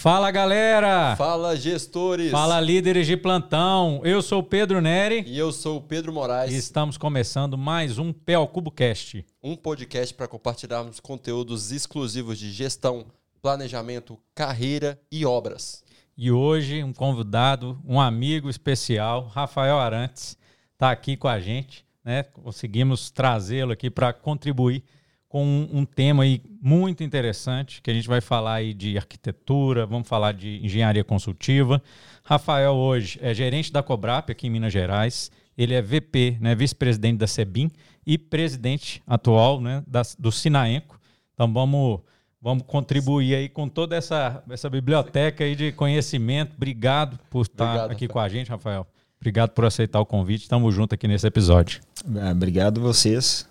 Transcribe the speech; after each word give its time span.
Fala 0.00 0.30
galera! 0.30 1.14
Fala 1.14 1.54
gestores! 1.54 2.30
Fala 2.30 2.58
líderes 2.58 3.06
de 3.06 3.18
plantão! 3.18 4.00
Eu 4.02 4.22
sou 4.22 4.38
o 4.38 4.42
Pedro 4.42 4.80
Neri. 4.80 5.22
E 5.26 5.38
eu 5.38 5.52
sou 5.52 5.76
o 5.76 5.82
Pedro 5.82 6.10
Moraes. 6.10 6.50
E 6.50 6.56
estamos 6.56 6.96
começando 6.96 7.58
mais 7.58 7.98
um 7.98 8.10
Pé 8.10 8.32
ao 8.32 8.48
Cubo 8.48 8.70
Cast. 8.70 9.22
Um 9.42 9.54
podcast 9.54 10.14
para 10.14 10.26
compartilharmos 10.26 11.00
conteúdos 11.00 11.70
exclusivos 11.70 12.38
de 12.38 12.50
gestão, 12.50 13.04
planejamento, 13.42 14.18
carreira 14.34 14.98
e 15.12 15.26
obras. 15.26 15.84
E 16.16 16.32
hoje 16.32 16.82
um 16.82 16.94
convidado, 16.94 17.78
um 17.84 18.00
amigo 18.00 18.48
especial, 18.48 19.26
Rafael 19.26 19.78
Arantes, 19.78 20.34
está 20.72 20.90
aqui 20.90 21.14
com 21.14 21.28
a 21.28 21.38
gente. 21.38 21.84
Né? 22.02 22.22
Conseguimos 22.22 23.10
trazê-lo 23.10 23.72
aqui 23.72 23.90
para 23.90 24.14
contribuir 24.14 24.82
com 25.30 25.68
um, 25.72 25.84
tema 25.84 26.24
aí 26.24 26.42
muito 26.60 27.04
interessante, 27.04 27.80
que 27.80 27.88
a 27.88 27.94
gente 27.94 28.08
vai 28.08 28.20
falar 28.20 28.54
aí 28.54 28.74
de 28.74 28.98
arquitetura, 28.98 29.86
vamos 29.86 30.08
falar 30.08 30.32
de 30.32 30.58
engenharia 30.60 31.04
consultiva. 31.04 31.80
Rafael 32.24 32.74
hoje 32.74 33.16
é 33.22 33.32
gerente 33.32 33.72
da 33.72 33.80
Cobrap 33.80 34.28
aqui 34.28 34.48
em 34.48 34.50
Minas 34.50 34.72
Gerais, 34.72 35.30
ele 35.56 35.72
é 35.72 35.80
VP, 35.80 36.36
né, 36.40 36.52
vice-presidente 36.56 37.18
da 37.18 37.28
SEBIM 37.28 37.70
e 38.04 38.18
presidente 38.18 39.00
atual 39.06 39.60
né, 39.60 39.84
da, 39.86 40.02
do 40.18 40.32
Sinaenco. 40.32 40.98
Então 41.32 41.52
vamos, 41.52 42.00
vamos 42.42 42.64
contribuir 42.66 43.36
aí 43.36 43.48
com 43.48 43.68
toda 43.68 43.94
essa, 43.94 44.42
essa 44.50 44.68
biblioteca 44.68 45.44
aí 45.44 45.54
de 45.54 45.70
conhecimento. 45.70 46.54
Obrigado 46.56 47.20
por 47.30 47.42
estar 47.42 47.66
Obrigado, 47.66 47.92
aqui 47.92 48.06
Rafael. 48.06 48.12
com 48.12 48.18
a 48.18 48.28
gente, 48.28 48.50
Rafael. 48.50 48.86
Obrigado 49.20 49.50
por 49.50 49.64
aceitar 49.64 50.00
o 50.00 50.06
convite. 50.06 50.42
Estamos 50.42 50.74
juntos 50.74 50.94
aqui 50.94 51.06
nesse 51.06 51.26
episódio. 51.26 51.80
Ah, 52.16 52.32
obrigado 52.32 52.80
vocês. 52.80 53.49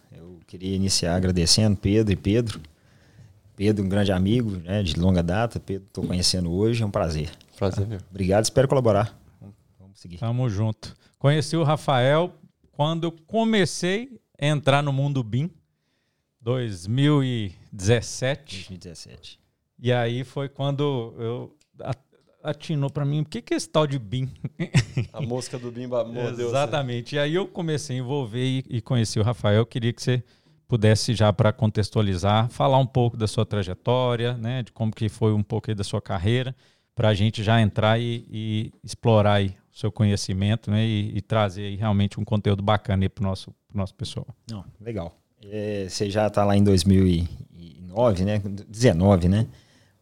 Queria 0.50 0.75
iniciar 0.75 1.16
agradecendo 1.16 1.78
Pedro 1.78 2.11
e 2.11 2.16
Pedro. 2.16 2.59
Pedro, 3.55 3.86
um 3.86 3.88
grande 3.88 4.11
amigo 4.11 4.58
né, 4.58 4.81
de 4.81 5.00
longa 5.00 5.22
data. 5.22 5.59
Pedro, 5.59 5.86
estou 5.88 6.03
conhecendo 6.03 6.52
hoje, 6.52 6.81
é 6.81 6.86
um 6.88 6.89
prazer. 6.89 7.30
Prazer, 7.55 7.86
meu. 7.86 8.00
Obrigado, 8.09 8.45
espero 8.45 8.67
colaborar. 8.67 9.16
Vamos 9.80 10.00
seguir. 10.00 10.17
Tamo 10.17 10.50
junto. 10.50 10.97
Conheci 11.20 11.55
o 11.55 11.61
Rafael 11.61 12.33
quando 12.72 13.03
eu 13.03 13.11
comecei 13.27 14.20
a 14.42 14.47
entrar 14.47 14.81
no 14.81 14.92
mundo 14.92 15.23
BIM, 15.23 15.52
2017. 16.42 18.70
2017. 18.70 19.39
E 19.77 19.94
aí 19.94 20.23
foi 20.23 20.50
quando 20.50 21.14
eu 21.20 21.55
atinou 22.44 22.89
para 22.89 23.05
mim, 23.05 23.22
o 23.22 23.25
que, 23.25 23.42
que 23.42 23.53
é 23.53 23.58
esse 23.58 23.70
tal 23.70 23.86
de 23.86 24.00
BIM? 24.00 24.30
A 25.14 25.22
mosca 25.22 25.59
do 25.59 25.72
BIM 25.72 25.88
mordeu. 25.88 26.47
Exatamente. 26.47 27.16
E 27.16 27.20
aí 27.20 27.36
eu 27.36 27.47
comecei 27.47 27.97
a 27.97 28.00
envolver 28.00 28.44
e, 28.44 28.66
e 28.70 28.81
conheci 28.81 29.20
o 29.20 29.23
Rafael. 29.23 29.58
Eu 29.58 29.66
queria 29.66 29.94
que 29.94 30.02
você 30.02 30.23
pudesse 30.70 31.16
já 31.16 31.34
para 31.34 31.52
contextualizar, 31.52 32.48
falar 32.50 32.78
um 32.78 32.86
pouco 32.86 33.17
da 33.17 33.28
sua 33.28 33.44
trajetória, 33.44 34.36
né, 34.38 34.62
de 34.62 34.72
como 34.72 34.92
que 34.92 35.09
foi 35.09 35.34
um 35.34 35.42
pouco 35.42 35.73
da 35.73 35.84
sua 35.84 36.00
carreira, 36.00 36.56
para 36.94 37.09
a 37.09 37.14
gente 37.16 37.44
já 37.44 37.59
entrar 37.59 38.00
e, 38.00 38.23
e 38.30 38.72
explorar 38.84 39.42
o 39.42 39.52
seu 39.72 39.92
conhecimento, 39.92 40.70
né, 40.70 40.86
e, 40.86 41.17
e 41.17 41.22
trazer 41.22 41.76
realmente 41.76 42.20
um 42.20 42.23
conteúdo 42.23 42.61
bacana 42.61 43.09
para 43.09 43.23
o 43.23 43.26
nosso, 43.26 43.52
nosso 43.73 43.95
pessoal. 43.95 44.28
Não, 44.50 44.64
legal. 44.80 45.17
É, 45.44 45.88
você 45.89 46.08
já 46.08 46.28
está 46.28 46.45
lá 46.45 46.56
em 46.56 46.64
2009, 46.64 48.23
né, 48.23 48.39
19, 48.67 49.28
né? 49.28 49.48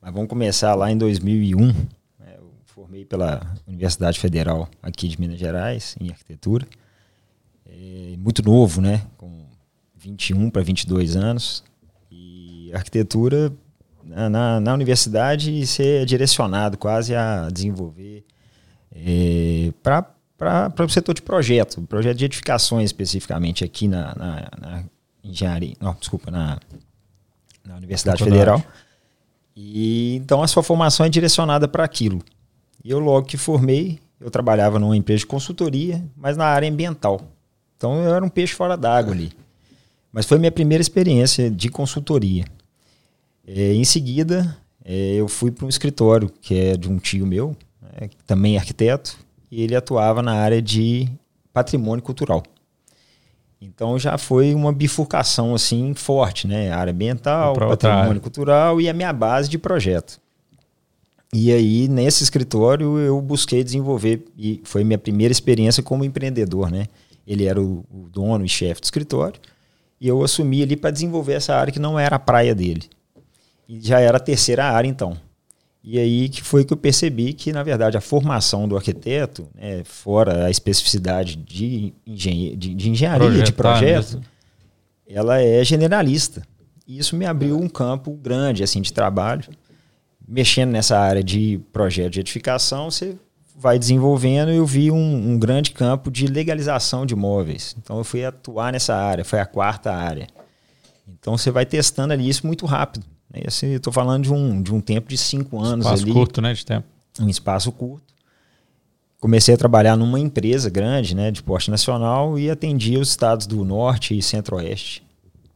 Mas 0.02 0.14
vamos 0.14 0.28
começar 0.28 0.76
lá 0.76 0.92
em 0.92 0.98
2001. 0.98 1.66
Né, 1.66 1.76
eu 2.38 2.52
formei 2.66 3.06
pela 3.06 3.56
Universidade 3.66 4.20
Federal 4.20 4.68
aqui 4.82 5.08
de 5.08 5.18
Minas 5.18 5.40
Gerais 5.40 5.96
em 6.02 6.10
arquitetura. 6.10 6.68
É, 7.66 8.16
muito 8.18 8.44
novo, 8.44 8.82
né? 8.82 9.06
Com 9.16 9.37
21 10.12 10.50
para 10.50 10.62
22 10.62 11.16
anos. 11.16 11.64
E 12.12 12.72
arquitetura, 12.74 13.52
na, 14.04 14.30
na, 14.30 14.60
na, 14.60 14.74
universidade, 14.74 15.66
você 15.66 16.02
é 16.02 16.06
direcionado 16.06 16.78
quase 16.78 17.14
a 17.14 17.50
desenvolver 17.52 18.24
é, 18.96 19.72
para 19.82 20.74
o 20.86 20.90
setor 20.90 21.14
de 21.14 21.22
projeto, 21.22 21.82
projeto 21.84 22.18
de 22.18 22.26
edificações 22.26 22.86
especificamente 22.86 23.64
aqui 23.64 23.88
na, 23.88 24.16
na, 24.16 24.50
na 24.60 24.84
engenharia, 25.24 25.76
não, 25.80 25.94
desculpa, 26.00 26.32
na, 26.32 26.60
na 27.66 27.76
Universidade 27.76 28.24
Federal. 28.24 28.64
E 29.56 30.16
então 30.16 30.42
a 30.42 30.48
sua 30.48 30.64
formação 30.64 31.06
é 31.06 31.10
direcionada 31.10 31.68
para 31.68 31.84
aquilo. 31.84 32.22
E 32.84 32.92
eu 32.92 33.00
logo 33.00 33.28
que 33.28 33.38
formei, 33.38 34.00
eu 34.22 34.30
trabalhava 34.32 34.80
numa 34.80 34.96
empresa 34.96 35.20
de 35.20 35.26
consultoria, 35.26 36.04
mas 36.16 36.38
na 36.38 36.46
área 36.46 36.70
ambiental. 36.70 37.22
Então 37.76 38.04
eu 38.04 38.16
era 38.16 38.24
um 38.24 38.30
peixe 38.30 38.54
fora 38.54 38.78
d'água 38.78 39.14
ali. 39.14 39.34
Mas 40.18 40.26
foi 40.26 40.40
minha 40.40 40.52
primeira 40.52 40.82
experiência 40.82 41.48
de 41.48 41.70
consultoria. 41.70 42.44
É, 43.46 43.76
em 43.76 43.84
seguida, 43.84 44.58
é, 44.84 45.14
eu 45.14 45.28
fui 45.28 45.52
para 45.52 45.64
um 45.64 45.70
escritório 45.70 46.28
que 46.42 46.58
é 46.58 46.76
de 46.76 46.90
um 46.90 46.98
tio 46.98 47.24
meu, 47.24 47.56
é, 48.02 48.10
também 48.26 48.56
é 48.56 48.58
arquiteto, 48.58 49.16
e 49.52 49.62
ele 49.62 49.76
atuava 49.76 50.24
na 50.24 50.34
área 50.34 50.60
de 50.60 51.08
patrimônio 51.54 52.04
cultural. 52.04 52.42
Então 53.62 54.00
já 54.00 54.18
foi 54.18 54.56
uma 54.56 54.74
bifurcação 54.74 55.54
assim 55.54 55.94
forte, 55.94 56.48
né? 56.48 56.72
Área 56.72 56.92
ambiental, 56.92 57.54
patrimônio 57.54 58.20
cultural 58.20 58.82
e 58.82 58.90
a 58.90 58.94
minha 58.94 59.14
base 59.14 59.48
de 59.48 59.60
projeto. 59.60 60.20
E 61.32 61.52
aí, 61.52 61.88
nesse 61.88 62.24
escritório, 62.24 62.98
eu 62.98 63.22
busquei 63.22 63.64
desenvolver, 63.64 64.26
e 64.36 64.62
foi 64.64 64.84
minha 64.84 64.98
primeira 64.98 65.32
experiência 65.32 65.84
como 65.84 66.04
empreendedor, 66.04 66.72
né? 66.72 66.88
Ele 67.28 67.46
era 67.46 67.62
o, 67.62 67.86
o 67.92 68.10
dono 68.10 68.44
e 68.44 68.50
chefe 68.50 68.82
do 68.82 68.86
escritório, 68.86 69.40
e 70.00 70.08
eu 70.08 70.24
assumi 70.24 70.62
ali 70.62 70.76
para 70.76 70.92
desenvolver 70.92 71.34
essa 71.34 71.56
área 71.56 71.74
que 71.74 71.80
não 71.80 71.98
era 71.98 72.16
a 72.18 72.20
praia 72.20 72.54
dele. 72.54 72.84
E 73.68 73.80
já 73.82 74.00
era 74.00 74.18
a 74.18 74.20
terceira 74.20 74.66
área, 74.66 74.88
então. 74.88 75.18
E 75.84 75.98
aí 75.98 76.30
que 76.30 76.44
foi 76.44 76.66
que 76.66 76.74
eu 76.74 76.78
percebi 76.78 77.34
que, 77.34 77.52
na 77.54 77.64
verdade, 77.64 77.98
a 77.98 78.02
formação 78.02 78.68
do 78.68 78.76
arquiteto, 78.76 79.48
né, 79.56 79.84
fora 79.86 80.46
a 80.46 80.52
especificidade 80.52 81.36
de, 81.36 81.94
engenhe 82.06 82.56
de, 82.56 82.74
de 82.74 82.90
engenharia, 82.90 83.44
de 83.44 83.54
projeto, 83.54 84.22
ela 85.08 85.42
é 85.42 85.64
generalista. 85.64 86.44
E 86.86 86.98
isso 86.98 87.16
me 87.16 87.26
abriu 87.26 87.58
um 87.58 87.70
campo 87.70 88.12
grande 88.12 88.64
assim 88.64 88.82
de 88.82 88.94
trabalho. 88.94 89.46
Mexendo 90.28 90.72
nessa 90.72 91.00
área 91.00 91.24
de 91.24 91.60
projeto 91.72 92.14
de 92.14 92.20
edificação, 92.20 92.92
você 92.92 93.16
vai 93.58 93.80
desenvolvendo, 93.80 94.52
eu 94.52 94.66
vi 94.66 94.92
um, 94.92 95.32
um, 95.32 95.40
grande 95.40 95.72
campo 95.72 96.12
de 96.12 96.28
legalização 96.28 97.06
de 97.06 97.16
imóveis. 97.16 97.76
Então 97.82 97.98
eu 97.98 98.04
fui 98.04 98.24
atuar 98.24 98.72
nessa 98.72 98.96
área, 98.96 99.26
foi 99.26 99.40
a 99.40 99.46
quarta 99.46 99.92
área. 99.92 100.28
Então 101.08 101.36
você 101.36 101.50
vai 101.50 101.66
testando 101.66 102.14
ali 102.14 102.30
isso 102.30 102.46
muito 102.46 102.68
rápido. 102.68 103.04
Né? 103.34 103.42
Assim, 103.48 103.74
estou 103.74 103.92
falando 103.92 104.24
de 104.24 104.32
um, 104.32 104.62
de 104.62 104.74
um 104.74 104.80
tempo 104.80 105.10
de 105.10 105.18
cinco 105.18 105.60
anos. 105.60 105.86
Um 105.86 105.90
espaço 105.90 106.04
ali, 106.04 106.14
curto, 106.14 106.42
né? 106.42 106.54
De 106.54 106.64
tempo. 106.64 106.88
Um 107.20 107.28
espaço 107.28 107.72
curto. 107.72 108.06
Comecei 109.20 109.56
a 109.56 109.58
trabalhar 109.58 109.98
numa 109.98 110.20
empresa 110.20 110.70
grande, 110.70 111.16
né, 111.16 111.32
de 111.32 111.42
porte 111.42 111.72
nacional 111.72 112.38
e 112.38 112.52
atendia 112.52 113.00
os 113.00 113.10
estados 113.10 113.48
do 113.48 113.66
norte 113.66 114.16
e 114.16 114.22
centro-oeste. 114.22 115.04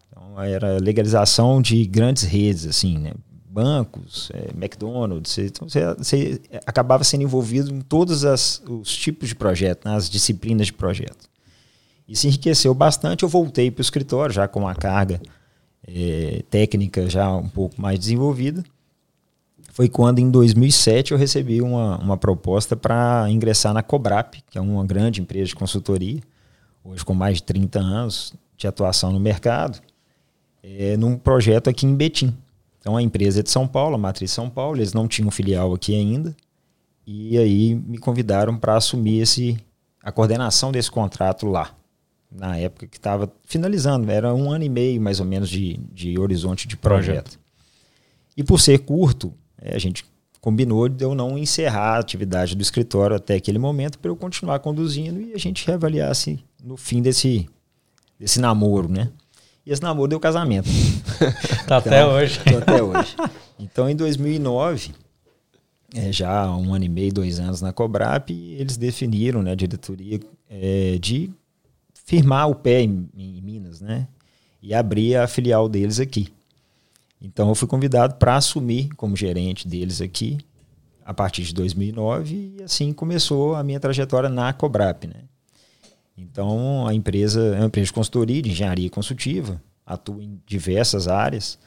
Então 0.09 0.41
era 0.41 0.79
legalização 0.79 1.61
de 1.61 1.85
grandes 1.85 2.23
redes, 2.23 2.65
assim, 2.65 2.97
né? 2.97 3.11
Bancos, 3.51 4.31
é, 4.33 4.51
McDonald's, 4.55 5.37
então 5.37 5.67
você, 5.67 5.93
você, 5.95 6.41
acabava 6.65 7.03
sendo 7.03 7.23
envolvido 7.23 7.73
em 7.73 7.81
todos 7.81 8.23
as, 8.23 8.63
os 8.65 8.95
tipos 8.95 9.27
de 9.27 9.35
projeto, 9.35 9.83
nas 9.83 10.09
disciplinas 10.09 10.67
de 10.67 10.73
projeto. 10.73 11.29
Isso 12.07 12.27
enriqueceu 12.27 12.73
bastante. 12.73 13.23
Eu 13.23 13.29
voltei 13.29 13.69
para 13.69 13.79
o 13.79 13.81
escritório 13.81 14.33
já 14.33 14.47
com 14.47 14.61
uma 14.61 14.75
carga 14.75 15.21
é, 15.87 16.43
técnica 16.49 17.09
já 17.09 17.33
um 17.35 17.47
pouco 17.47 17.79
mais 17.81 17.99
desenvolvida. 17.99 18.63
Foi 19.73 19.87
quando, 19.87 20.19
em 20.19 20.29
2007, 20.29 21.13
eu 21.13 21.17
recebi 21.17 21.61
uma, 21.61 21.97
uma 21.97 22.17
proposta 22.17 22.75
para 22.75 23.25
ingressar 23.29 23.73
na 23.73 23.81
Cobrap, 23.81 24.35
que 24.49 24.57
é 24.57 24.61
uma 24.61 24.85
grande 24.85 25.21
empresa 25.21 25.47
de 25.47 25.55
consultoria, 25.55 26.19
hoje 26.83 27.05
com 27.05 27.13
mais 27.13 27.37
de 27.37 27.43
30 27.43 27.79
anos 27.79 28.33
de 28.57 28.67
atuação 28.67 29.13
no 29.13 29.19
mercado, 29.19 29.79
é, 30.61 30.97
num 30.97 31.17
projeto 31.17 31.69
aqui 31.69 31.85
em 31.85 31.95
Betim, 31.95 32.35
então 32.81 32.97
a 32.97 33.01
empresa 33.01 33.39
é 33.39 33.43
de 33.43 33.51
São 33.51 33.67
Paulo, 33.67 33.95
a 33.95 33.97
matriz 33.97 34.31
São 34.31 34.49
Paulo, 34.49 34.77
eles 34.77 34.91
não 34.91 35.07
tinham 35.07 35.29
filial 35.29 35.71
aqui 35.73 35.95
ainda. 35.95 36.35
E 37.05 37.37
aí 37.37 37.75
me 37.75 37.99
convidaram 37.99 38.57
para 38.57 38.75
assumir 38.75 39.21
esse, 39.21 39.57
a 40.03 40.11
coordenação 40.11 40.71
desse 40.71 40.89
contrato 40.89 41.45
lá. 41.45 41.75
Na 42.31 42.57
época 42.57 42.87
que 42.87 42.97
estava 42.97 43.31
finalizando, 43.45 44.09
era 44.09 44.33
um 44.33 44.51
ano 44.51 44.63
e 44.63 44.69
meio 44.69 44.99
mais 44.99 45.19
ou 45.19 45.25
menos 45.25 45.49
de, 45.49 45.77
de 45.93 46.17
horizonte 46.19 46.67
de 46.67 46.75
projeto. 46.75 47.37
projeto. 47.37 47.39
E 48.35 48.43
por 48.43 48.59
ser 48.59 48.79
curto, 48.79 49.31
é, 49.61 49.75
a 49.75 49.79
gente 49.79 50.03
combinou 50.39 50.89
de 50.89 51.03
eu 51.03 51.13
não 51.13 51.37
encerrar 51.37 51.97
a 51.97 51.99
atividade 51.99 52.55
do 52.55 52.61
escritório 52.63 53.15
até 53.15 53.35
aquele 53.35 53.59
momento 53.59 53.99
para 53.99 54.09
eu 54.09 54.15
continuar 54.15 54.59
conduzindo 54.59 55.21
e 55.21 55.33
a 55.33 55.37
gente 55.37 55.67
reavaliasse 55.67 56.43
no 56.63 56.75
fim 56.77 57.01
desse, 57.01 57.47
desse 58.17 58.39
namoro, 58.39 58.89
né? 58.89 59.11
Esse 59.71 59.81
namoro 59.81 60.09
deu 60.09 60.19
casamento. 60.19 60.67
tá 61.65 61.77
então, 61.77 61.77
até 61.77 62.05
hoje. 62.05 62.39
até 62.61 62.83
hoje. 62.83 63.15
Então, 63.57 63.89
em 63.89 63.95
2009, 63.95 64.91
é, 65.95 66.11
já 66.11 66.41
há 66.41 66.57
um 66.57 66.73
ano 66.73 66.83
e 66.83 66.89
meio, 66.89 67.13
dois 67.13 67.39
anos 67.39 67.61
na 67.61 67.71
Cobrap, 67.71 68.31
eles 68.31 68.75
definiram, 68.75 69.41
né, 69.41 69.51
a 69.51 69.55
diretoria, 69.55 70.19
é, 70.49 70.97
de 70.99 71.31
firmar 72.05 72.49
o 72.49 72.55
pé 72.55 72.81
em, 72.81 73.07
em, 73.15 73.41
Minas, 73.41 73.79
né? 73.79 74.09
E 74.61 74.73
abrir 74.73 75.15
a 75.15 75.25
filial 75.25 75.69
deles 75.69 76.01
aqui. 76.01 76.27
Então, 77.21 77.47
eu 77.47 77.55
fui 77.55 77.67
convidado 77.67 78.15
para 78.15 78.35
assumir 78.35 78.89
como 78.97 79.15
gerente 79.15 79.65
deles 79.69 80.01
aqui 80.01 80.37
a 81.05 81.13
partir 81.13 81.43
de 81.43 81.53
2009 81.53 82.55
e 82.57 82.63
assim 82.63 82.91
começou 82.91 83.55
a 83.55 83.63
minha 83.63 83.79
trajetória 83.79 84.27
na 84.27 84.51
Cobrap, 84.51 85.07
né? 85.07 85.30
Então, 86.17 86.85
a 86.87 86.93
empresa 86.93 87.55
é 87.55 87.59
uma 87.59 87.65
empresa 87.67 87.87
de 87.87 87.93
consultoria, 87.93 88.41
de 88.41 88.51
engenharia 88.51 88.89
consultiva, 88.89 89.61
atua 89.85 90.23
em 90.23 90.39
diversas 90.45 91.07
áreas, 91.07 91.57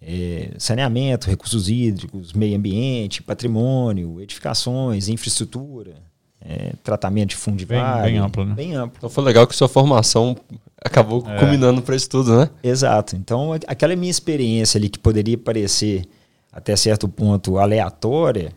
é, 0.00 0.50
saneamento, 0.58 1.28
recursos 1.28 1.68
hídricos, 1.68 2.32
meio 2.32 2.56
ambiente, 2.56 3.22
patrimônio, 3.22 4.20
edificações, 4.20 5.08
infraestrutura, 5.08 5.96
é, 6.40 6.72
tratamento 6.84 7.30
de 7.30 7.36
fundiário. 7.36 8.02
Bem, 8.02 8.12
bem 8.12 8.18
amplo, 8.18 8.44
né? 8.44 8.54
Bem 8.54 8.74
amplo. 8.74 8.96
Então 8.98 9.10
foi 9.10 9.24
legal 9.24 9.46
que 9.46 9.56
sua 9.56 9.68
formação 9.68 10.36
acabou 10.82 11.24
é. 11.28 11.38
combinando 11.38 11.82
para 11.82 11.96
isso 11.96 12.08
tudo, 12.08 12.38
né? 12.38 12.50
Exato. 12.62 13.16
Então, 13.16 13.52
aquela 13.66 13.96
minha 13.96 14.10
experiência 14.10 14.78
ali 14.78 14.88
que 14.88 14.98
poderia 14.98 15.36
parecer 15.36 16.06
até 16.52 16.74
certo 16.76 17.08
ponto 17.08 17.58
aleatória, 17.58 18.52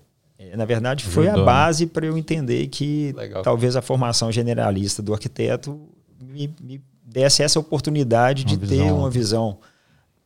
na 0.55 0.65
verdade 0.65 1.03
foi 1.05 1.27
Ajudou, 1.27 1.43
a 1.43 1.45
né? 1.45 1.51
base 1.51 1.85
né? 1.85 1.91
para 1.93 2.05
eu 2.05 2.17
entender 2.17 2.67
que 2.67 3.13
legal. 3.13 3.41
talvez 3.43 3.75
a 3.75 3.81
formação 3.81 4.31
generalista 4.31 5.01
do 5.01 5.13
arquiteto 5.13 5.79
me, 6.21 6.53
me 6.61 6.81
desse 7.03 7.43
essa 7.43 7.59
oportunidade 7.59 8.43
uma 8.43 8.49
de 8.49 8.55
visão. 8.57 8.77
ter 8.77 8.91
uma 8.91 9.09
visão 9.09 9.57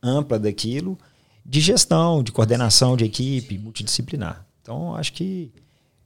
ampla 0.02 0.38
daquilo, 0.38 0.96
de 1.44 1.60
gestão, 1.60 2.22
de 2.22 2.32
coordenação 2.32 2.96
de 2.96 3.04
equipe, 3.04 3.58
multidisciplinar. 3.58 4.46
Então, 4.62 4.94
acho 4.94 5.12
que 5.12 5.52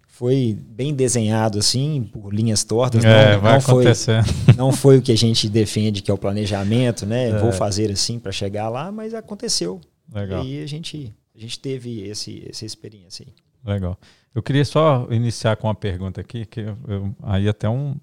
foi 0.06 0.54
bem 0.68 0.92
desenhado 0.92 1.58
assim, 1.58 2.08
por 2.12 2.32
linhas 2.32 2.62
tortas. 2.62 3.02
É, 3.04 3.32
não, 3.34 3.40
vai 3.40 3.54
não. 3.54 3.60
Foi, 3.60 3.84
não 4.56 4.72
foi 4.72 4.98
o 4.98 5.02
que 5.02 5.12
a 5.12 5.16
gente 5.16 5.48
defende, 5.48 6.02
que 6.02 6.10
é 6.10 6.14
o 6.14 6.18
planejamento, 6.18 7.06
né? 7.06 7.30
É. 7.30 7.38
Vou 7.38 7.52
fazer 7.52 7.90
assim 7.90 8.18
para 8.18 8.30
chegar 8.30 8.68
lá, 8.68 8.92
mas 8.92 9.14
aconteceu. 9.14 9.80
Legal. 10.12 10.44
E 10.44 10.58
aí 10.58 10.62
a 10.62 10.66
gente, 10.66 11.14
a 11.34 11.38
gente 11.40 11.58
teve 11.58 12.02
esse, 12.02 12.46
essa 12.48 12.66
experiência 12.66 13.24
aí. 13.26 13.32
Legal. 13.64 13.98
Eu 14.34 14.42
queria 14.42 14.64
só 14.64 15.08
iniciar 15.10 15.56
com 15.56 15.66
uma 15.66 15.74
pergunta 15.74 16.20
aqui, 16.20 16.46
que 16.46 16.60
eu, 16.60 16.78
eu, 16.86 17.16
aí 17.22 17.48
até 17.48 17.68
um. 17.68 17.96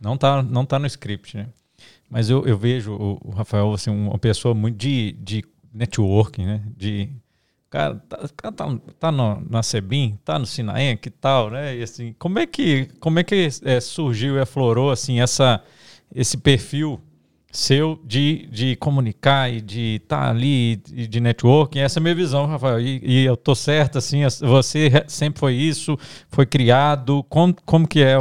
Não 0.00 0.16
tá, 0.16 0.42
não 0.42 0.64
tá 0.64 0.78
no 0.78 0.86
script, 0.86 1.36
né? 1.36 1.48
Mas 2.08 2.28
eu, 2.28 2.44
eu 2.46 2.58
vejo 2.58 2.92
o, 2.92 3.20
o 3.22 3.30
Rafael 3.30 3.72
assim, 3.72 3.90
uma 3.90 4.18
pessoa 4.18 4.54
muito 4.54 4.76
de, 4.76 5.12
de 5.12 5.44
networking, 5.72 6.44
né? 6.44 6.62
De 6.76 7.08
cara, 7.70 7.94
tá, 8.08 8.52
tá, 8.52 8.78
tá 8.98 9.12
no, 9.12 9.40
na 9.48 9.62
Sebim, 9.62 10.18
tá 10.24 10.38
no 10.38 10.44
Sinaem, 10.44 10.96
que 10.96 11.08
tal, 11.08 11.50
né? 11.50 11.76
E 11.76 11.82
assim, 11.82 12.14
como 12.18 12.38
é 12.38 12.46
que, 12.46 12.86
como 12.98 13.18
é 13.18 13.24
que 13.24 13.48
é, 13.64 13.80
surgiu 13.80 14.36
e 14.36 14.40
aflorou 14.40 14.90
assim 14.90 15.20
essa, 15.20 15.62
esse 16.12 16.36
perfil 16.36 17.00
seu 17.50 18.00
de, 18.04 18.48
de 18.50 18.76
comunicar 18.76 19.52
e 19.52 19.60
de 19.60 20.00
estar 20.02 20.24
tá 20.24 20.30
ali 20.30 20.76
de, 20.76 21.06
de 21.06 21.20
networking? 21.20 21.80
Essa 21.80 21.98
é 21.98 22.00
a 22.00 22.02
minha 22.02 22.14
visão, 22.14 22.46
Rafael. 22.46 22.80
E, 22.80 23.00
e, 23.02 23.24
eu 23.24 23.36
tô 23.36 23.54
certo, 23.54 23.98
assim, 23.98 24.20
você 24.40 24.90
sempre 25.08 25.40
foi 25.40 25.54
isso, 25.54 25.98
foi 26.28 26.46
criado, 26.46 27.24
como, 27.28 27.54
como 27.64 27.88
que 27.88 28.02
é, 28.02 28.16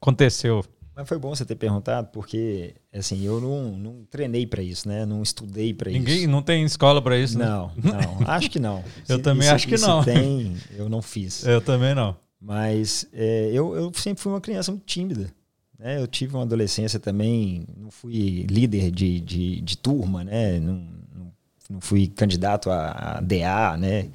aconteceu? 0.00 0.64
Mas 0.96 1.08
foi 1.08 1.18
bom 1.18 1.34
você 1.34 1.44
ter 1.44 1.56
perguntado, 1.56 2.08
porque 2.12 2.74
assim, 2.92 3.24
eu 3.24 3.40
não, 3.40 3.72
não 3.72 4.04
treinei 4.08 4.46
para 4.46 4.62
isso, 4.62 4.88
né? 4.88 5.04
Não 5.04 5.22
estudei 5.22 5.74
para 5.74 5.90
isso. 5.90 5.98
Ninguém 5.98 6.26
não 6.26 6.40
tem 6.40 6.64
escola 6.64 7.02
para 7.02 7.18
isso, 7.18 7.36
né? 7.36 7.46
Não, 7.46 7.72
não, 7.76 8.18
acho 8.30 8.48
que 8.48 8.60
não. 8.60 8.84
eu 9.08 9.16
se, 9.16 9.22
também 9.22 9.46
isso, 9.46 9.54
acho 9.54 9.66
que 9.66 9.76
não. 9.76 10.04
tem, 10.04 10.56
eu 10.76 10.88
não 10.88 11.02
fiz. 11.02 11.44
Eu 11.44 11.60
também 11.60 11.96
não. 11.96 12.16
Mas 12.40 13.08
é, 13.12 13.50
eu, 13.52 13.74
eu 13.74 13.92
sempre 13.94 14.22
fui 14.22 14.30
uma 14.30 14.40
criança 14.40 14.70
muito 14.70 14.84
tímida. 14.84 15.32
Né? 15.78 16.00
Eu 16.00 16.06
tive 16.06 16.34
uma 16.34 16.42
adolescência 16.42 16.98
também, 16.98 17.66
não 17.76 17.90
fui 17.90 18.46
líder 18.48 18.90
de, 18.90 19.20
de, 19.20 19.60
de 19.60 19.78
turma, 19.78 20.24
né? 20.24 20.58
Não, 20.60 20.74
não, 21.14 21.32
não 21.70 21.80
fui 21.80 22.06
candidato 22.06 22.70
a, 22.70 23.16
a 23.16 23.20
DA, 23.20 23.76
né? 23.76 24.10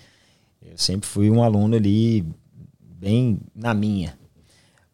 Eu 0.62 0.78
sempre 0.78 1.08
fui 1.08 1.30
um 1.30 1.44
aluno 1.44 1.76
ali 1.76 2.26
bem 2.80 3.40
na 3.56 3.74
minha. 3.74 4.18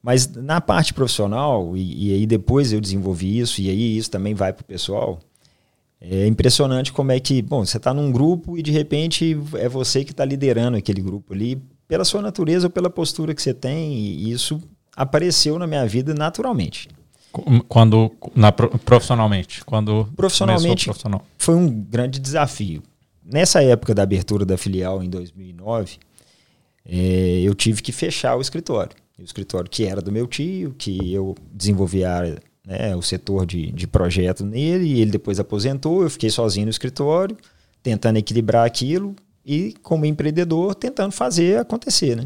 Mas 0.01 0.27
na 0.27 0.61
parte 0.61 0.93
profissional, 0.93 1.75
e, 1.75 2.09
e, 2.09 2.13
aí 2.13 2.25
depois 2.27 2.71
eu 2.71 2.79
desenvolvi 2.79 3.39
isso, 3.39 3.59
e 3.59 3.69
aí 3.69 3.97
isso 3.97 4.11
também 4.11 4.35
vai 4.35 4.53
para 4.53 4.61
o 4.61 4.65
pessoal, 4.65 5.19
é 5.99 6.27
impressionante 6.27 6.93
como 6.93 7.11
é 7.11 7.19
que, 7.19 7.41
bom, 7.41 7.65
você 7.65 7.77
está 7.77 7.91
num 7.91 8.11
grupo 8.11 8.57
e 8.57 8.61
de 8.61 8.69
repente 8.71 9.35
é 9.55 9.67
você 9.67 10.05
que 10.05 10.11
está 10.11 10.23
liderando 10.23 10.77
aquele 10.77 11.01
grupo 11.01 11.33
ali, 11.33 11.59
pela 11.87 12.05
sua 12.05 12.21
natureza 12.21 12.67
ou 12.67 12.71
pela 12.71 12.89
postura 12.89 13.33
que 13.33 13.41
você 13.41 13.53
tem, 13.53 13.93
e 13.93 14.31
isso 14.31 14.61
apareceu 14.95 15.59
na 15.59 15.67
minha 15.67 15.85
vida 15.85 16.13
naturalmente. 16.13 16.89
Quando, 17.67 18.11
na, 18.33 18.51
profissionalmente? 18.51 19.63
Quando 19.65 20.07
profissionalmente 20.15 20.85
profissional. 20.85 21.25
foi 21.37 21.55
um 21.55 21.69
grande 21.69 22.17
desafio. 22.17 22.81
Nessa 23.23 23.61
época 23.61 23.93
da 23.93 24.03
abertura 24.03 24.45
da 24.45 24.57
filial, 24.57 25.03
em 25.03 25.09
2009, 25.09 25.97
é, 26.85 27.41
eu 27.41 27.53
tive 27.53 27.81
que 27.81 27.91
fechar 27.91 28.37
o 28.37 28.41
escritório 28.41 28.95
o 29.19 29.23
escritório 29.23 29.69
que 29.69 29.85
era 29.85 30.01
do 30.01 30.11
meu 30.11 30.27
tio, 30.27 30.75
que 30.77 31.13
eu 31.13 31.35
desenvolvi 31.51 32.03
a 32.03 32.13
área, 32.13 32.37
né, 32.65 32.95
o 32.95 33.01
setor 33.01 33.45
de, 33.45 33.71
de 33.71 33.87
projeto 33.87 34.45
nele, 34.45 34.85
e 34.85 35.01
ele 35.01 35.11
depois 35.11 35.39
aposentou, 35.39 36.03
eu 36.03 36.09
fiquei 36.09 36.29
sozinho 36.29 36.65
no 36.65 36.71
escritório, 36.71 37.37
tentando 37.81 38.17
equilibrar 38.17 38.65
aquilo 38.65 39.15
e, 39.45 39.73
como 39.81 40.05
empreendedor, 40.05 40.75
tentando 40.75 41.11
fazer 41.11 41.59
acontecer. 41.59 42.15
Né? 42.17 42.25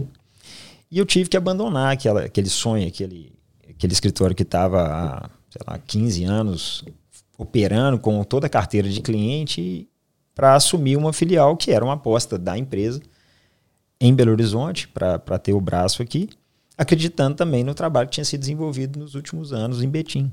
E 0.92 0.98
eu 0.98 1.06
tive 1.06 1.30
que 1.30 1.38
abandonar 1.38 1.94
aquela, 1.94 2.24
aquele 2.24 2.50
sonho, 2.50 2.88
aquele, 2.88 3.34
aquele 3.70 3.94
escritório 3.94 4.36
que 4.36 4.44
estava 4.44 4.82
há, 4.82 5.30
sei 5.50 5.62
lá, 5.68 5.78
15 5.78 6.24
anos 6.24 6.84
operando 7.38 8.00
com 8.00 8.24
toda 8.24 8.48
a 8.48 8.50
carteira 8.50 8.90
de 8.90 9.02
cliente 9.02 9.88
para 10.36 10.56
assumir 10.56 10.98
uma 10.98 11.14
filial 11.14 11.56
que 11.56 11.72
era 11.72 11.86
uma 11.86 11.94
aposta 11.94 12.38
da 12.38 12.58
empresa 12.58 13.02
em 14.02 14.14
Belo 14.14 14.32
Horizonte, 14.32 14.88
para 14.88 15.40
ter 15.40 15.54
o 15.54 15.60
braço 15.60 16.02
aqui 16.02 16.30
acreditando 16.80 17.36
também 17.36 17.62
no 17.62 17.74
trabalho 17.74 18.08
que 18.08 18.14
tinha 18.14 18.24
sido 18.24 18.40
desenvolvido 18.40 18.98
nos 18.98 19.14
últimos 19.14 19.52
anos 19.52 19.84
em 19.84 19.90
Betim. 19.90 20.32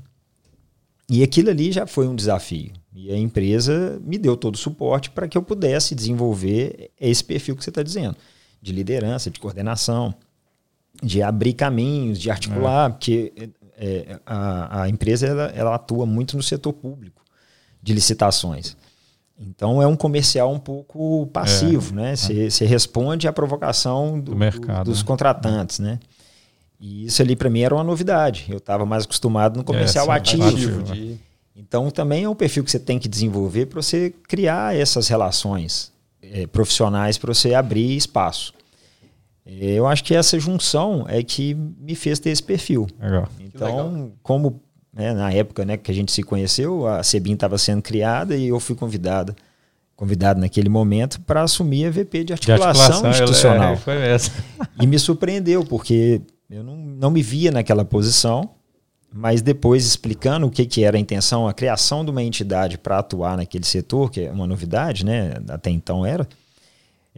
E 1.09 1.21
aquilo 1.21 1.49
ali 1.49 1.73
já 1.73 1.85
foi 1.85 2.07
um 2.07 2.15
desafio. 2.15 2.71
E 2.95 3.11
a 3.11 3.17
empresa 3.17 4.01
me 4.01 4.17
deu 4.17 4.37
todo 4.37 4.55
o 4.55 4.57
suporte 4.57 5.09
para 5.09 5.27
que 5.27 5.37
eu 5.37 5.43
pudesse 5.43 5.93
desenvolver 5.93 6.89
esse 6.97 7.21
perfil 7.21 7.53
que 7.53 7.65
você 7.65 7.69
está 7.69 7.83
dizendo, 7.83 8.15
de 8.61 8.71
liderança, 8.71 9.29
de 9.29 9.41
coordenação, 9.41 10.15
de 11.01 11.21
abrir 11.21 11.53
caminhos, 11.53 12.19
de 12.19 12.29
articular, 12.29 12.89
é. 12.89 12.93
porque 12.93 13.51
é, 13.77 14.19
a, 14.25 14.83
a, 14.83 14.89
empresa 14.89 15.27
ela, 15.27 15.43
ela 15.55 15.75
atua 15.75 16.05
muito 16.05 16.35
no 16.35 16.43
setor 16.43 16.73
público 16.73 17.21
de 17.81 17.93
licitações. 17.93 18.75
Então 19.39 19.81
é 19.81 19.87
um 19.87 19.95
comercial 19.95 20.51
um 20.51 20.59
pouco 20.59 21.27
passivo, 21.27 21.93
é. 21.99 22.01
né? 22.01 22.15
Você 22.15 22.65
responde 22.65 23.27
à 23.27 23.33
provocação 23.33 24.19
do, 24.19 24.31
do 24.31 24.35
mercado, 24.35 24.85
do, 24.85 24.91
dos 24.91 25.01
né? 25.01 25.07
contratantes, 25.07 25.79
né? 25.79 25.99
E 26.79 27.05
isso 27.05 27.21
ali 27.21 27.35
para 27.35 27.49
mim 27.49 27.61
era 27.61 27.75
uma 27.75 27.83
novidade. 27.83 28.45
Eu 28.49 28.57
estava 28.57 28.85
mais 28.85 29.03
acostumado 29.03 29.57
no 29.57 29.63
comercial 29.63 30.11
é, 30.11 30.17
ativo. 30.17 30.43
ativo 30.43 30.95
né? 30.95 31.17
Então 31.55 31.89
também 31.91 32.23
é 32.23 32.29
um 32.29 32.35
perfil 32.35 32.63
que 32.63 32.71
você 32.71 32.79
tem 32.79 32.97
que 32.97 33.07
desenvolver 33.07 33.67
para 33.67 33.81
você 33.81 34.13
criar 34.27 34.75
essas 34.75 35.07
relações 35.07 35.91
é, 36.21 36.47
profissionais 36.47 37.17
para 37.17 37.33
você 37.33 37.53
abrir 37.53 37.95
espaço. 37.95 38.53
É, 39.47 39.73
eu 39.73 39.87
acho 39.87 40.03
que 40.03 40.13
essa 40.13 40.37
junção 40.37 41.05
é 41.07 41.23
que 41.23 41.53
me 41.53 41.95
fez 41.95 42.19
ter 42.19 42.31
esse 42.31 42.43
perfil. 42.43 42.85
Legal. 42.99 43.29
Então, 43.39 44.11
como 44.21 44.61
né, 44.93 45.13
na 45.13 45.31
época 45.31 45.63
né, 45.63 45.77
que 45.77 45.89
a 45.89 45.93
gente 45.93 46.11
se 46.11 46.21
conheceu, 46.21 46.85
a 46.85 47.01
Sebin 47.01 47.33
estava 47.33 47.57
sendo 47.57 47.81
criada 47.81 48.35
e 48.35 48.47
eu 48.47 48.59
fui 48.59 48.75
convidada 48.75 49.35
convidado 49.95 50.39
naquele 50.39 50.69
momento 50.69 51.19
para 51.21 51.41
assumir 51.41 51.85
a 51.85 51.89
VP 51.89 52.25
de 52.25 52.33
articulação, 52.33 52.71
de 52.71 53.07
articulação 53.07 53.09
institucional. 53.09 53.73
É, 53.73 53.77
foi 53.77 53.95
essa. 53.95 54.31
E 54.79 54.85
me 54.85 54.99
surpreendeu, 54.99 55.65
porque 55.65 56.21
eu 56.47 56.63
não, 56.63 56.75
não 56.77 57.09
me 57.09 57.23
via 57.23 57.51
naquela 57.51 57.83
posição, 57.83 58.51
mas 59.11 59.41
depois 59.41 59.85
explicando 59.87 60.45
o 60.45 60.51
que, 60.51 60.67
que 60.67 60.83
era 60.83 60.97
a 60.97 60.99
intenção, 60.99 61.47
a 61.47 61.53
criação 61.53 62.05
de 62.05 62.11
uma 62.11 62.21
entidade 62.21 62.77
para 62.77 62.99
atuar 62.99 63.37
naquele 63.37 63.65
setor, 63.65 64.11
que 64.11 64.21
é 64.21 64.31
uma 64.31 64.45
novidade, 64.45 65.03
né? 65.03 65.33
até 65.49 65.71
então 65.71 66.05
era, 66.05 66.27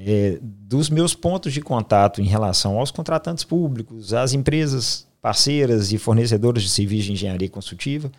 é, 0.06 0.38
dos 0.42 0.90
meus 0.90 1.14
pontos 1.14 1.52
de 1.52 1.62
contato 1.62 2.22
em 2.22 2.26
relação 2.26 2.78
aos 2.80 2.90
contratantes 2.90 3.44
públicos, 3.44 4.14
às 4.14 4.34
empresas 4.34 5.06
parceiras 5.22 5.92
e 5.92 5.98
fornecedoras 5.98 6.64
de 6.64 6.70
serviços 6.70 7.06
de 7.06 7.14
engenharia 7.14 7.50
consultiva. 7.50 8.10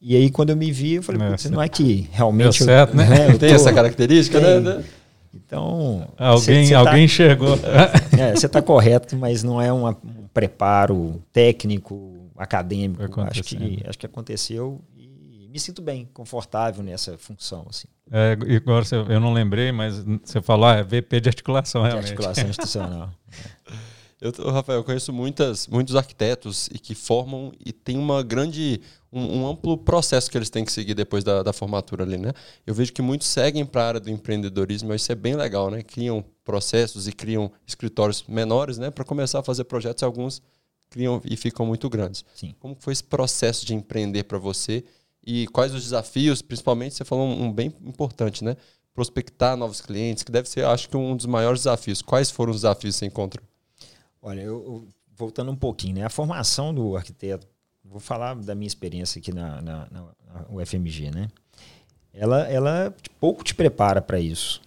E 0.00 0.14
aí, 0.14 0.28
quando 0.28 0.50
eu 0.50 0.56
me 0.56 0.70
vi, 0.70 0.94
eu 0.94 1.02
falei, 1.02 1.22
é, 1.22 1.48
não 1.48 1.62
é 1.62 1.68
que 1.68 2.08
realmente. 2.12 2.58
Deu 2.58 2.66
certo, 2.66 2.90
eu, 2.90 2.96
né? 2.96 3.28
né? 3.28 3.32
Tem 3.38 3.52
essa 3.52 3.72
característica, 3.72 4.38
tem, 4.38 4.60
né? 4.60 4.84
Então. 5.32 6.08
Alguém, 6.18 6.64
cê, 6.64 6.66
cê 6.66 6.72
tá, 6.74 6.78
alguém 6.80 7.04
enxergou. 7.04 7.58
É, 8.18 8.36
você 8.36 8.46
está 8.46 8.60
correto, 8.60 9.16
mas 9.16 9.42
não 9.42 9.60
é 9.60 9.72
uma, 9.72 9.90
um 9.90 10.28
preparo 10.32 11.22
técnico, 11.32 12.30
acadêmico. 12.36 13.20
Acho 13.22 13.42
que, 13.42 13.82
acho 13.86 13.98
que 13.98 14.06
aconteceu 14.06 14.80
me 15.54 15.60
sinto 15.60 15.80
bem, 15.80 16.10
confortável 16.12 16.82
nessa 16.82 17.16
função. 17.16 17.64
Assim. 17.70 17.86
É, 18.10 18.36
agora 18.56 18.84
eu 19.08 19.20
não 19.20 19.32
lembrei, 19.32 19.70
mas 19.70 20.02
você 20.24 20.42
falou, 20.42 20.66
ah, 20.66 20.74
é 20.74 20.82
VP 20.82 21.20
de 21.20 21.28
articulação, 21.28 21.82
realmente. 21.82 22.06
De 22.06 22.10
articulação 22.10 22.48
institucional. 22.50 23.10
Eu, 24.20 24.32
Rafael, 24.50 24.80
eu 24.80 24.84
conheço 24.84 25.12
muitas, 25.12 25.68
muitos 25.68 25.94
arquitetos 25.94 26.66
e 26.72 26.78
que 26.78 26.92
formam 26.92 27.52
e 27.64 27.72
tem 27.72 27.96
uma 27.96 28.20
grande, 28.20 28.80
um, 29.12 29.42
um, 29.42 29.46
amplo 29.46 29.78
processo 29.78 30.28
que 30.28 30.36
eles 30.36 30.50
têm 30.50 30.64
que 30.64 30.72
seguir 30.72 30.94
depois 30.94 31.22
da, 31.22 31.44
da 31.44 31.52
formatura 31.52 32.02
ali, 32.02 32.18
né? 32.18 32.32
Eu 32.66 32.74
vejo 32.74 32.92
que 32.92 33.00
muitos 33.00 33.28
seguem 33.28 33.64
para 33.64 33.82
a 33.82 33.86
área 33.86 34.00
do 34.00 34.10
empreendedorismo, 34.10 34.92
isso 34.92 35.12
é 35.12 35.14
bem 35.14 35.36
legal, 35.36 35.70
né? 35.70 35.84
Criam 35.84 36.24
processos 36.42 37.06
e 37.06 37.12
criam 37.12 37.52
escritórios 37.64 38.24
menores, 38.26 38.76
né, 38.76 38.90
para 38.90 39.04
começar 39.04 39.38
a 39.38 39.42
fazer 39.42 39.64
projetos 39.64 40.02
e 40.02 40.04
alguns 40.04 40.42
criam 40.90 41.22
e 41.24 41.36
ficam 41.36 41.64
muito 41.64 41.88
grandes. 41.88 42.24
Sim. 42.34 42.56
Como 42.58 42.76
foi 42.80 42.92
esse 42.92 43.04
processo 43.04 43.64
de 43.64 43.72
empreender 43.72 44.24
para 44.24 44.38
você 44.38 44.84
e 45.26 45.46
quais 45.48 45.74
os 45.74 45.82
desafios, 45.82 46.42
principalmente 46.42 46.94
você 46.94 47.04
falou 47.04 47.26
um, 47.26 47.52
bem 47.52 47.72
importante, 47.84 48.44
né? 48.44 48.56
Prospectar 48.92 49.56
novos 49.56 49.80
clientes, 49.80 50.22
que 50.22 50.30
deve 50.30 50.48
ser, 50.48 50.64
acho 50.64 50.88
que 50.88 50.96
um 50.96 51.16
dos 51.16 51.26
maiores 51.26 51.60
desafios. 51.60 52.02
Quais 52.02 52.30
foram 52.30 52.52
os 52.52 52.58
desafios 52.58 52.94
que 52.94 52.98
você 53.00 53.06
encontrou? 53.06 53.44
Olha, 54.22 54.40
eu, 54.40 54.86
voltando 55.16 55.50
um 55.50 55.56
pouquinho, 55.56 55.96
né? 55.96 56.04
A 56.04 56.10
formação 56.10 56.72
do 56.72 56.96
arquiteto, 56.96 57.46
vou 57.84 58.00
falar 58.00 58.34
da 58.36 58.54
minha 58.54 58.66
experiência 58.66 59.18
aqui 59.18 59.32
na, 59.32 59.60
na, 59.60 59.88
na 59.90 60.06
UFMG, 60.50 61.10
né? 61.10 61.28
Ela, 62.12 62.48
ela 62.48 62.94
pouco 63.18 63.42
te 63.42 63.54
prepara 63.54 64.00
para 64.00 64.20
isso. 64.20 64.62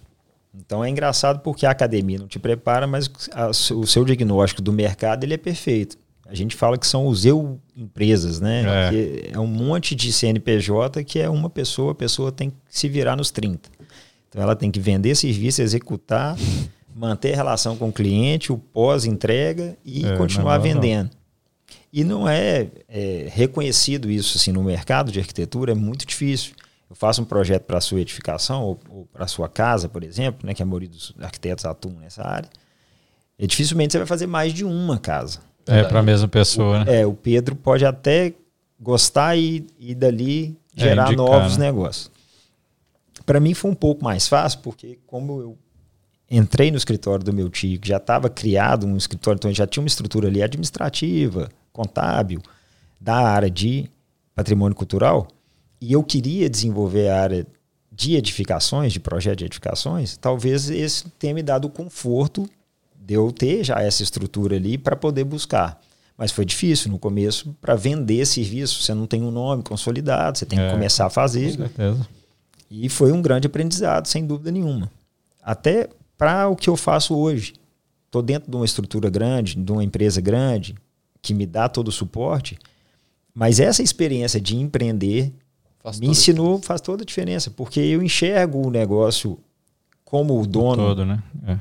Então 0.53 0.83
é 0.83 0.89
engraçado 0.89 1.39
porque 1.39 1.65
a 1.65 1.71
academia 1.71 2.19
não 2.19 2.27
te 2.27 2.39
prepara, 2.39 2.85
mas 2.87 3.09
a, 3.31 3.47
o 3.49 3.85
seu 3.85 4.03
diagnóstico 4.03 4.61
do 4.61 4.73
mercado 4.73 5.23
ele 5.23 5.33
é 5.33 5.37
perfeito. 5.37 5.97
A 6.29 6.35
gente 6.35 6.55
fala 6.55 6.77
que 6.77 6.85
são 6.85 7.07
os 7.07 7.25
eu 7.25 7.59
empresas, 7.75 8.39
né? 8.39 8.63
É. 8.91 9.31
é 9.33 9.39
um 9.39 9.47
monte 9.47 9.95
de 9.95 10.11
CNPJ 10.11 11.03
que 11.03 11.19
é 11.19 11.29
uma 11.29 11.49
pessoa, 11.49 11.93
a 11.93 11.95
pessoa 11.95 12.31
tem 12.31 12.49
que 12.49 12.55
se 12.69 12.89
virar 12.89 13.15
nos 13.15 13.31
30. 13.31 13.69
Então 14.27 14.41
ela 14.41 14.55
tem 14.55 14.69
que 14.69 14.79
vender 14.79 15.15
serviço, 15.15 15.61
executar, 15.61 16.37
manter 16.93 17.33
a 17.33 17.35
relação 17.35 17.77
com 17.77 17.89
o 17.89 17.93
cliente, 17.93 18.51
o 18.51 18.57
pós-entrega 18.57 19.77
e 19.85 20.05
é, 20.05 20.17
continuar 20.17 20.57
vendendo. 20.57 21.11
E 21.91 22.03
não 22.03 22.27
é, 22.27 22.67
é, 22.89 23.27
reconhecido 23.31 24.11
isso 24.11 24.37
assim 24.37 24.51
no 24.51 24.63
mercado 24.63 25.11
de 25.11 25.19
arquitetura, 25.19 25.71
é 25.71 25.75
muito 25.75 26.05
difícil. 26.05 26.53
Eu 26.89 26.95
faço 26.95 27.21
um 27.21 27.25
projeto 27.25 27.63
para 27.63 27.77
a 27.77 27.81
sua 27.81 27.99
edificação 27.99 28.63
ou, 28.63 28.79
ou 28.89 29.05
para 29.05 29.25
a 29.25 29.27
sua 29.27 29.49
casa, 29.49 29.89
por 29.89 30.03
exemplo, 30.03 30.45
né, 30.45 30.53
que 30.53 30.63
a 30.63 30.65
maioria 30.65 30.89
dos 30.89 31.13
arquitetos 31.19 31.65
atuam 31.65 31.95
nessa 31.99 32.25
área. 32.25 32.49
E 33.37 33.45
dificilmente 33.45 33.91
você 33.91 33.97
vai 33.97 34.07
fazer 34.07 34.25
mais 34.25 34.53
de 34.53 34.65
uma 34.65 34.97
casa. 34.97 35.39
É 35.67 35.83
para 35.83 35.99
a 35.99 36.03
mesma 36.03 36.27
pessoa, 36.27 36.81
o, 36.81 36.83
né? 36.83 37.01
É, 37.01 37.05
o 37.05 37.13
Pedro 37.13 37.55
pode 37.55 37.85
até 37.85 38.33
gostar 38.79 39.35
e, 39.37 39.65
e 39.79 39.93
dali 39.93 40.57
é, 40.75 40.81
gerar 40.81 41.09
é 41.09 41.13
indicar, 41.13 41.25
novos 41.25 41.57
né? 41.57 41.65
negócios. 41.65 42.11
Para 43.25 43.39
mim 43.39 43.53
foi 43.53 43.71
um 43.71 43.75
pouco 43.75 44.03
mais 44.03 44.27
fácil, 44.27 44.59
porque 44.59 44.99
como 45.05 45.41
eu 45.41 45.57
entrei 46.29 46.71
no 46.71 46.77
escritório 46.77 47.23
do 47.23 47.33
meu 47.33 47.49
tio, 47.49 47.79
que 47.79 47.87
já 47.87 47.97
estava 47.97 48.29
criado 48.29 48.85
um 48.85 48.97
escritório, 48.97 49.37
então 49.37 49.53
já 49.53 49.65
tinha 49.65 49.81
uma 49.81 49.87
estrutura 49.87 50.27
ali 50.27 50.41
administrativa, 50.41 51.49
contábil, 51.71 52.41
da 52.99 53.15
área 53.15 53.49
de 53.49 53.89
patrimônio 54.35 54.75
cultural, 54.75 55.27
e 55.79 55.93
eu 55.93 56.03
queria 56.03 56.49
desenvolver 56.49 57.09
a 57.09 57.21
área 57.21 57.47
de 57.91 58.15
edificações, 58.15 58.93
de 58.93 58.99
projeto 58.99 59.39
de 59.39 59.45
edificações, 59.45 60.17
talvez 60.17 60.69
esse 60.69 61.09
tenha 61.11 61.33
me 61.33 61.41
dado 61.41 61.65
o 61.65 61.69
conforto 61.69 62.47
de 63.07 63.13
eu 63.13 63.31
ter 63.31 63.63
já 63.63 63.81
essa 63.81 64.03
estrutura 64.03 64.57
ali 64.57 64.77
para 64.77 64.93
poder 64.93 65.23
buscar. 65.23 65.81
Mas 66.17 66.33
foi 66.33 66.43
difícil 66.43 66.91
no 66.91 66.99
começo 66.99 67.55
para 67.61 67.73
vender 67.73 68.25
serviço. 68.25 68.83
Você 68.83 68.93
não 68.93 69.07
tem 69.07 69.23
um 69.23 69.31
nome 69.31 69.63
consolidado, 69.63 70.37
você 70.37 70.45
tem 70.45 70.59
é, 70.59 70.65
que 70.67 70.73
começar 70.73 71.05
a 71.05 71.09
fazer. 71.09 71.51
Com 71.51 71.57
certeza. 71.57 72.07
E 72.69 72.89
foi 72.89 73.13
um 73.13 73.21
grande 73.21 73.47
aprendizado, 73.47 74.07
sem 74.07 74.25
dúvida 74.25 74.51
nenhuma. 74.51 74.91
Até 75.41 75.87
para 76.17 76.49
o 76.49 76.55
que 76.55 76.69
eu 76.69 76.75
faço 76.75 77.15
hoje. 77.15 77.53
Estou 78.07 78.21
dentro 78.21 78.51
de 78.51 78.57
uma 78.57 78.65
estrutura 78.65 79.09
grande, 79.09 79.55
de 79.55 79.71
uma 79.71 79.83
empresa 79.83 80.19
grande, 80.19 80.75
que 81.21 81.33
me 81.33 81.45
dá 81.45 81.69
todo 81.69 81.87
o 81.87 81.93
suporte. 81.93 82.57
Mas 83.33 83.61
essa 83.61 83.81
experiência 83.81 84.41
de 84.41 84.57
empreender 84.57 85.31
faz 85.79 85.97
me 85.97 86.07
ensinou, 86.07 86.61
faz 86.61 86.81
toda 86.81 87.03
a 87.03 87.05
diferença, 87.05 87.51
porque 87.51 87.79
eu 87.79 88.03
enxergo 88.03 88.67
o 88.67 88.69
negócio 88.69 89.39
como 90.03 90.41
o 90.41 90.45
dono. 90.45 90.75
Todo, 90.75 91.05
né? 91.05 91.23
É. 91.45 91.57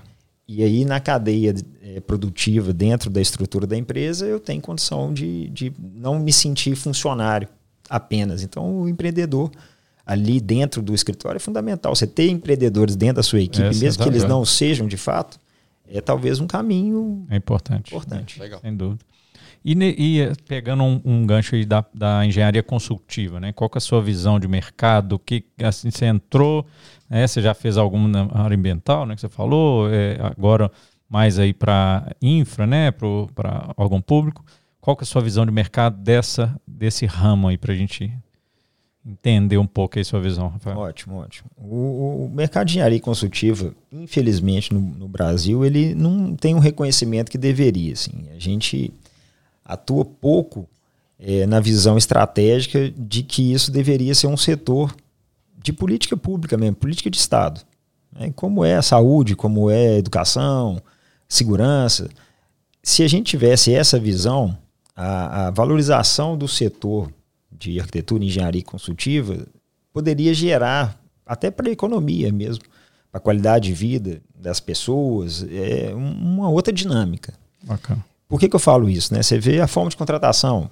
E 0.48 0.62
aí, 0.62 0.84
na 0.84 1.00
cadeia 1.00 1.54
é, 1.82 2.00
produtiva, 2.00 2.72
dentro 2.72 3.10
da 3.10 3.20
estrutura 3.20 3.66
da 3.66 3.76
empresa, 3.76 4.26
eu 4.26 4.38
tenho 4.38 4.62
condição 4.62 5.12
de, 5.12 5.48
de 5.48 5.72
não 5.94 6.20
me 6.20 6.32
sentir 6.32 6.76
funcionário 6.76 7.48
apenas. 7.90 8.42
Então, 8.42 8.82
o 8.82 8.88
empreendedor 8.88 9.50
ali 10.04 10.40
dentro 10.40 10.80
do 10.80 10.94
escritório 10.94 11.36
é 11.36 11.40
fundamental. 11.40 11.94
Você 11.94 12.06
ter 12.06 12.30
empreendedores 12.30 12.94
dentro 12.94 13.16
da 13.16 13.22
sua 13.24 13.40
equipe, 13.40 13.66
é, 13.66 13.74
mesmo 13.74 14.02
que 14.02 14.08
eles 14.08 14.22
não 14.22 14.44
sejam 14.44 14.86
de 14.86 14.96
fato, 14.96 15.38
é 15.88 16.00
talvez 16.00 16.38
um 16.38 16.46
caminho 16.46 17.26
é 17.28 17.36
importante. 17.36 17.88
importante. 17.88 18.38
É, 18.38 18.42
legal. 18.42 18.60
Sem 18.60 18.76
dúvida. 18.76 19.04
E, 19.68 19.74
e 19.98 20.20
eh, 20.20 20.32
pegando 20.46 20.84
um, 20.84 21.00
um, 21.04 21.26
gancho 21.26 21.56
aí 21.56 21.64
da, 21.64 21.84
da 21.92 22.24
engenharia 22.24 22.62
consultiva, 22.62 23.40
né? 23.40 23.52
Qual 23.52 23.68
é 23.74 23.78
a 23.78 23.80
sua 23.80 24.00
visão 24.00 24.38
de 24.38 24.46
mercado? 24.46 25.18
Que 25.18 25.44
assim 25.60 25.90
você 25.90 26.06
entrou, 26.06 26.64
né? 27.10 27.26
Você 27.26 27.42
já 27.42 27.52
fez 27.52 27.76
alguma 27.76 28.06
na 28.06 28.42
área 28.44 28.56
ambiental, 28.56 29.04
né? 29.04 29.16
Que 29.16 29.22
você 29.22 29.28
falou, 29.28 29.92
é, 29.92 30.18
agora 30.20 30.70
mais 31.08 31.40
aí 31.40 31.52
para 31.52 32.14
infra, 32.22 32.64
né? 32.64 32.92
Para 32.92 33.74
órgão 33.76 34.00
público. 34.00 34.44
Qual 34.80 34.96
é 35.00 35.02
a 35.02 35.04
sua 35.04 35.20
visão 35.20 35.44
de 35.44 35.50
mercado 35.50 35.96
dessa 35.96 36.54
desse 36.64 37.04
ramo 37.04 37.48
aí 37.48 37.58
para 37.58 37.72
a 37.72 37.76
gente 37.76 38.12
entender 39.04 39.58
um 39.58 39.66
pouco 39.66 39.98
aí 39.98 40.04
sua 40.04 40.20
visão, 40.20 40.46
Rafael? 40.46 40.78
Ótimo, 40.78 41.16
ótimo. 41.16 41.50
O, 41.56 42.26
o 42.26 42.30
mercado 42.32 42.68
de 42.68 42.74
engenharia 42.74 43.00
consultiva, 43.00 43.74
infelizmente 43.90 44.72
no, 44.72 44.80
no 44.80 45.08
Brasil, 45.08 45.64
ele 45.64 45.92
não 45.92 46.36
tem 46.36 46.54
um 46.54 46.60
reconhecimento 46.60 47.32
que 47.32 47.38
deveria. 47.38 47.94
Assim. 47.94 48.12
A 48.32 48.38
gente 48.38 48.92
atua 49.66 50.04
pouco 50.04 50.68
é, 51.18 51.46
na 51.46 51.60
visão 51.60 51.96
estratégica 51.98 52.90
de 52.90 53.22
que 53.22 53.52
isso 53.52 53.70
deveria 53.70 54.14
ser 54.14 54.26
um 54.26 54.36
setor 54.36 54.94
de 55.62 55.72
política 55.72 56.16
pública 56.16 56.56
mesmo, 56.56 56.76
política 56.76 57.10
de 57.10 57.16
Estado. 57.16 57.60
Né? 58.12 58.32
Como 58.36 58.64
é 58.64 58.76
a 58.76 58.82
saúde, 58.82 59.34
como 59.34 59.70
é 59.70 59.88
a 59.88 59.98
educação, 59.98 60.80
segurança. 61.28 62.08
Se 62.82 63.02
a 63.02 63.08
gente 63.08 63.30
tivesse 63.30 63.74
essa 63.74 63.98
visão, 63.98 64.56
a, 64.94 65.46
a 65.46 65.50
valorização 65.50 66.38
do 66.38 66.46
setor 66.46 67.10
de 67.50 67.80
arquitetura, 67.80 68.24
engenharia 68.24 68.62
consultiva 68.62 69.46
poderia 69.92 70.34
gerar, 70.34 71.00
até 71.24 71.50
para 71.50 71.68
a 71.68 71.72
economia 71.72 72.30
mesmo, 72.30 72.64
para 73.10 73.18
a 73.18 73.20
qualidade 73.20 73.68
de 73.68 73.74
vida 73.74 74.20
das 74.34 74.60
pessoas, 74.60 75.44
é 75.50 75.92
uma 75.94 76.48
outra 76.50 76.72
dinâmica. 76.72 77.34
Bacana. 77.62 78.04
Por 78.28 78.40
que, 78.40 78.48
que 78.48 78.56
eu 78.56 78.60
falo 78.60 78.88
isso? 78.88 79.14
Né? 79.14 79.22
Você 79.22 79.38
vê 79.38 79.60
a 79.60 79.66
forma 79.66 79.88
de 79.88 79.96
contratação. 79.96 80.68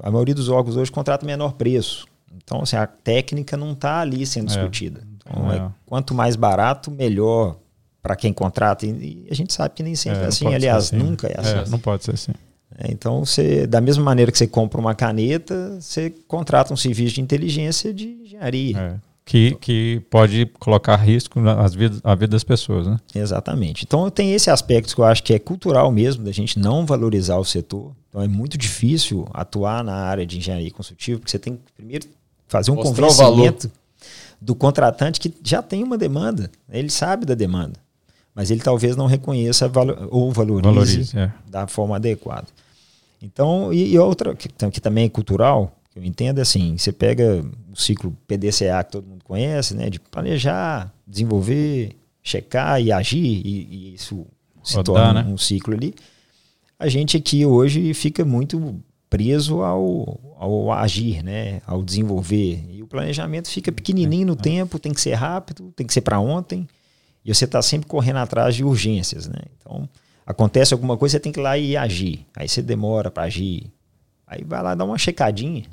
A, 0.00 0.10
maioria 0.10 0.34
dos 0.34 0.48
órgãos 0.48 0.76
hoje 0.76 0.90
contrata 0.90 1.24
menor 1.24 1.52
preço. 1.54 2.06
Então, 2.36 2.62
assim, 2.62 2.76
a 2.76 2.86
técnica 2.86 3.56
não 3.56 3.72
está 3.72 4.00
ali 4.00 4.26
sendo 4.26 4.44
é. 4.44 4.54
discutida. 4.54 5.02
Então, 5.16 5.50
é. 5.50 5.56
É, 5.56 5.68
quanto 5.86 6.14
mais 6.14 6.36
barato, 6.36 6.90
melhor 6.90 7.56
para 8.02 8.14
quem 8.14 8.32
contrata. 8.32 8.86
E, 8.86 9.26
a 9.30 9.34
gente 9.34 9.52
sabe 9.52 9.74
que 9.74 9.82
nem 9.82 9.94
sempre 9.94 10.20
é, 10.20 10.24
é 10.24 10.26
assim. 10.26 10.54
Aliás, 10.54 10.84
assim. 10.86 10.96
nunca 10.96 11.28
é, 11.28 11.32
é 11.32 11.40
assim. 11.40 11.70
não 11.70 11.78
pode 11.78 12.04
ser 12.04 12.12
assim. 12.12 12.32
Então, 12.84 13.24
você, 13.24 13.66
da 13.66 13.80
mesma 13.80 14.04
maneira 14.04 14.30
que 14.30 14.38
você 14.38 14.46
compra 14.46 14.78
uma 14.78 14.94
caneta, 14.94 15.78
você 15.80 16.10
contrata 16.28 16.72
um 16.72 16.76
serviço 16.76 17.14
de 17.14 17.20
inteligência 17.20 17.92
de 17.92 18.06
engenharia. 18.22 19.00
Que, 19.30 19.54
que 19.56 20.00
pode 20.08 20.46
colocar 20.58 20.96
risco 20.96 21.38
nas 21.38 21.74
vidas, 21.74 22.00
a 22.02 22.14
vida 22.14 22.28
das 22.28 22.42
pessoas, 22.42 22.86
né? 22.86 22.96
Exatamente. 23.14 23.84
Então 23.84 24.08
tem 24.08 24.32
esse 24.32 24.48
aspecto 24.48 24.94
que 24.94 25.00
eu 25.02 25.04
acho 25.04 25.22
que 25.22 25.34
é 25.34 25.38
cultural 25.38 25.92
mesmo, 25.92 26.24
da 26.24 26.32
gente 26.32 26.58
não 26.58 26.86
valorizar 26.86 27.36
o 27.36 27.44
setor. 27.44 27.92
Então 28.08 28.22
é 28.22 28.26
muito 28.26 28.56
difícil 28.56 29.28
atuar 29.34 29.84
na 29.84 29.92
área 29.92 30.24
de 30.24 30.38
engenharia 30.38 30.70
consultiva, 30.70 31.18
porque 31.18 31.30
você 31.30 31.38
tem 31.38 31.56
que 31.56 31.72
primeiro 31.76 32.08
fazer 32.46 32.70
um 32.70 32.76
Mostrar 32.76 33.06
convencimento 33.06 33.70
do 34.40 34.54
contratante 34.54 35.20
que 35.20 35.30
já 35.44 35.60
tem 35.60 35.82
uma 35.84 35.98
demanda, 35.98 36.50
ele 36.70 36.88
sabe 36.88 37.26
da 37.26 37.34
demanda, 37.34 37.78
mas 38.34 38.50
ele 38.50 38.60
talvez 38.60 38.96
não 38.96 39.04
reconheça 39.04 39.70
ou 40.10 40.32
valorize, 40.32 40.62
valorize 40.62 41.18
é. 41.18 41.30
da 41.46 41.66
forma 41.66 41.96
adequada. 41.96 42.46
Então, 43.20 43.74
e, 43.74 43.92
e 43.92 43.98
outra 43.98 44.34
que, 44.34 44.48
que 44.48 44.80
também 44.80 45.04
é 45.04 45.08
cultural, 45.10 45.76
eu 45.94 46.02
entendo 46.02 46.38
assim, 46.38 46.78
você 46.78 46.92
pega 46.92 47.44
ciclo 47.78 48.16
PDCA 48.26 48.82
que 48.84 48.92
todo 48.92 49.06
mundo 49.06 49.24
conhece, 49.24 49.74
né, 49.74 49.88
de 49.88 50.00
planejar, 50.00 50.92
desenvolver, 51.06 51.96
checar 52.22 52.82
e 52.82 52.90
agir, 52.90 53.42
e, 53.44 53.68
e 53.70 53.94
isso 53.94 54.26
se 54.62 54.76
Rodar, 54.76 55.04
torna 55.06 55.22
né? 55.22 55.30
um 55.30 55.38
ciclo 55.38 55.74
ali. 55.74 55.94
A 56.78 56.88
gente 56.88 57.16
aqui 57.16 57.46
hoje 57.46 57.94
fica 57.94 58.24
muito 58.24 58.76
preso 59.08 59.62
ao, 59.62 60.20
ao 60.36 60.72
agir, 60.72 61.22
né, 61.22 61.62
ao 61.66 61.82
desenvolver. 61.82 62.64
E 62.68 62.82
o 62.82 62.86
planejamento 62.86 63.48
fica 63.48 63.72
pequenininho 63.72 64.26
no 64.26 64.32
é. 64.34 64.36
tempo, 64.36 64.78
tem 64.78 64.92
que 64.92 65.00
ser 65.00 65.14
rápido, 65.14 65.72
tem 65.74 65.86
que 65.86 65.94
ser 65.94 66.00
para 66.00 66.20
ontem, 66.20 66.68
e 67.24 67.32
você 67.32 67.44
está 67.44 67.62
sempre 67.62 67.88
correndo 67.88 68.18
atrás 68.18 68.54
de 68.54 68.64
urgências. 68.64 69.28
Né? 69.28 69.40
Então, 69.56 69.88
acontece 70.26 70.74
alguma 70.74 70.96
coisa, 70.96 71.12
você 71.12 71.20
tem 71.20 71.32
que 71.32 71.38
ir 71.38 71.42
lá 71.42 71.56
e 71.56 71.76
agir. 71.76 72.26
Aí 72.36 72.48
você 72.48 72.60
demora 72.60 73.10
para 73.10 73.22
agir, 73.24 73.70
Aí 74.28 74.44
vai 74.44 74.62
lá 74.62 74.74
dar 74.74 74.84
uma 74.84 74.98
checadinha, 74.98 75.64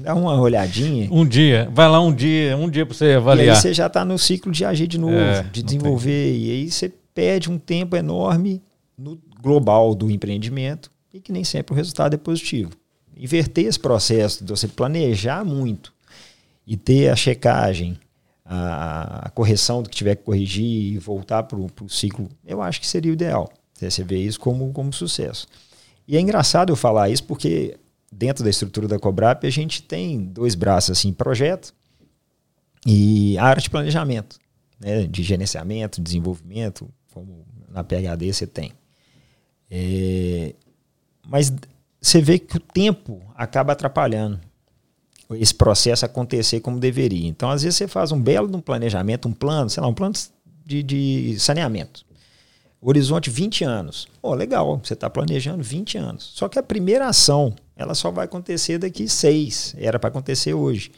dá 0.00 0.14
uma 0.14 0.40
olhadinha. 0.40 1.08
Um 1.10 1.26
dia, 1.26 1.68
vai 1.72 1.88
lá 1.88 2.00
um 2.00 2.12
dia, 2.12 2.56
um 2.56 2.68
dia 2.68 2.84
para 2.84 2.94
você 2.94 3.12
avaliar. 3.12 3.46
E 3.46 3.50
aí 3.50 3.56
você 3.56 3.74
já 3.74 3.86
está 3.86 4.04
no 4.04 4.18
ciclo 4.18 4.50
de 4.50 4.64
agir 4.64 4.86
de 4.86 4.98
novo, 4.98 5.14
é, 5.14 5.42
de 5.44 5.62
desenvolver. 5.62 6.36
E 6.36 6.50
aí 6.50 6.70
você 6.70 6.92
perde 7.14 7.50
um 7.50 7.58
tempo 7.58 7.96
enorme 7.96 8.62
no 8.96 9.18
global 9.42 9.94
do 9.94 10.10
empreendimento 10.10 10.90
e 11.12 11.20
que 11.20 11.32
nem 11.32 11.44
sempre 11.44 11.72
o 11.72 11.76
resultado 11.76 12.14
é 12.14 12.16
positivo. 12.16 12.70
Inverter 13.16 13.66
esse 13.66 13.78
processo 13.78 14.44
de 14.44 14.50
você 14.50 14.66
planejar 14.66 15.44
muito 15.44 15.92
e 16.66 16.76
ter 16.76 17.08
a 17.08 17.16
checagem, 17.16 17.98
a, 18.44 19.26
a, 19.26 19.30
correção 19.30 19.82
do 19.82 19.90
que 19.90 19.96
tiver 19.96 20.14
que 20.16 20.22
corrigir 20.22 20.94
e 20.94 20.98
voltar 20.98 21.42
para 21.42 21.58
o 21.58 21.88
ciclo, 21.88 22.28
eu 22.46 22.62
acho 22.62 22.80
que 22.80 22.86
seria 22.86 23.10
o 23.10 23.14
ideal. 23.14 23.50
Você 23.74 24.04
vê 24.04 24.18
isso 24.18 24.38
como, 24.38 24.72
como 24.72 24.92
sucesso. 24.92 25.46
E 26.06 26.16
é 26.16 26.20
engraçado 26.20 26.70
eu 26.70 26.76
falar 26.76 27.08
isso 27.08 27.24
porque 27.24 27.76
dentro 28.10 28.42
da 28.42 28.50
estrutura 28.50 28.88
da 28.88 28.98
Cobrap 28.98 29.46
a 29.46 29.50
gente 29.50 29.82
tem 29.82 30.24
dois 30.24 30.54
braços 30.54 30.98
assim, 30.98 31.12
projeto 31.12 31.72
e 32.86 33.36
área 33.38 33.62
de 33.62 33.70
planejamento, 33.70 34.38
né, 34.78 35.06
de 35.06 35.22
gerenciamento, 35.22 36.00
desenvolvimento, 36.00 36.88
como 37.12 37.44
na 37.68 37.84
PHD 37.84 38.32
você 38.32 38.46
tem. 38.46 38.72
É, 39.70 40.54
mas 41.26 41.52
você 42.00 42.20
vê 42.20 42.38
que 42.38 42.56
o 42.56 42.60
tempo 42.60 43.22
acaba 43.36 43.72
atrapalhando 43.72 44.40
esse 45.36 45.54
processo 45.54 46.04
acontecer 46.04 46.60
como 46.60 46.80
deveria. 46.80 47.28
Então, 47.28 47.50
às 47.50 47.62
vezes, 47.62 47.76
você 47.76 47.86
faz 47.86 48.10
um 48.10 48.20
belo 48.20 48.54
um 48.56 48.60
planejamento, 48.60 49.28
um 49.28 49.32
plano, 49.32 49.70
sei 49.70 49.80
lá, 49.80 49.88
um 49.88 49.94
plano 49.94 50.14
de, 50.66 50.82
de 50.82 51.38
saneamento. 51.38 52.04
Horizonte 52.80 53.28
20 53.28 53.62
anos. 53.62 54.08
Pô, 54.22 54.34
legal, 54.34 54.80
você 54.82 54.94
está 54.94 55.08
planejando 55.10 55.62
20 55.62 55.98
anos. 55.98 56.32
Só 56.34 56.48
que 56.48 56.58
a 56.58 56.62
primeira 56.62 57.06
ação, 57.06 57.54
ela 57.80 57.94
só 57.94 58.10
vai 58.10 58.26
acontecer 58.26 58.76
daqui 58.76 59.08
seis. 59.08 59.74
Era 59.78 59.98
para 59.98 60.08
acontecer 60.08 60.52
hoje. 60.52 60.92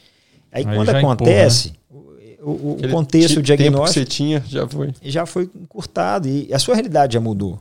Aí, 0.51 0.67
Aí 0.67 0.77
quando 0.77 0.89
acontece, 0.89 1.75
empurra, 1.89 2.17
né? 2.17 2.37
o, 2.41 2.73
o 2.73 2.91
contexto 2.91 3.37
o 3.37 3.43
diagnóstico. 3.43 3.87
que 3.87 3.93
você 4.01 4.05
tinha 4.05 4.45
já 4.49 4.67
foi. 4.69 4.93
Já 5.01 5.25
foi 5.25 5.49
encurtado. 5.55 6.29
E 6.29 6.53
a 6.53 6.59
sua 6.59 6.75
realidade 6.75 7.15
já 7.15 7.21
mudou. 7.21 7.61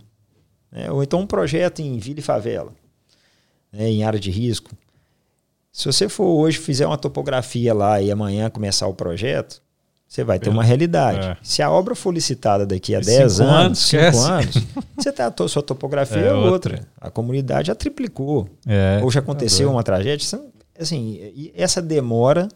Né? 0.71 0.89
Ou 0.89 1.03
então 1.03 1.19
um 1.19 1.27
projeto 1.27 1.83
em 1.83 1.99
vila 1.99 2.19
e 2.19 2.23
favela, 2.23 2.73
né? 3.71 3.87
em 3.91 4.03
área 4.03 4.19
de 4.19 4.31
risco. 4.31 4.71
Se 5.71 5.85
você 5.85 6.09
for 6.09 6.25
hoje 6.25 6.57
fizer 6.57 6.87
uma 6.87 6.97
topografia 6.97 7.75
lá 7.75 8.01
e 8.01 8.09
amanhã 8.09 8.49
começar 8.49 8.87
o 8.87 8.93
projeto, 8.95 9.61
você 10.11 10.25
vai 10.25 10.37
ter 10.37 10.49
uma 10.49 10.61
realidade. 10.61 11.25
É. 11.25 11.37
Se 11.41 11.61
a 11.61 11.71
obra 11.71 11.95
for 11.95 12.13
licitada 12.13 12.65
daqui 12.65 12.93
a 12.93 12.99
10 12.99 13.39
anos, 13.39 13.79
5 13.79 14.17
anos, 14.17 14.55
você 14.97 15.09
tá, 15.09 15.33
a 15.33 15.47
sua 15.47 15.63
topografia 15.63 16.17
é, 16.17 16.27
é 16.27 16.33
outra. 16.33 16.73
outra. 16.73 16.87
A 16.99 17.09
comunidade 17.09 17.67
já 17.67 17.75
triplicou. 17.75 18.49
É, 18.67 18.99
Ou 19.01 19.09
já 19.09 19.21
aconteceu 19.21 19.69
é 19.69 19.71
uma 19.71 19.83
tragédia. 19.83 20.27
Assim, 20.77 21.51
essa 21.55 21.81
demora 21.81 22.49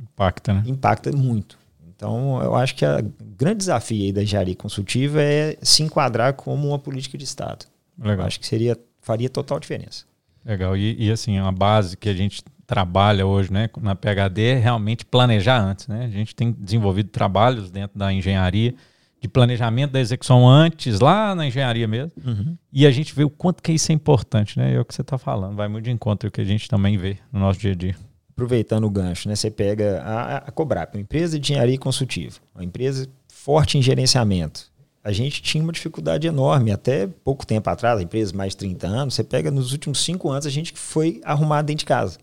impacta, 0.00 0.54
né? 0.54 0.62
impacta 0.64 1.10
muito. 1.10 1.58
Então, 1.88 2.40
eu 2.40 2.54
acho 2.54 2.76
que 2.76 2.84
o 2.86 3.12
grande 3.36 3.56
desafio 3.56 4.14
da 4.14 4.22
engenharia 4.22 4.54
consultiva 4.54 5.20
é 5.20 5.56
se 5.62 5.82
enquadrar 5.82 6.34
como 6.34 6.68
uma 6.68 6.78
política 6.78 7.18
de 7.18 7.24
Estado. 7.24 7.66
Legal. 7.98 8.18
Eu 8.18 8.24
acho 8.26 8.38
que 8.38 8.46
seria, 8.46 8.78
faria 9.00 9.28
total 9.28 9.58
diferença. 9.58 10.04
Legal. 10.44 10.76
E, 10.76 11.08
e, 11.08 11.10
assim, 11.10 11.36
a 11.36 11.50
base 11.50 11.96
que 11.96 12.08
a 12.08 12.14
gente 12.14 12.44
trabalha 12.66 13.26
hoje 13.26 13.52
né, 13.52 13.68
na 13.80 13.94
PHD 13.94 14.42
é 14.42 14.54
realmente 14.54 15.04
planejar 15.04 15.60
antes. 15.60 15.86
Né? 15.86 16.04
A 16.04 16.08
gente 16.08 16.34
tem 16.34 16.52
desenvolvido 16.52 17.10
trabalhos 17.10 17.70
dentro 17.70 17.98
da 17.98 18.12
engenharia 18.12 18.74
de 19.20 19.28
planejamento 19.28 19.92
da 19.92 20.00
execução 20.00 20.46
antes, 20.46 21.00
lá 21.00 21.34
na 21.34 21.46
engenharia 21.46 21.88
mesmo. 21.88 22.12
Uhum. 22.24 22.56
E 22.72 22.86
a 22.86 22.90
gente 22.90 23.14
vê 23.14 23.24
o 23.24 23.30
quanto 23.30 23.62
que 23.62 23.72
isso 23.72 23.90
é 23.90 23.94
importante. 23.94 24.58
Né? 24.58 24.74
É 24.74 24.80
o 24.80 24.84
que 24.84 24.94
você 24.94 25.02
está 25.02 25.16
falando. 25.16 25.56
Vai 25.56 25.68
muito 25.68 25.84
de 25.84 25.90
encontro 25.90 26.28
o 26.28 26.32
que 26.32 26.40
a 26.40 26.44
gente 26.44 26.68
também 26.68 26.98
vê 26.98 27.18
no 27.32 27.40
nosso 27.40 27.58
dia 27.58 27.72
a 27.72 27.74
dia 27.74 27.96
aproveitando 28.36 28.84
o 28.84 28.90
gancho, 28.90 29.30
né? 29.30 29.34
Você 29.34 29.50
pega 29.50 30.02
a, 30.02 30.36
a 30.36 30.50
Cobrap, 30.50 30.94
uma 30.94 31.00
empresa 31.00 31.40
de 31.40 31.52
engenharia 31.52 31.78
consultiva, 31.78 32.36
uma 32.54 32.62
empresa 32.62 33.08
forte 33.28 33.78
em 33.78 33.82
gerenciamento. 33.82 34.70
A 35.02 35.10
gente 35.10 35.40
tinha 35.40 35.64
uma 35.64 35.72
dificuldade 35.72 36.26
enorme, 36.26 36.70
até 36.70 37.06
pouco 37.06 37.46
tempo 37.46 37.70
atrás, 37.70 37.98
a 37.98 38.02
empresa 38.02 38.36
mais 38.36 38.52
de 38.52 38.58
30 38.58 38.86
anos, 38.86 39.14
você 39.14 39.24
pega 39.24 39.50
nos 39.50 39.72
últimos 39.72 40.04
cinco 40.04 40.28
anos, 40.28 40.44
a 40.44 40.50
gente 40.50 40.72
foi 40.74 41.20
arrumado 41.24 41.66
dentro 41.66 41.78
de 41.78 41.86
casa. 41.86 42.18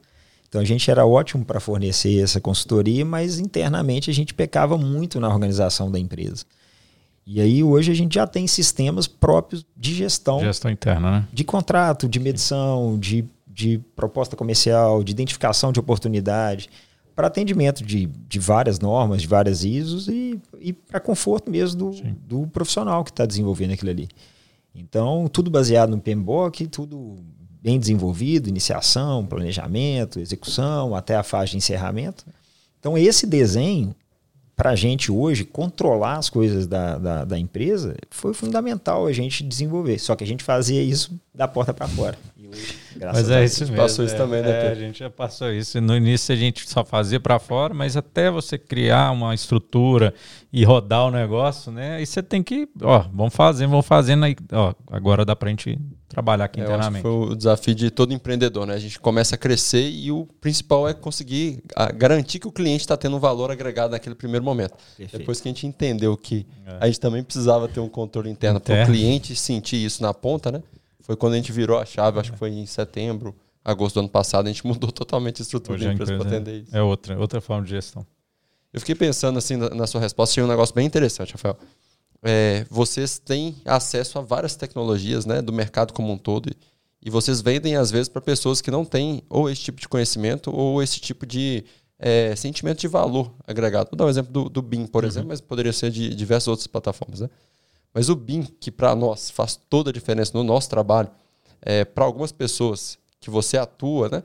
Então 0.53 0.61
a 0.61 0.65
gente 0.65 0.89
era 0.91 1.03
ótimo 1.03 1.43
para 1.43 1.59
fornecer 1.59 2.21
essa 2.21 2.39
consultoria, 2.39 3.03
mas 3.03 3.39
internamente 3.39 4.11
a 4.11 4.13
gente 4.13 4.35
pecava 4.35 4.77
muito 4.77 5.19
na 5.19 5.27
organização 5.27 5.89
da 5.89 5.97
empresa. 5.97 6.45
E 7.25 7.41
aí 7.41 7.63
hoje 7.63 7.91
a 7.91 7.95
gente 7.95 8.13
já 8.13 8.27
tem 8.27 8.45
sistemas 8.45 9.07
próprios 9.07 9.65
de 9.75 9.95
gestão. 9.95 10.39
Gestão 10.41 10.69
interna, 10.69 11.11
né? 11.11 11.27
De 11.33 11.43
contrato, 11.43 12.07
de 12.07 12.19
medição, 12.19 12.99
de 12.99 13.25
de 13.47 13.79
proposta 13.95 14.35
comercial, 14.35 15.03
de 15.03 15.11
identificação 15.11 15.71
de 15.71 15.79
oportunidade, 15.79 16.69
para 17.15 17.27
atendimento 17.27 17.83
de, 17.83 18.07
de 18.07 18.39
várias 18.39 18.79
normas, 18.79 19.21
de 19.21 19.27
várias 19.27 19.63
ISOs 19.63 20.07
e, 20.07 20.39
e 20.59 20.73
para 20.73 20.99
conforto 20.99 21.51
mesmo 21.51 21.77
do, 21.77 22.01
do 22.27 22.47
profissional 22.47 23.03
que 23.03 23.11
está 23.11 23.25
desenvolvendo 23.25 23.73
aquilo 23.73 23.91
ali. 23.91 24.09
Então, 24.73 25.27
tudo 25.27 25.51
baseado 25.51 25.91
no 25.91 26.01
PMBOK, 26.01 26.65
tudo 26.67 27.19
bem 27.63 27.79
desenvolvido, 27.79 28.49
iniciação, 28.49 29.25
planejamento, 29.25 30.19
execução, 30.19 30.93
até 30.93 31.15
a 31.15 31.23
fase 31.23 31.51
de 31.51 31.57
encerramento. 31.57 32.25
Então, 32.77 32.97
esse 32.97 33.25
desenho, 33.25 33.95
para 34.53 34.71
a 34.71 34.75
gente 34.75 35.09
hoje, 35.09 35.45
controlar 35.45 36.17
as 36.17 36.29
coisas 36.29 36.67
da, 36.67 36.97
da, 36.97 37.23
da, 37.23 37.39
empresa, 37.39 37.95
foi 38.09 38.33
fundamental 38.33 39.07
a 39.07 39.13
gente 39.13 39.41
desenvolver. 39.41 39.97
Só 39.97 40.13
que 40.13 40.25
a 40.25 40.27
gente 40.27 40.43
fazia 40.43 40.83
isso 40.83 41.17
da 41.33 41.47
porta 41.47 41.73
para 41.73 41.87
fora. 41.87 42.17
Graças 42.95 43.27
mas 43.27 43.31
é 43.31 43.43
isso 43.43 43.61
mesmo. 43.61 43.75
Passou 43.75 44.05
isso 44.05 44.15
é, 44.15 44.17
também, 44.17 44.41
né? 44.41 44.67
É, 44.67 44.71
a 44.71 44.75
gente 44.75 44.99
já 44.99 45.09
passou 45.09 45.51
isso. 45.51 45.79
No 45.81 45.95
início 45.95 46.33
a 46.33 46.37
gente 46.37 46.69
só 46.69 46.83
fazia 46.83 47.19
para 47.19 47.39
fora, 47.39 47.73
mas 47.73 47.97
até 47.97 48.29
você 48.29 48.57
criar 48.57 49.11
uma 49.11 49.33
estrutura 49.33 50.13
e 50.51 50.63
rodar 50.63 51.05
o 51.05 51.11
negócio, 51.11 51.71
né? 51.71 51.95
Aí 51.95 52.05
você 52.05 52.21
tem 52.21 52.43
que, 52.43 52.67
ó, 52.81 53.05
vamos 53.13 53.33
fazendo, 53.33 53.71
vamos 53.71 53.85
fazendo 53.85 54.25
aí, 54.25 54.35
ó, 54.51 54.73
agora 54.91 55.25
dá 55.25 55.35
para 55.35 55.47
a 55.47 55.49
gente 55.49 55.79
trabalhar 56.07 56.45
aqui 56.45 56.61
é, 56.61 56.63
internamente. 56.63 57.01
foi 57.01 57.11
o 57.11 57.35
desafio 57.35 57.73
de 57.73 57.89
todo 57.89 58.13
empreendedor, 58.13 58.67
né? 58.67 58.75
A 58.75 58.79
gente 58.79 58.99
começa 58.99 59.33
a 59.33 59.37
crescer 59.37 59.89
e 59.89 60.11
o 60.11 60.27
principal 60.39 60.87
é 60.87 60.93
conseguir 60.93 61.63
garantir 61.95 62.37
que 62.39 62.47
o 62.47 62.51
cliente 62.51 62.81
está 62.81 62.95
tendo 62.95 63.15
um 63.15 63.19
valor 63.19 63.49
agregado 63.49 63.91
naquele 63.91 64.13
primeiro 64.13 64.45
momento. 64.45 64.75
Perfeito. 64.95 65.17
Depois 65.17 65.41
que 65.41 65.47
a 65.47 65.51
gente 65.51 65.65
entendeu 65.65 66.15
que 66.15 66.45
é. 66.67 66.77
a 66.81 66.85
gente 66.85 66.99
também 66.99 67.23
precisava 67.23 67.67
ter 67.67 67.79
um 67.79 67.89
controle 67.89 68.29
interno, 68.29 68.59
interno. 68.59 68.85
para 68.85 68.91
o 68.91 68.95
cliente 68.95 69.35
sentir 69.35 69.83
isso 69.83 70.03
na 70.03 70.13
ponta, 70.13 70.51
né? 70.51 70.61
Foi 71.03 71.15
quando 71.15 71.33
a 71.33 71.35
gente 71.35 71.51
virou 71.51 71.77
a 71.77 71.85
chave, 71.85 72.19
acho 72.19 72.31
que 72.31 72.37
foi 72.37 72.49
em 72.49 72.65
setembro, 72.65 73.35
agosto 73.63 73.95
do 73.95 73.99
ano 74.01 74.09
passado, 74.09 74.47
a 74.47 74.49
gente 74.49 74.65
mudou 74.65 74.89
totalmente 74.91 75.41
a 75.41 75.43
estrutura 75.43 75.75
Hoje 75.75 75.85
da 75.85 75.93
empresa 75.93 76.17
para 76.17 76.27
atender 76.27 76.63
isso. 76.63 76.75
É 76.75 76.81
outra, 76.81 77.19
outra 77.19 77.39
forma 77.41 77.63
de 77.63 77.71
gestão. 77.71 78.05
Eu 78.71 78.79
fiquei 78.79 78.95
pensando 78.95 79.37
assim 79.37 79.55
na, 79.55 79.69
na 79.69 79.85
sua 79.85 80.01
resposta, 80.01 80.33
tinha 80.33 80.45
um 80.45 80.49
negócio 80.49 80.73
bem 80.73 80.87
interessante, 80.87 81.33
Rafael. 81.33 81.57
É, 82.23 82.65
vocês 82.69 83.19
têm 83.19 83.55
acesso 83.65 84.17
a 84.17 84.21
várias 84.21 84.55
tecnologias 84.55 85.25
né, 85.25 85.41
do 85.41 85.51
mercado 85.51 85.93
como 85.93 86.11
um 86.11 86.17
todo 86.17 86.49
e, 86.49 86.55
e 87.05 87.09
vocês 87.09 87.41
vendem 87.41 87.75
às 87.75 87.91
vezes 87.91 88.07
para 88.07 88.21
pessoas 88.21 88.61
que 88.61 88.71
não 88.71 88.85
têm 88.85 89.21
ou 89.29 89.49
esse 89.49 89.61
tipo 89.61 89.79
de 89.79 89.89
conhecimento 89.89 90.49
ou 90.55 90.81
esse 90.81 91.01
tipo 91.01 91.25
de 91.25 91.65
é, 91.99 92.33
sentimento 92.35 92.79
de 92.79 92.87
valor 92.87 93.33
agregado. 93.45 93.89
Vou 93.91 93.97
dar 93.97 94.05
um 94.05 94.09
exemplo 94.09 94.31
do, 94.31 94.49
do 94.49 94.61
BIM, 94.61 94.87
por 94.87 95.03
uhum. 95.03 95.09
exemplo, 95.09 95.29
mas 95.29 95.41
poderia 95.41 95.73
ser 95.73 95.91
de 95.91 96.15
diversas 96.15 96.47
outras 96.47 96.67
plataformas. 96.67 97.19
Né? 97.19 97.29
Mas 97.93 98.09
o 98.09 98.15
BIM, 98.15 98.43
que 98.59 98.71
para 98.71 98.95
nós 98.95 99.29
faz 99.29 99.59
toda 99.69 99.89
a 99.89 99.93
diferença 99.93 100.31
no 100.33 100.43
nosso 100.43 100.69
trabalho, 100.69 101.09
é, 101.61 101.85
para 101.85 102.03
algumas 102.03 102.31
pessoas 102.31 102.97
que 103.19 103.29
você 103.29 103.57
atua, 103.57 104.09
né? 104.09 104.23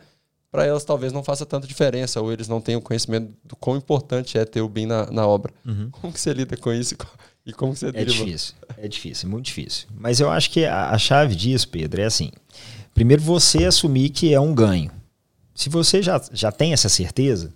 Para 0.50 0.64
elas 0.64 0.85
talvez 0.85 1.12
não 1.12 1.22
faça 1.22 1.44
tanta 1.44 1.66
diferença, 1.66 2.20
ou 2.20 2.33
eles 2.33 2.48
não 2.48 2.61
tenham 2.61 2.81
conhecimento 2.81 3.35
do 3.44 3.54
quão 3.54 3.76
importante 3.76 4.38
é 4.38 4.44
ter 4.44 4.62
o 4.62 4.68
BIM 4.68 4.87
na, 4.87 5.11
na 5.11 5.26
obra. 5.26 5.52
Uhum. 5.64 5.90
Como 5.90 6.12
que 6.12 6.20
você 6.20 6.33
lida 6.33 6.57
com 6.57 6.72
isso 6.72 6.96
e 7.44 7.52
como 7.52 7.74
que 7.74 7.81
você 7.81 7.88
É 7.92 8.04
difícil, 8.04 8.54
é 8.78 8.88
difícil, 8.88 9.28
é 9.28 9.31
muito 9.31 9.44
difícil. 9.44 9.87
Mas 9.94 10.20
eu 10.20 10.31
acho 10.31 10.50
que 10.50 10.64
a, 10.64 10.90
a 10.90 10.98
chave 10.98 11.35
disso, 11.35 11.68
Pedro, 11.68 12.00
é 12.00 12.07
assim. 12.07 12.31
Primeiro 12.94 13.22
você 13.22 13.64
assumir 13.66 14.09
que 14.09 14.33
é 14.33 14.40
um 14.40 14.54
ganho. 14.54 14.90
Se 15.54 15.68
você 15.68 16.02
já, 16.02 16.20
já 16.33 16.50
tem 16.50 16.72
essa 16.72 16.88
certeza, 16.88 17.52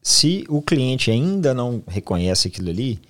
se 0.00 0.44
o 0.48 0.62
cliente 0.62 1.10
ainda 1.10 1.52
não 1.52 1.82
reconhece 1.86 2.46
aquilo 2.46 2.70
ali, 2.70 3.00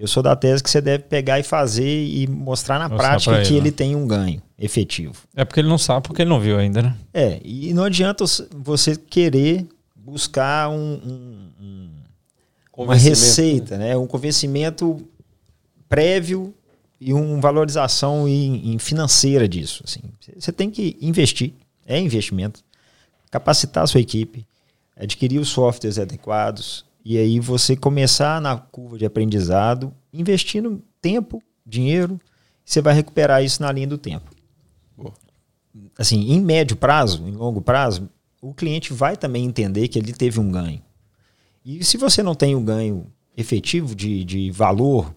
eu 0.00 0.08
sou 0.08 0.22
da 0.22 0.34
tese 0.34 0.62
que 0.62 0.70
você 0.70 0.80
deve 0.80 1.04
pegar 1.04 1.38
e 1.38 1.42
fazer 1.42 1.84
e 1.84 2.26
mostrar 2.26 2.78
na 2.78 2.88
mostrar 2.88 3.08
prática 3.10 3.36
ele, 3.36 3.46
que 3.46 3.54
ele 3.54 3.70
né? 3.70 3.70
tem 3.70 3.94
um 3.94 4.06
ganho 4.06 4.42
efetivo. 4.58 5.14
É 5.36 5.44
porque 5.44 5.60
ele 5.60 5.68
não 5.68 5.76
sabe, 5.76 6.06
porque 6.06 6.22
ele 6.22 6.30
não 6.30 6.40
viu 6.40 6.56
ainda, 6.56 6.80
né? 6.80 6.96
É, 7.12 7.38
e 7.44 7.74
não 7.74 7.84
adianta 7.84 8.24
você 8.50 8.96
querer 8.96 9.66
buscar 9.94 10.70
um, 10.70 10.94
um, 11.04 11.50
um 11.60 11.90
uma 12.78 12.94
receita, 12.94 13.76
né? 13.76 13.94
um 13.94 14.06
convencimento 14.06 15.06
prévio 15.86 16.54
e 16.98 17.12
uma 17.12 17.38
valorização 17.38 18.26
em, 18.26 18.72
em 18.72 18.78
financeira 18.78 19.46
disso. 19.46 19.82
Assim. 19.86 20.00
Você 20.34 20.50
tem 20.50 20.70
que 20.70 20.96
investir, 21.02 21.52
é 21.86 22.00
investimento, 22.00 22.64
capacitar 23.30 23.84
a 23.84 23.86
sua 23.86 24.00
equipe, 24.00 24.46
adquirir 24.96 25.38
os 25.38 25.50
softwares 25.50 25.98
adequados, 25.98 26.86
e 27.04 27.16
aí 27.18 27.40
você 27.40 27.76
começar 27.76 28.40
na 28.40 28.56
curva 28.56 28.98
de 28.98 29.06
aprendizado, 29.06 29.92
investindo 30.12 30.82
tempo, 31.00 31.42
dinheiro, 31.64 32.20
você 32.64 32.80
vai 32.80 32.94
recuperar 32.94 33.42
isso 33.42 33.62
na 33.62 33.72
linha 33.72 33.86
do 33.86 33.98
tempo. 33.98 34.30
Boa. 34.96 35.12
Assim, 35.98 36.32
em 36.32 36.40
médio 36.40 36.76
prazo, 36.76 37.26
em 37.26 37.32
longo 37.32 37.60
prazo, 37.60 38.08
o 38.40 38.54
cliente 38.54 38.92
vai 38.92 39.16
também 39.16 39.44
entender 39.44 39.88
que 39.88 39.98
ele 39.98 40.12
teve 40.12 40.38
um 40.40 40.50
ganho. 40.50 40.82
E 41.64 41.84
se 41.84 41.96
você 41.96 42.22
não 42.22 42.34
tem 42.34 42.54
um 42.54 42.64
ganho 42.64 43.06
efetivo 43.36 43.94
de, 43.94 44.24
de 44.24 44.50
valor, 44.50 45.14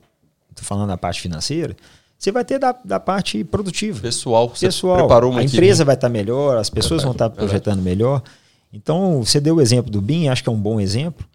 estou 0.50 0.66
falando 0.66 0.90
da 0.90 0.98
parte 0.98 1.22
financeira, 1.22 1.76
você 2.18 2.32
vai 2.32 2.46
ter 2.46 2.58
da, 2.58 2.72
da 2.86 3.00
parte 3.00 3.44
produtiva. 3.44 4.00
Pessoal, 4.00 4.50
pessoal 4.50 4.98
preparou 4.98 5.32
uma 5.32 5.42
A 5.42 5.44
empresa 5.44 5.84
vai 5.84 5.96
estar 5.96 6.08
tá 6.08 6.12
melhor, 6.12 6.58
as 6.58 6.70
pessoas 6.70 7.04
vão 7.04 7.12
estar 7.12 7.30
tá 7.30 7.36
projetando 7.36 7.82
melhor. 7.82 8.24
Então, 8.72 9.24
você 9.24 9.40
deu 9.40 9.58
o 9.58 9.62
exemplo 9.62 9.92
do 9.92 10.02
BIM, 10.02 10.30
acho 10.30 10.42
que 10.42 10.50
é 10.50 10.52
um 10.52 10.60
bom 10.60 10.80
exemplo. 10.80 11.28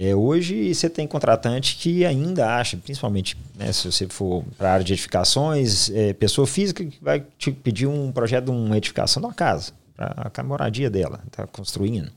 É, 0.00 0.14
hoje 0.14 0.72
você 0.72 0.88
tem 0.88 1.08
contratante 1.08 1.74
que 1.74 2.06
ainda 2.06 2.54
acha, 2.54 2.76
principalmente 2.76 3.36
né, 3.56 3.72
se 3.72 3.90
você 3.90 4.06
for 4.06 4.44
para 4.56 4.70
a 4.70 4.72
área 4.74 4.84
de 4.84 4.92
edificações, 4.92 5.90
é, 5.90 6.12
pessoa 6.12 6.46
física 6.46 6.84
que 6.84 7.02
vai 7.02 7.24
te 7.36 7.50
pedir 7.50 7.88
um 7.88 8.12
projeto 8.12 8.44
de 8.44 8.50
uma 8.52 8.76
edificação 8.76 9.20
de 9.20 9.26
uma 9.26 9.34
casa, 9.34 9.72
para 9.96 10.30
a 10.32 10.42
moradia 10.44 10.88
dela, 10.88 11.20
está 11.26 11.48
construindo. 11.48 12.12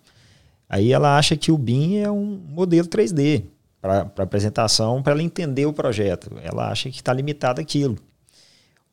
Aí 0.69 0.93
ela 0.93 1.17
acha 1.17 1.35
que 1.35 1.51
o 1.51 1.57
BIM 1.57 1.97
é 1.97 2.11
um 2.11 2.39
modelo 2.49 2.87
3D 2.87 3.45
para 3.81 4.01
apresentação, 4.17 5.01
para 5.01 5.13
ela 5.13 5.23
entender 5.23 5.65
o 5.65 5.73
projeto. 5.73 6.31
Ela 6.43 6.69
acha 6.71 6.87
que 6.87 6.97
está 6.97 7.11
limitado 7.11 7.59
aquilo. 7.59 7.97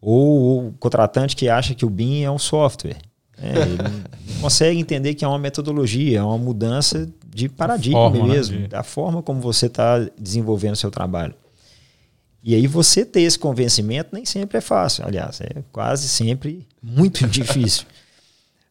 Ou 0.01 0.69
o 0.69 0.73
contratante 0.81 1.37
que 1.37 1.51
acha 1.51 1.75
que 1.75 1.85
o 1.85 1.91
BIM 1.91 2.23
é 2.23 2.31
um 2.31 2.39
software. 2.39 2.97
É, 3.37 3.61
ele 3.61 3.77
não 3.77 4.41
consegue 4.41 4.81
entender 4.81 5.15
que 5.15 5.25
é 5.25 5.29
uma 5.29 5.39
metodologia, 5.39 6.19
é 6.19 6.23
uma 6.23 6.39
mudança 6.39 7.09
de 7.39 7.49
paradigma 7.49 8.11
forma, 8.11 8.27
né, 8.27 8.35
mesmo, 8.35 8.59
né? 8.59 8.67
da 8.67 8.83
forma 8.83 9.23
como 9.23 9.41
você 9.41 9.67
está 9.67 9.99
desenvolvendo 10.19 10.75
o 10.75 10.77
seu 10.77 10.91
trabalho. 10.91 11.35
E 12.43 12.55
aí 12.55 12.67
você 12.67 13.05
ter 13.05 13.23
esse 13.23 13.39
convencimento 13.39 14.11
nem 14.13 14.25
sempre 14.25 14.59
é 14.59 14.61
fácil. 14.61 15.07
Aliás, 15.07 15.41
é 15.41 15.63
quase 15.71 16.09
sempre 16.09 16.67
muito 16.83 17.27
difícil. 17.29 17.87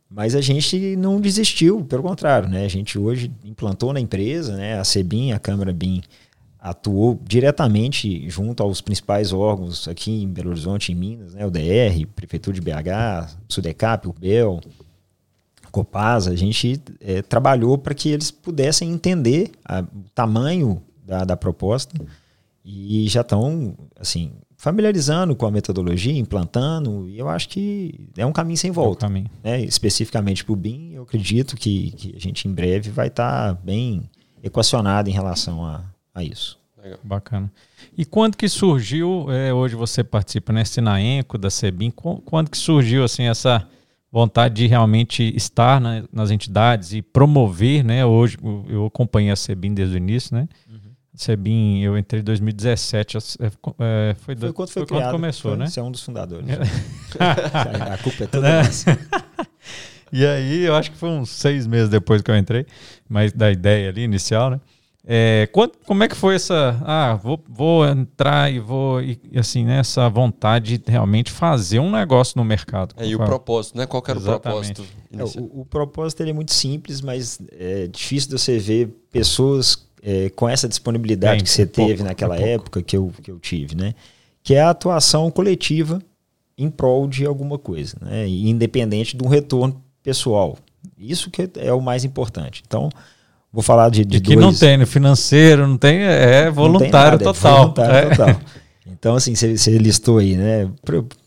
Mas 0.10 0.36
a 0.36 0.42
gente 0.42 0.96
não 0.98 1.20
desistiu, 1.20 1.84
pelo 1.86 2.04
contrário, 2.04 2.50
né? 2.50 2.66
A 2.66 2.70
gente 2.70 2.98
hoje 2.98 3.32
implantou 3.44 3.94
na 3.94 4.00
empresa, 4.00 4.56
né? 4.56 4.80
A 4.80 4.84
CEBIM, 4.84 5.32
a 5.32 5.40
Câmara 5.40 5.72
BIM, 5.72 6.02
atuou 6.60 7.20
diretamente 7.26 8.30
junto 8.30 8.64
aos 8.64 8.82
principais 8.82 9.32
órgãos 9.32 9.88
aqui 9.88 10.24
em 10.24 10.28
Belo 10.28 10.50
Horizonte, 10.50 10.92
em 10.92 10.96
Minas, 10.96 11.34
né? 11.34 11.46
O 11.46 11.52
DR, 11.52 12.06
Prefeitura 12.16 12.56
de 12.56 12.62
BH, 12.62 13.36
Sudecap, 13.48 14.08
o 14.08 14.14
BEL, 14.14 14.62
Copasa, 15.78 16.32
a 16.32 16.36
gente 16.36 16.82
é, 17.00 17.22
trabalhou 17.22 17.78
para 17.78 17.94
que 17.94 18.10
eles 18.10 18.32
pudessem 18.32 18.92
entender 18.92 19.52
a, 19.64 19.82
o 19.82 20.10
tamanho 20.16 20.82
da, 21.06 21.24
da 21.24 21.38
proposta 21.38 21.96
e 22.66 23.08
já 23.08 23.22
estão 23.22 23.78
assim 24.00 24.32
familiarizando 24.58 25.36
com 25.36 25.46
a 25.46 25.52
metodologia, 25.52 26.18
implantando, 26.18 27.08
e 27.08 27.20
eu 27.20 27.30
acho 27.30 27.48
que 27.48 28.10
é 28.18 28.26
um 28.26 28.32
caminho 28.32 28.58
sem 28.58 28.72
volta. 28.72 29.06
É 29.06 29.08
um 29.08 29.10
caminho. 29.10 29.32
Né? 29.44 29.62
Especificamente 29.62 30.44
para 30.44 30.54
o 30.54 30.56
BIM, 30.56 30.94
eu 30.94 31.04
acredito 31.04 31.56
que, 31.56 31.92
que, 31.92 32.16
a 32.16 32.20
gente 32.20 32.48
em 32.48 32.52
breve 32.52 32.90
vai 32.90 33.08
estar 33.08 33.54
tá 33.54 33.62
bem 33.64 34.10
equacionado 34.42 35.12
em 35.12 35.14
relação 35.14 35.64
a, 35.64 35.84
a 36.14 36.24
isso. 36.24 36.58
Legal. 36.82 37.00
Bacana. 37.04 37.52
E 37.96 38.04
quando 38.04 38.36
que 38.36 38.50
surgiu, 38.50 39.28
é, 39.32 39.54
hoje 39.54 39.76
você 39.76 40.04
participa 40.04 40.52
né, 40.52 40.66
Sinaenco, 40.66 41.38
da 41.38 41.52
SEBIM, 41.52 41.92
quando 41.92 42.50
que 42.50 42.58
surgiu 42.58 43.04
assim 43.04 43.24
essa 43.26 43.68
vontade 44.12 44.56
de 44.56 44.68
realmente 44.68 45.34
estar 45.36 45.80
na, 45.82 46.04
nas 46.12 46.32
entidades 46.32 46.94
e 46.94 47.02
promover, 47.02 47.84
né? 47.84 48.06
Hoje 48.06 48.38
eu 48.70 48.86
acompanhei 48.86 49.32
a 49.32 49.36
SEBIM 49.36 49.74
desde 49.74 49.96
o 49.96 49.98
início, 49.98 50.36
né? 50.36 50.48
Uhum. 50.70 50.92
SEBIM, 51.14 51.82
eu 51.82 51.98
entrei 51.98 52.22
em 52.22 52.24
2017, 52.24 53.18
é, 53.18 53.20
é, 53.80 54.16
foi, 54.20 54.36
do, 54.36 54.42
foi 54.42 54.54
quando 54.54 54.70
foi, 54.70 54.82
foi 54.82 54.86
criado, 54.86 55.04
quando 55.04 55.12
começou, 55.14 55.52
foi, 55.52 55.60
né? 55.60 55.68
Você 55.68 55.80
é 55.80 55.84
um 55.84 55.92
dos 55.92 56.04
fundadores. 56.04 56.48
a 57.20 57.98
culpa 57.98 58.24
é 58.24 58.28
toda 58.28 58.64
nossa. 58.64 58.98
e 60.14 60.26
aí, 60.26 60.64
eu 60.64 60.76
acho 60.76 60.92
que 60.92 60.98
foi 60.98 61.10
uns 61.10 61.30
seis 61.30 61.66
meses 61.66 61.90
depois 61.90 62.22
que 62.22 62.32
eu 62.32 62.38
entrei, 62.38 62.66
mas 63.10 63.34
da 63.34 63.52
ideia 63.52 63.90
ali 63.90 64.04
inicial, 64.04 64.52
né? 64.52 64.62
É, 65.10 65.48
quando, 65.54 65.72
como 65.86 66.04
é 66.04 66.08
que 66.10 66.18
foi 66.18 66.36
essa. 66.36 66.78
Ah, 66.84 67.16
vou, 67.16 67.42
vou 67.48 67.88
entrar 67.88 68.52
e 68.52 68.60
vou. 68.60 69.02
E, 69.02 69.18
assim, 69.38 69.64
né, 69.64 69.80
essa 69.80 70.10
vontade 70.10 70.78
de 70.78 70.92
realmente 70.92 71.32
fazer 71.32 71.80
um 71.80 71.90
negócio 71.90 72.34
no 72.36 72.44
mercado. 72.44 72.94
É, 72.98 73.08
e 73.08 73.16
o 73.16 73.20
propósito, 73.20 73.78
né? 73.78 73.86
Qual 73.86 74.04
era 74.06 74.20
Exatamente. 74.20 74.72
o 74.72 74.84
propósito? 74.84 74.86
É, 75.18 75.24
o, 75.24 75.62
o, 75.62 75.66
propósito 75.66 76.22
ele 76.22 76.32
é 76.32 76.34
muito 76.34 76.52
simples, 76.52 77.00
mas 77.00 77.40
é 77.54 77.88
difícil 77.88 78.32
de 78.32 78.38
você 78.38 78.60
ver 78.60 78.90
pessoas 79.10 79.88
é, 80.04 80.30
com 80.32 80.50
essa 80.50 80.68
disponibilidade 80.68 81.42
que 81.42 81.50
você 81.50 81.66
teve 81.66 81.96
pouco, 81.96 82.04
naquela 82.04 82.38
época 82.38 82.84
que 82.84 82.98
eu, 82.98 83.10
que 83.24 83.32
eu 83.32 83.40
tive, 83.40 83.76
né? 83.76 83.96
Que 84.44 84.56
é 84.56 84.62
a 84.62 84.72
atuação 84.72 85.32
coletiva 85.32 86.02
em 86.58 86.70
prol 86.70 87.08
de 87.08 87.26
alguma 87.26 87.58
coisa, 87.58 87.96
né? 88.02 88.28
Independente 88.28 89.16
de 89.16 89.24
um 89.24 89.30
retorno 89.30 89.82
pessoal. 90.04 90.58
Isso 90.98 91.32
que 91.32 91.50
é 91.56 91.72
o 91.72 91.80
mais 91.80 92.04
importante. 92.04 92.62
Então 92.68 92.90
Vou 93.52 93.64
falar 93.64 93.90
de, 93.90 94.06
de 94.06 94.20
que 94.20 94.36
dois... 94.36 94.46
não 94.46 94.54
tem, 94.54 94.78
no 94.78 94.86
financeiro, 94.86 95.68
não 95.68 95.78
tem, 95.78 96.00
é 96.00 96.52
voluntário 96.52 97.18
tem 97.18 97.28
nada, 97.28 97.34
total. 97.34 97.54
É 97.54 97.60
voluntário 97.60 97.96
é. 97.96 98.16
total. 98.16 98.42
Então, 98.86 99.16
assim, 99.16 99.36
você 99.36 99.78
listou 99.78 100.18
aí, 100.18 100.36
né? 100.36 100.70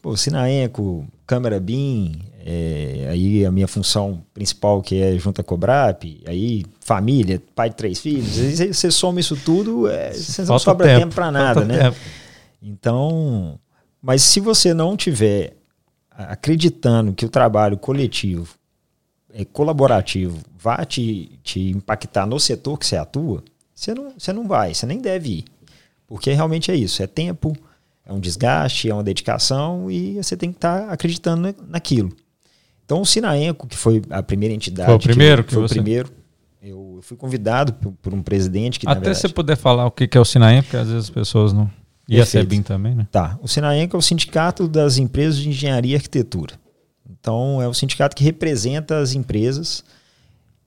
Pô, 0.02 0.16
Sinaenco, 0.16 1.06
Câmara 1.26 1.60
BIM, 1.60 2.20
é, 2.44 3.06
aí 3.10 3.44
a 3.44 3.50
minha 3.52 3.68
função 3.68 4.22
principal 4.32 4.82
que 4.82 5.00
é 5.00 5.16
junto 5.18 5.40
a 5.40 5.44
Cobrap, 5.44 6.04
aí 6.26 6.64
família, 6.80 7.40
pai 7.54 7.70
de 7.70 7.76
três 7.76 8.00
filhos, 8.00 8.28
você 8.74 8.90
soma 8.90 9.20
isso 9.20 9.36
tudo, 9.36 9.88
é, 9.88 10.12
você 10.12 10.42
não 10.42 10.58
sobra 10.58 10.86
tempo, 10.86 11.00
tempo 11.00 11.14
para 11.14 11.30
nada, 11.30 11.64
né? 11.64 11.78
Tempo. 11.84 11.96
Então, 12.62 13.58
mas 14.02 14.22
se 14.22 14.40
você 14.40 14.74
não 14.74 14.96
tiver 14.96 15.54
acreditando 16.10 17.12
que 17.12 17.24
o 17.24 17.28
trabalho 17.28 17.76
coletivo 17.76 18.54
é, 19.32 19.44
colaborativo 19.44 20.38
vá 20.60 20.84
te, 20.84 21.38
te 21.42 21.70
impactar 21.70 22.26
no 22.26 22.38
setor 22.38 22.78
que 22.78 22.86
você 22.86 22.96
atua, 22.96 23.42
você 23.74 23.94
não, 23.94 24.12
você 24.16 24.32
não 24.32 24.46
vai, 24.46 24.74
você 24.74 24.86
nem 24.86 25.00
deve 25.00 25.30
ir. 25.30 25.44
Porque 26.06 26.32
realmente 26.32 26.70
é 26.70 26.74
isso, 26.76 27.02
é 27.02 27.06
tempo, 27.06 27.56
é 28.04 28.12
um 28.12 28.20
desgaste, 28.20 28.90
é 28.90 28.94
uma 28.94 29.02
dedicação 29.02 29.90
e 29.90 30.16
você 30.16 30.36
tem 30.36 30.50
que 30.50 30.58
estar 30.58 30.86
tá 30.86 30.92
acreditando 30.92 31.54
naquilo. 31.68 32.12
Então 32.84 33.00
o 33.00 33.06
Sinaenco, 33.06 33.66
que 33.66 33.76
foi 33.76 34.02
a 34.10 34.22
primeira 34.22 34.54
entidade... 34.54 34.86
Foi 34.86 34.96
o 34.96 35.00
primeiro? 35.00 35.42
Que, 35.42 35.48
que 35.48 35.54
foi 35.54 35.62
você... 35.62 35.74
o 35.74 35.82
primeiro. 35.82 36.10
Eu 36.62 37.00
fui 37.02 37.16
convidado 37.16 37.72
por, 37.72 37.92
por 37.92 38.12
um 38.12 38.22
presidente 38.22 38.78
que, 38.78 38.86
Até 38.86 39.00
verdade, 39.00 39.18
você 39.18 39.28
puder 39.28 39.56
falar 39.56 39.86
o 39.86 39.90
que 39.90 40.10
é 40.12 40.20
o 40.20 40.24
Sinaenco, 40.24 40.64
porque 40.64 40.76
às 40.76 40.88
vezes 40.88 41.04
as 41.04 41.10
pessoas 41.10 41.52
não... 41.52 41.70
E 42.06 42.20
a 42.20 42.26
SEBIM 42.26 42.60
também, 42.60 42.94
né? 42.94 43.06
Tá. 43.10 43.38
O 43.40 43.46
Sinaenco 43.46 43.96
é 43.96 43.98
o 43.98 44.02
Sindicato 44.02 44.66
das 44.66 44.98
Empresas 44.98 45.38
de 45.38 45.48
Engenharia 45.48 45.92
e 45.92 45.96
Arquitetura. 45.96 46.58
Então, 47.20 47.60
é 47.60 47.68
o 47.68 47.74
sindicato 47.74 48.16
que 48.16 48.24
representa 48.24 48.98
as 48.98 49.14
empresas, 49.14 49.84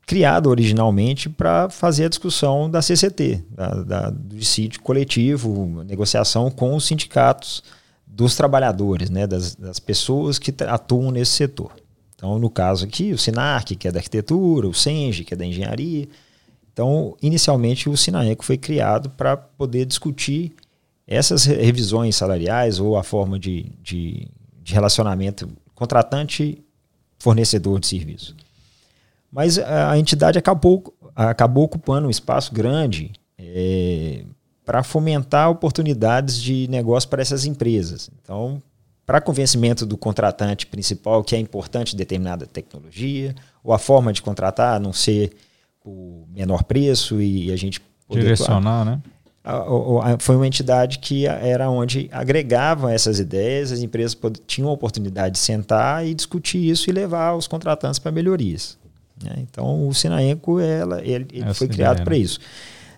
criado 0.06 0.50
originalmente 0.50 1.30
para 1.30 1.70
fazer 1.70 2.06
a 2.06 2.10
discussão 2.10 2.70
da 2.70 2.82
CCT, 2.82 3.44
da, 3.50 3.70
da, 3.84 4.10
do 4.10 4.36
dissídio 4.36 4.82
coletivo, 4.82 5.84
negociação 5.84 6.52
com 6.52 6.76
os 6.76 6.86
sindicatos 6.86 7.64
dos 8.06 8.36
trabalhadores, 8.36 9.10
né, 9.10 9.26
das, 9.26 9.56
das 9.56 9.80
pessoas 9.80 10.38
que 10.38 10.54
atuam 10.68 11.12
nesse 11.12 11.32
setor. 11.32 11.72
Então, 12.16 12.38
no 12.38 12.50
caso 12.50 12.86
aqui, 12.86 13.12
o 13.12 13.18
SINARC, 13.18 13.76
que 13.76 13.88
é 13.88 13.92
da 13.92 14.00
arquitetura, 14.00 14.68
o 14.68 14.74
SENGE, 14.74 15.24
que 15.24 15.34
é 15.34 15.38
da 15.38 15.46
engenharia. 15.46 16.08
Então, 16.72 17.16
inicialmente, 17.22 17.90
o 17.90 17.98
SINAECO 17.98 18.44
foi 18.44 18.58
criado 18.58 19.10
para 19.10 19.36
poder 19.38 19.86
discutir 19.86 20.54
essas 21.06 21.46
revisões 21.46 22.16
salariais 22.16 22.80
ou 22.80 22.98
a 22.98 23.04
forma 23.04 23.38
de, 23.38 23.72
de, 23.82 24.28
de 24.64 24.74
relacionamento 24.74 25.50
contratante 25.76 26.64
fornecedor 27.20 27.80
de 27.80 27.88
serviço. 27.88 28.36
Mas 29.34 29.58
a 29.58 29.98
entidade 29.98 30.38
acabou, 30.38 30.94
acabou 31.16 31.64
ocupando 31.64 32.08
um 32.08 32.12
espaço 32.12 32.54
grande 32.54 33.12
é, 33.36 34.26
para 34.64 34.84
fomentar 34.84 35.50
oportunidades 35.50 36.40
de 36.40 36.68
negócio 36.70 37.10
para 37.10 37.24
essas 37.24 37.44
empresas. 37.44 38.12
Então, 38.22 38.62
para 39.08 39.20
convencimento 39.20 39.88
do 39.88 39.98
contratante 39.98 40.68
principal 40.68 41.24
que 41.24 41.36
é 41.36 41.40
importante 41.40 41.96
determinada 41.96 42.46
tecnologia, 42.46 43.34
ou 43.64 43.74
a 43.74 43.80
forma 43.80 44.14
de 44.14 44.22
contratar 44.22 44.80
não 44.80 44.94
ser 44.94 45.34
o 45.84 46.26
menor 46.32 46.64
preço 46.64 47.20
e 47.20 47.52
a 47.52 47.56
gente 47.56 47.82
poder 48.08 48.22
direcionar, 48.22 48.86
né? 48.86 49.02
foi 50.20 50.38
uma 50.38 50.48
entidade 50.48 51.00
que 51.00 51.26
era 51.26 51.70
onde 51.70 52.08
agregavam 52.14 52.90
essas 52.90 53.20
ideias, 53.20 53.72
as 53.72 53.82
empresas 53.82 54.16
tinham 54.48 54.70
a 54.70 54.74
oportunidade 54.74 55.34
de 55.34 55.40
sentar 55.40 56.06
e 56.08 56.14
discutir 56.14 56.60
isso 56.60 56.90
e 56.90 56.94
levar 56.94 57.34
os 57.34 57.48
contratantes 57.48 58.00
para 58.00 58.12
melhorias. 58.12 58.78
Né? 59.22 59.36
Então, 59.40 59.88
o 59.88 59.94
Sinaenco 59.94 60.60
ela, 60.60 61.02
ele, 61.02 61.28
ele 61.32 61.54
foi 61.54 61.68
criado 61.68 62.04
para 62.04 62.18
isso. 62.18 62.40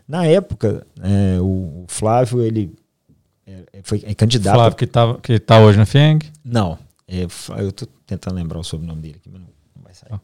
Na 0.08 0.26
época, 0.26 0.86
é, 1.02 1.40
o, 1.42 1.86
Flávio 1.88 2.42
ele 2.42 2.74
é, 3.46 3.82
foi 3.84 4.04
é 4.06 4.14
candidato. 4.14 4.56
Flávio 4.56 4.78
que 4.78 4.86
está 4.86 5.14
que 5.16 5.40
tá 5.40 5.60
hoje 5.60 5.78
na 5.78 5.86
FIENG? 5.86 6.32
Não, 6.44 6.78
é, 7.08 7.24
eu 7.24 7.70
estou 7.70 7.88
tentando 8.06 8.36
lembrar 8.36 8.60
o 8.60 8.64
sobrenome 8.64 9.02
dele 9.02 9.16
aqui, 9.18 9.30
mas 9.30 9.42
não, 9.42 9.48
não 9.76 9.84
vai 9.84 9.94
sair. 9.94 10.12
Ah. 10.12 10.20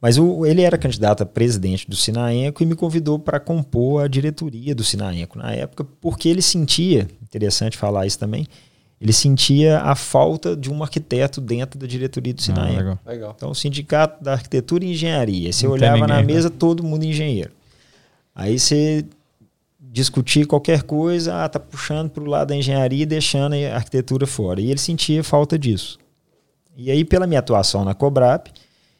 Mas 0.00 0.18
o, 0.18 0.44
ele 0.44 0.60
era 0.60 0.76
candidato 0.76 1.22
a 1.22 1.26
presidente 1.26 1.88
do 1.88 1.96
Sinaenco 1.96 2.62
e 2.62 2.66
me 2.66 2.74
convidou 2.74 3.18
para 3.18 3.40
compor 3.40 4.04
a 4.04 4.08
diretoria 4.08 4.74
do 4.74 4.84
Sinaenco 4.84 5.38
na 5.38 5.52
época, 5.52 5.84
porque 6.00 6.28
ele 6.28 6.42
sentia, 6.42 7.08
interessante 7.22 7.76
falar 7.78 8.06
isso 8.06 8.18
também, 8.18 8.46
ele 9.00 9.12
sentia 9.12 9.80
a 9.80 9.94
falta 9.94 10.56
de 10.56 10.70
um 10.70 10.82
arquiteto 10.82 11.40
dentro 11.40 11.78
da 11.78 11.86
diretoria 11.86 12.32
do 12.32 12.40
Sinaenco. 12.40 12.72
Ah, 12.72 12.78
legal. 12.78 12.98
Legal. 13.06 13.34
Então, 13.36 13.50
o 13.50 13.54
sindicato 13.54 14.22
da 14.22 14.32
arquitetura 14.32 14.84
e 14.84 14.92
engenharia. 14.92 15.52
Você 15.52 15.66
Não 15.66 15.74
olhava 15.74 15.94
ninguém, 15.96 16.08
na 16.08 16.16
né? 16.16 16.22
mesa, 16.22 16.48
né? 16.48 16.56
todo 16.58 16.82
mundo 16.82 17.04
engenheiro. 17.04 17.50
Aí 18.34 18.58
você 18.58 19.04
discutir 19.80 20.46
qualquer 20.46 20.82
coisa, 20.82 21.44
ah, 21.44 21.48
tá 21.48 21.60
puxando 21.60 22.10
para 22.10 22.22
o 22.22 22.26
lado 22.26 22.48
da 22.48 22.56
engenharia 22.56 23.02
e 23.02 23.06
deixando 23.06 23.54
a 23.54 23.76
arquitetura 23.76 24.26
fora. 24.26 24.60
E 24.60 24.70
ele 24.70 24.80
sentia 24.80 25.22
falta 25.22 25.58
disso. 25.58 25.98
E 26.76 26.90
aí, 26.90 27.04
pela 27.04 27.26
minha 27.26 27.38
atuação 27.38 27.84
na 27.84 27.94
Cobrap, 27.94 28.48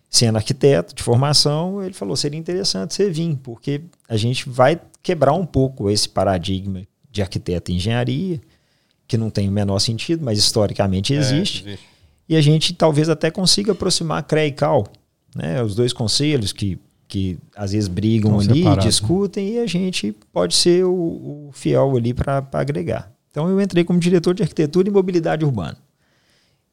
sendo 0.09 0.37
arquiteto 0.37 0.95
de 0.95 1.03
formação, 1.03 1.83
ele 1.83 1.95
falou: 1.95 2.17
seria 2.17 2.39
interessante 2.39 2.95
você 2.95 3.11
vir, 3.11 3.37
porque 3.43 3.81
a 4.09 4.17
gente 4.17 4.49
vai 4.49 4.81
quebrar 5.03 5.33
um 5.33 5.45
pouco 5.45 5.91
esse 5.91 6.09
paradigma 6.09 6.83
de 7.11 7.21
arquiteto 7.21 7.73
e 7.73 7.75
engenharia, 7.75 8.41
que 9.07 9.17
não 9.17 9.31
tem 9.31 9.49
o 9.49 9.53
menor 9.53 9.79
sentido, 9.79 10.25
mas 10.25 10.39
historicamente 10.39 11.13
existe. 11.13 11.65
É, 11.65 11.69
existe. 11.69 11.89
E 12.29 12.37
a 12.37 12.41
gente 12.41 12.73
talvez 12.75 13.09
até 13.09 13.31
consiga 13.31 13.73
aproximar 13.73 14.23
CREA 14.23 14.47
e 14.47 14.53
CAL, 14.53 14.87
né? 15.35 15.63
os 15.63 15.75
dois 15.75 15.93
conselhos 15.93 16.53
que, 16.53 16.79
que 17.07 17.39
às 17.55 17.73
vezes 17.73 17.87
brigam 17.87 18.39
Estão 18.39 18.53
ali, 18.53 18.61
separados. 18.61 18.85
Né? 18.85 18.91
discutem, 18.91 19.49
e 19.55 19.59
a 19.59 19.67
gente 19.67 20.15
pode 20.33 20.55
ser 20.55 20.85
o, 20.85 21.49
o 21.49 21.51
fiel 21.53 21.97
ali 21.97 22.15
para 22.15 22.47
agregar. 22.53 23.13
Então 23.31 23.49
eu 23.49 23.61
entrei 23.61 23.85
como 23.85 23.99
diretor 23.99 24.33
de 24.33 24.43
arquitetura 24.43 24.89
e 24.89 24.93
mobilidade 24.93 25.45
urbana 25.45 25.77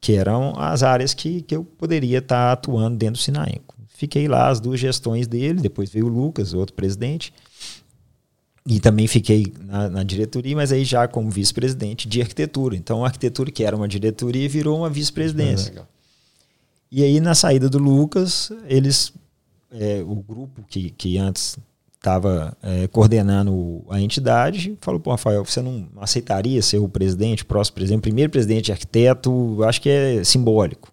que 0.02 0.14
eram 0.16 0.52
as 0.58 0.82
áreas 0.82 1.14
que, 1.14 1.42
que 1.42 1.54
eu 1.54 1.64
poderia 1.64 2.18
estar 2.18 2.48
tá 2.48 2.52
atuando 2.52 2.96
dentro 2.96 3.14
do 3.14 3.22
Sinaenco. 3.22 3.76
Fiquei 3.86 4.26
lá 4.26 4.48
as 4.48 4.58
duas 4.58 4.80
gestões 4.80 5.28
dele, 5.28 5.60
depois 5.60 5.88
veio 5.88 6.06
o 6.06 6.08
Lucas, 6.08 6.52
outro 6.52 6.74
presidente, 6.74 7.32
e 8.64 8.78
também 8.78 9.06
fiquei 9.06 9.52
na, 9.60 9.88
na 9.88 10.02
diretoria, 10.02 10.54
mas 10.54 10.70
aí 10.70 10.84
já 10.84 11.08
como 11.08 11.30
vice-presidente 11.30 12.08
de 12.08 12.20
arquitetura. 12.20 12.76
Então, 12.76 13.04
a 13.04 13.08
arquitetura, 13.08 13.50
que 13.50 13.64
era 13.64 13.76
uma 13.76 13.88
diretoria, 13.88 14.48
virou 14.48 14.78
uma 14.78 14.88
vice-presidência. 14.88 15.86
e 16.90 17.02
aí, 17.02 17.20
na 17.20 17.34
saída 17.34 17.68
do 17.68 17.78
Lucas, 17.78 18.52
eles, 18.66 19.12
é, 19.72 20.02
o 20.06 20.14
grupo 20.16 20.62
que, 20.68 20.90
que 20.90 21.18
antes 21.18 21.58
estava 21.96 22.56
é, 22.62 22.88
coordenando 22.88 23.84
a 23.88 24.00
entidade, 24.00 24.76
falou, 24.80 25.00
pô, 25.00 25.10
Rafael, 25.10 25.44
você 25.44 25.62
não 25.62 25.88
aceitaria 26.00 26.60
ser 26.60 26.78
o 26.78 26.88
presidente, 26.88 27.44
o 27.44 27.46
próximo 27.46 27.76
presidente, 27.76 27.98
o 28.00 28.02
primeiro 28.02 28.30
presidente 28.30 28.66
de 28.66 28.72
arquiteto, 28.72 29.62
acho 29.64 29.80
que 29.80 29.88
é 29.88 30.24
simbólico. 30.24 30.91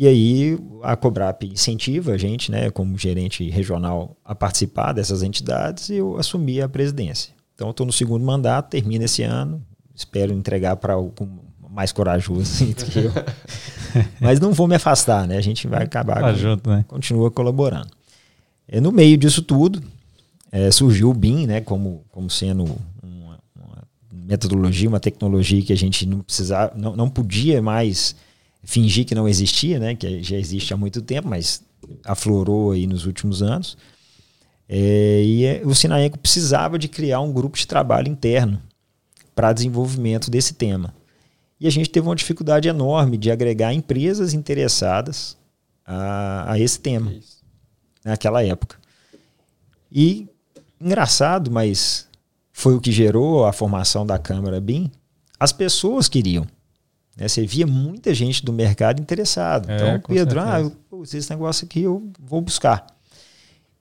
E 0.00 0.08
aí 0.08 0.58
a 0.82 0.96
Cobrap 0.96 1.42
incentiva 1.42 2.12
a 2.12 2.16
gente, 2.16 2.50
né, 2.50 2.70
como 2.70 2.96
gerente 2.96 3.50
regional, 3.50 4.16
a 4.24 4.34
participar 4.34 4.94
dessas 4.94 5.22
entidades 5.22 5.90
e 5.90 5.96
eu 5.96 6.16
assumi 6.16 6.58
a 6.62 6.66
presidência. 6.66 7.34
Então 7.54 7.68
estou 7.68 7.84
no 7.84 7.92
segundo 7.92 8.24
mandato, 8.24 8.70
termina 8.70 9.04
esse 9.04 9.22
ano, 9.22 9.62
espero 9.94 10.32
entregar 10.32 10.76
para 10.76 10.94
algum 10.94 11.28
mais 11.68 11.92
corajoso 11.92 12.40
assim, 12.40 12.72
do 12.72 12.86
que 12.86 12.98
eu. 12.98 13.12
Mas 14.18 14.40
não 14.40 14.54
vou 14.54 14.66
me 14.66 14.74
afastar, 14.74 15.28
né? 15.28 15.36
A 15.36 15.42
gente 15.42 15.68
vai 15.68 15.82
acabar, 15.82 16.22
tá 16.22 16.32
junto, 16.32 16.70
né? 16.70 16.82
continua 16.88 17.30
colaborando. 17.30 17.90
É, 18.66 18.80
no 18.80 18.90
meio 18.90 19.18
disso 19.18 19.42
tudo, 19.42 19.82
é, 20.50 20.70
surgiu 20.70 21.10
o 21.10 21.14
BIM, 21.14 21.46
né, 21.46 21.60
como, 21.60 22.06
como 22.10 22.30
sendo 22.30 22.64
uma, 23.02 23.38
uma, 23.54 23.82
metodologia, 24.10 24.88
uma 24.88 24.98
tecnologia 24.98 25.60
que 25.60 25.74
a 25.74 25.76
gente 25.76 26.06
não 26.06 26.20
precisava, 26.20 26.72
não, 26.74 26.96
não 26.96 27.10
podia 27.10 27.60
mais 27.60 28.16
fingir 28.62 29.04
que 29.04 29.14
não 29.14 29.28
existia, 29.28 29.78
né, 29.78 29.94
que 29.94 30.22
já 30.22 30.36
existe 30.36 30.72
há 30.72 30.76
muito 30.76 31.00
tempo, 31.00 31.28
mas 31.28 31.62
aflorou 32.04 32.72
aí 32.72 32.86
nos 32.86 33.06
últimos 33.06 33.42
anos. 33.42 33.76
É, 34.68 35.22
e 35.24 35.44
é, 35.44 35.62
o 35.64 35.74
Sinaenco 35.74 36.18
precisava 36.18 36.78
de 36.78 36.88
criar 36.88 37.20
um 37.20 37.32
grupo 37.32 37.56
de 37.56 37.66
trabalho 37.66 38.08
interno 38.08 38.62
para 39.34 39.52
desenvolvimento 39.52 40.30
desse 40.30 40.54
tema. 40.54 40.94
E 41.58 41.66
a 41.66 41.70
gente 41.70 41.90
teve 41.90 42.06
uma 42.06 42.14
dificuldade 42.14 42.68
enorme 42.68 43.18
de 43.18 43.30
agregar 43.30 43.74
empresas 43.74 44.32
interessadas 44.32 45.36
a, 45.84 46.52
a 46.52 46.58
esse 46.58 46.78
tema 46.78 47.12
naquela 48.04 48.44
época. 48.44 48.76
E 49.90 50.28
engraçado, 50.80 51.50
mas 51.50 52.06
foi 52.52 52.74
o 52.74 52.80
que 52.80 52.92
gerou 52.92 53.44
a 53.44 53.52
formação 53.52 54.06
da 54.06 54.18
Câmara 54.18 54.60
BIM. 54.60 54.90
As 55.38 55.52
pessoas 55.52 56.08
queriam. 56.08 56.46
Né? 57.20 57.28
Você 57.28 57.46
via 57.46 57.66
muita 57.66 58.14
gente 58.14 58.42
do 58.44 58.52
mercado 58.52 59.00
interessado. 59.00 59.70
É, 59.70 59.76
então, 59.76 60.00
Pedro, 60.00 60.40
ah, 60.40 60.60
eu, 60.60 61.02
esse 61.02 61.28
negócio 61.30 61.66
aqui 61.66 61.82
eu 61.82 62.10
vou 62.18 62.40
buscar. 62.40 62.86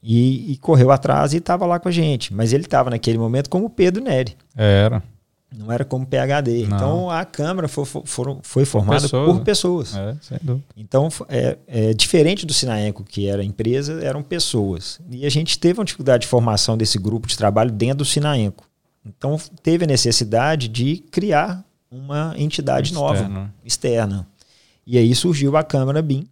E, 0.04 0.52
e 0.52 0.58
correu 0.58 0.92
atrás 0.92 1.34
e 1.34 1.38
estava 1.38 1.66
lá 1.66 1.80
com 1.80 1.88
a 1.88 1.92
gente. 1.92 2.34
Mas 2.34 2.52
ele 2.52 2.66
estava 2.66 2.90
naquele 2.90 3.18
momento 3.18 3.50
como 3.50 3.70
Pedro 3.70 4.04
Neri. 4.04 4.36
Era. 4.56 5.02
Não 5.56 5.72
era 5.72 5.84
como 5.84 6.06
PHD. 6.06 6.68
Não. 6.68 6.78
Então 6.78 7.10
a 7.10 7.26
Câmara 7.26 7.68
foi, 7.68 7.84
foi, 7.86 8.38
foi 8.44 8.66
formada 8.66 9.10
por 9.10 9.10
pessoas. 9.10 9.38
Por 9.38 9.44
pessoas. 9.44 9.96
É, 9.96 10.16
sem 10.22 10.38
dúvida. 10.42 10.66
Então, 10.78 11.10
é, 11.28 11.58
é, 11.68 11.94
diferente 11.94 12.46
do 12.46 12.54
Sinaenco, 12.54 13.04
que 13.04 13.28
era 13.28 13.44
empresa, 13.44 14.00
eram 14.04 14.22
pessoas. 14.22 15.00
E 15.10 15.26
a 15.26 15.30
gente 15.30 15.58
teve 15.58 15.80
uma 15.80 15.86
dificuldade 15.86 16.22
de 16.22 16.28
formação 16.28 16.78
desse 16.78 17.00
grupo 17.00 17.28
de 17.28 17.36
trabalho 17.36 17.72
dentro 17.72 18.00
do 18.00 18.06
Sinaenco. 18.06 18.70
Então, 19.04 19.40
teve 19.64 19.86
a 19.86 19.88
necessidade 19.88 20.68
de 20.68 20.98
criar 21.10 21.66
uma 21.92 22.34
entidade 22.38 22.94
nova, 22.94 23.52
externa. 23.64 24.28
E 24.86 24.98
aí 24.98 25.14
surgiu 25.14 25.56
a 25.56 25.64
Câmara 25.64 26.02
BIM, 26.02 26.28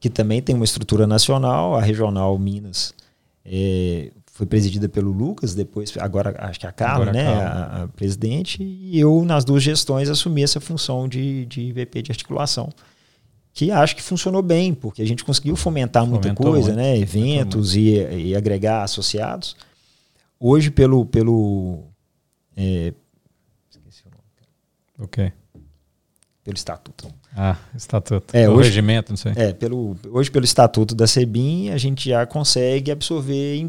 que 0.00 0.10
também 0.10 0.42
tem 0.42 0.54
uma 0.54 0.64
estrutura 0.64 1.06
nacional, 1.06 1.74
a 1.74 1.80
Regional 1.80 2.38
Minas 2.38 2.94
é, 3.44 4.10
foi 4.32 4.46
presidida 4.46 4.88
pelo 4.88 5.12
Lucas, 5.12 5.54
depois, 5.54 5.92
agora 5.98 6.34
acho 6.38 6.58
que 6.58 6.66
a 6.66 6.72
Carla, 6.72 7.12
né, 7.12 7.26
a, 7.26 7.82
a, 7.82 7.88
presidente, 7.88 8.62
e 8.62 8.98
eu, 8.98 9.24
nas 9.24 9.44
duas 9.44 9.62
gestões, 9.62 10.08
assumi 10.08 10.42
essa 10.42 10.60
função 10.60 11.06
de, 11.06 11.46
de 11.46 11.72
VP 11.72 12.02
de 12.02 12.10
articulação. 12.10 12.70
Que 13.52 13.70
acho 13.70 13.94
que 13.94 14.02
funcionou 14.02 14.42
bem, 14.42 14.74
porque 14.74 15.00
a 15.00 15.06
gente 15.06 15.22
conseguiu 15.22 15.54
fomentar 15.54 16.04
muita 16.04 16.34
Fomentou 16.34 16.46
coisa, 16.46 16.72
muito. 16.72 16.76
né? 16.76 16.98
Eventos 16.98 17.76
e, 17.76 17.92
e, 17.92 18.34
agregar 18.34 18.82
associados. 18.82 19.54
Hoje, 20.40 20.72
pelo. 20.72 21.06
pelo 21.06 21.84
é. 22.56 22.92
O 24.98 25.08
quê? 25.08 25.32
Pelo 26.44 26.56
estatuto. 26.56 27.08
Ah, 27.36 27.56
estatuto. 27.74 28.36
É, 28.36 28.48
o 28.48 28.52
hoje, 28.52 28.68
regimento, 28.68 29.10
não 29.10 29.16
sei. 29.16 29.32
É, 29.34 29.52
pelo, 29.52 29.96
hoje, 30.10 30.30
pelo 30.30 30.44
estatuto 30.44 30.94
da 30.94 31.06
SEBIN, 31.06 31.70
a 31.70 31.78
gente 31.78 32.10
já 32.10 32.24
consegue 32.26 32.92
absorver 32.92 33.66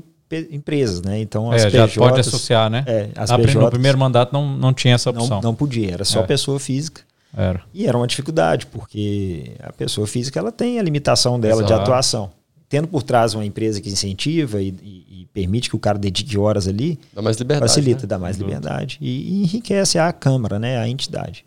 empresas, 0.51 1.01
né? 1.01 1.19
Então 1.19 1.51
as 1.51 1.63
é, 1.63 1.69
PJs, 1.69 1.93
já 1.93 2.01
pode 2.01 2.19
associar, 2.19 2.69
né? 2.69 2.83
É, 2.85 3.09
as 3.15 3.29
Na, 3.29 3.37
PJs, 3.37 3.55
no 3.55 3.69
primeiro 3.69 3.97
mandato 3.97 4.33
não, 4.33 4.45
não 4.55 4.73
tinha 4.73 4.93
essa 4.95 5.09
opção. 5.09 5.37
Não, 5.37 5.41
não 5.41 5.55
podia, 5.55 5.93
era 5.93 6.05
só 6.05 6.21
é. 6.21 6.23
pessoa 6.23 6.59
física. 6.59 7.01
Era. 7.35 7.61
E 7.73 7.85
era 7.85 7.97
uma 7.97 8.07
dificuldade, 8.07 8.65
porque 8.67 9.55
a 9.59 9.73
pessoa 9.73 10.07
física 10.07 10.39
ela 10.39 10.51
tem 10.51 10.79
a 10.79 10.83
limitação 10.83 11.39
dela 11.39 11.61
Exato. 11.61 11.67
de 11.67 11.73
atuação. 11.73 12.31
Tendo 12.67 12.87
por 12.87 13.03
trás 13.03 13.33
uma 13.33 13.45
empresa 13.45 13.79
que 13.79 13.89
incentiva 13.89 14.61
e, 14.61 14.69
e, 14.81 15.21
e, 15.21 15.25
permite 15.33 15.69
que 15.69 15.75
o 15.75 15.79
cara 15.79 15.97
dedique 15.99 16.37
horas 16.37 16.67
ali, 16.67 16.99
dá 17.13 17.21
mais 17.21 17.37
liberdade, 17.37 17.69
facilita, 17.69 18.01
né? 18.01 18.07
dá 18.07 18.17
mais 18.17 18.37
liberdade 18.37 18.97
e, 18.99 19.09
e, 19.09 19.43
enriquece 19.43 19.99
a 19.99 20.11
Câmara, 20.11 20.57
né, 20.57 20.77
a 20.79 20.87
entidade. 20.87 21.45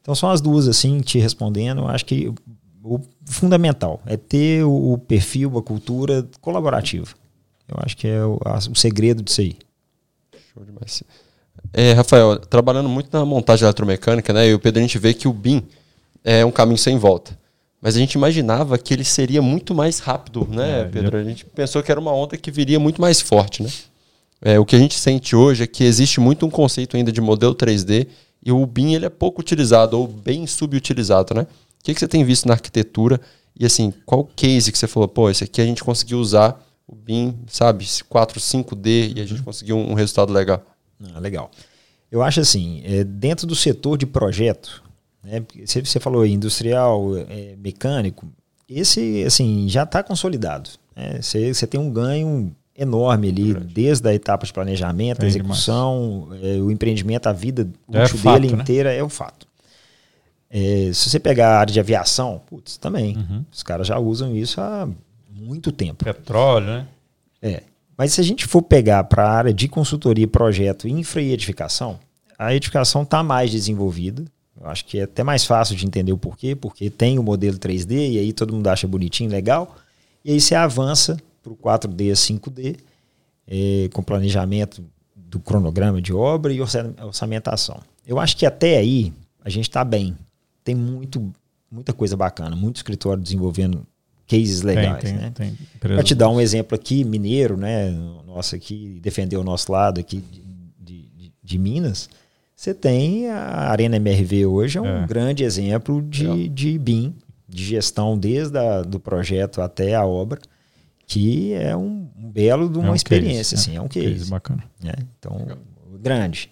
Então 0.00 0.14
são 0.14 0.30
as 0.30 0.40
duas, 0.40 0.66
assim, 0.68 1.00
te 1.00 1.18
respondendo. 1.18 1.86
Acho 1.86 2.04
que 2.04 2.32
o 2.82 3.00
fundamental 3.24 4.00
é 4.06 4.16
ter 4.16 4.64
o 4.64 4.98
perfil, 4.98 5.56
a 5.58 5.62
cultura 5.62 6.26
colaborativa. 6.40 7.14
Eu 7.66 7.76
acho 7.82 7.96
que 7.96 8.06
é 8.06 8.24
o, 8.24 8.38
a, 8.44 8.58
o 8.58 8.74
segredo 8.74 9.22
disso 9.22 9.40
aí. 9.40 9.56
Show 10.52 10.64
demais. 10.64 11.02
É, 11.72 11.92
Rafael, 11.92 12.38
trabalhando 12.38 12.88
muito 12.88 13.08
na 13.12 13.24
montagem 13.24 13.64
eletromecânica, 13.64 14.32
né? 14.32 14.48
E 14.48 14.54
o 14.54 14.58
Pedro, 14.58 14.80
a 14.80 14.82
gente 14.82 14.98
vê 14.98 15.14
que 15.14 15.26
o 15.26 15.32
BIM 15.32 15.62
é 16.22 16.44
um 16.44 16.50
caminho 16.50 16.78
sem 16.78 16.98
volta. 16.98 17.36
Mas 17.84 17.96
a 17.96 17.98
gente 17.98 18.14
imaginava 18.14 18.78
que 18.78 18.94
ele 18.94 19.04
seria 19.04 19.42
muito 19.42 19.74
mais 19.74 19.98
rápido, 19.98 20.48
né, 20.50 20.80
é, 20.80 20.84
Pedro? 20.86 21.18
A 21.18 21.22
gente 21.22 21.44
pensou 21.44 21.82
que 21.82 21.90
era 21.90 22.00
uma 22.00 22.14
onda 22.14 22.34
que 22.34 22.50
viria 22.50 22.80
muito 22.80 22.98
mais 22.98 23.20
forte, 23.20 23.62
né? 23.62 23.68
É, 24.40 24.58
o 24.58 24.64
que 24.64 24.74
a 24.74 24.78
gente 24.78 24.98
sente 24.98 25.36
hoje 25.36 25.64
é 25.64 25.66
que 25.66 25.84
existe 25.84 26.18
muito 26.18 26.46
um 26.46 26.50
conceito 26.50 26.96
ainda 26.96 27.12
de 27.12 27.20
modelo 27.20 27.54
3D 27.54 28.06
e 28.42 28.50
o 28.50 28.64
BIM 28.64 28.94
ele 28.94 29.04
é 29.04 29.10
pouco 29.10 29.42
utilizado 29.42 30.00
ou 30.00 30.08
bem 30.08 30.46
subutilizado, 30.46 31.34
né? 31.34 31.42
O 31.42 31.84
que, 31.84 31.92
que 31.92 32.00
você 32.00 32.08
tem 32.08 32.24
visto 32.24 32.48
na 32.48 32.54
arquitetura 32.54 33.20
e 33.54 33.66
assim, 33.66 33.92
qual 34.06 34.24
case 34.34 34.72
que 34.72 34.78
você 34.78 34.86
falou, 34.86 35.06
pô, 35.06 35.28
esse 35.28 35.44
aqui 35.44 35.60
a 35.60 35.66
gente 35.66 35.84
conseguiu 35.84 36.18
usar 36.18 36.66
o 36.88 36.94
BIM, 36.94 37.34
sabe, 37.48 37.86
4, 38.08 38.40
5D 38.40 39.12
e 39.14 39.20
a 39.20 39.26
gente 39.26 39.40
uhum. 39.40 39.44
conseguiu 39.44 39.76
um, 39.76 39.92
resultado 39.92 40.32
legal. 40.32 40.64
Ah, 41.14 41.18
legal. 41.18 41.50
Eu 42.10 42.22
acho 42.22 42.40
assim, 42.40 42.82
é, 42.82 43.04
dentro 43.04 43.46
do 43.46 43.54
setor 43.54 43.98
de 43.98 44.06
projeto, 44.06 44.82
né, 45.24 45.42
você, 45.64 46.00
falou 46.00 46.26
industrial, 46.26 47.16
é, 47.16 47.54
mecânico, 47.58 48.26
esse 48.68 49.24
assim 49.24 49.68
já 49.68 49.84
está 49.84 50.02
consolidado. 50.02 50.70
Né, 50.94 51.20
você, 51.20 51.52
você 51.52 51.66
tem 51.66 51.80
um 51.80 51.90
ganho 51.90 52.54
enorme 52.76 53.28
ali, 53.28 53.54
desde 53.54 54.08
a 54.08 54.14
etapa 54.14 54.44
de 54.44 54.52
planejamento, 54.52 55.24
execução, 55.24 56.28
é, 56.42 56.56
o 56.60 56.70
empreendimento, 56.70 57.28
a 57.28 57.32
vida 57.32 57.68
é 57.92 58.02
útil 58.02 58.18
fato, 58.18 58.40
dele 58.40 58.54
né? 58.54 58.62
inteira 58.62 58.92
é 58.92 59.02
o 59.02 59.08
fato. 59.08 59.46
É, 60.50 60.90
se 60.92 61.10
você 61.10 61.18
pegar 61.18 61.48
a 61.48 61.58
área 61.58 61.72
de 61.72 61.80
aviação, 61.80 62.40
putz, 62.46 62.76
também. 62.76 63.16
Uhum. 63.16 63.44
Os 63.50 63.62
caras 63.62 63.86
já 63.86 63.98
usam 63.98 64.36
isso 64.36 64.60
há 64.60 64.88
muito 65.28 65.72
tempo. 65.72 66.04
Petróleo, 66.04 66.66
né? 66.66 66.86
É. 67.42 67.62
Mas 67.96 68.12
se 68.12 68.20
a 68.20 68.24
gente 68.24 68.46
for 68.46 68.62
pegar 68.62 69.04
para 69.04 69.24
a 69.24 69.32
área 69.32 69.54
de 69.54 69.68
consultoria, 69.68 70.26
projeto, 70.26 70.88
infra 70.88 71.22
e 71.22 71.32
edificação, 71.32 71.98
a 72.38 72.54
edificação 72.54 73.02
está 73.02 73.22
mais 73.22 73.50
desenvolvida. 73.50 74.24
Eu 74.60 74.68
acho 74.68 74.84
que 74.84 74.98
é 74.98 75.02
até 75.02 75.22
mais 75.22 75.44
fácil 75.44 75.74
de 75.76 75.84
entender 75.86 76.12
o 76.12 76.18
porquê, 76.18 76.54
porque 76.54 76.88
tem 76.88 77.18
o 77.18 77.22
modelo 77.22 77.58
3D 77.58 78.12
e 78.12 78.18
aí 78.18 78.32
todo 78.32 78.54
mundo 78.54 78.66
acha 78.68 78.86
bonitinho, 78.86 79.30
legal. 79.30 79.76
E 80.24 80.32
aí 80.32 80.40
você 80.40 80.54
avança 80.54 81.16
para 81.42 81.52
o 81.52 81.56
4D, 81.56 82.12
5D, 82.12 82.76
é, 83.46 83.88
com 83.92 84.02
planejamento 84.02 84.84
do 85.14 85.38
cronograma 85.40 86.00
de 86.00 86.12
obra 86.12 86.52
e 86.52 86.60
orçamentação. 86.60 87.80
Eu 88.06 88.18
acho 88.18 88.36
que 88.36 88.46
até 88.46 88.78
aí 88.78 89.12
a 89.44 89.50
gente 89.50 89.68
está 89.68 89.84
bem. 89.84 90.16
Tem 90.62 90.74
muito, 90.74 91.32
muita 91.70 91.92
coisa 91.92 92.16
bacana, 92.16 92.56
muito 92.56 92.76
escritório 92.76 93.22
desenvolvendo 93.22 93.86
cases 94.26 94.62
legais, 94.62 95.02
tem, 95.02 95.12
né? 95.12 95.32
tem 95.34 95.58
Para 95.78 96.02
te 96.02 96.14
dar 96.14 96.30
um 96.30 96.40
exemplo 96.40 96.74
aqui, 96.74 97.04
mineiro, 97.04 97.56
né? 97.56 97.90
Nossa 98.26 98.56
aqui, 98.56 98.98
defender 99.02 99.36
o 99.36 99.44
nosso 99.44 99.70
lado 99.70 100.00
aqui 100.00 100.22
de, 100.80 101.06
de, 101.06 101.32
de 101.42 101.58
Minas, 101.58 102.08
você 102.56 102.72
tem 102.74 103.28
a 103.30 103.70
Arena 103.70 103.96
MRV 103.96 104.46
hoje, 104.46 104.78
é 104.78 104.80
um 104.80 105.02
É. 105.02 105.06
grande 105.06 105.42
exemplo 105.44 106.00
de, 106.02 106.48
de 106.48 106.78
BIM, 106.78 107.14
de 107.48 107.64
gestão 107.64 108.16
desde 108.18 108.56
a, 108.58 108.82
do 108.82 108.98
projeto 109.00 109.60
até 109.60 109.94
a 109.94 110.04
obra, 110.06 110.40
que 111.06 111.52
é 111.52 111.76
um, 111.76 112.08
um 112.16 112.30
belo 112.30 112.68
de 112.68 112.78
uma 112.78 112.88
É 112.88 112.90
um 112.92 112.94
experiência, 112.94 113.56
case, 113.56 113.70
assim, 113.70 113.76
é 113.76 113.80
um 113.80 113.88
Case 113.88 114.06
case. 114.14 114.30
bacana. 114.30 114.64
né? 114.82 114.92
Então, 115.18 115.46
grande. 116.00 116.50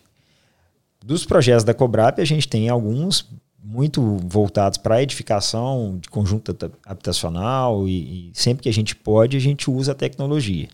Dos 1.04 1.24
projetos 1.24 1.64
da 1.64 1.72
Cobrap, 1.74 2.20
a 2.20 2.24
gente 2.24 2.46
tem 2.46 2.68
alguns 2.68 3.28
muito 3.64 4.18
voltados 4.26 4.76
para 4.76 5.02
edificação 5.02 5.98
de 6.00 6.08
conjunto 6.10 6.50
habita- 6.50 6.72
habitacional 6.84 7.88
e, 7.88 8.28
e 8.28 8.32
sempre 8.34 8.62
que 8.64 8.68
a 8.68 8.72
gente 8.72 8.94
pode, 8.94 9.36
a 9.36 9.40
gente 9.40 9.70
usa 9.70 9.92
a 9.92 9.94
tecnologia. 9.94 10.68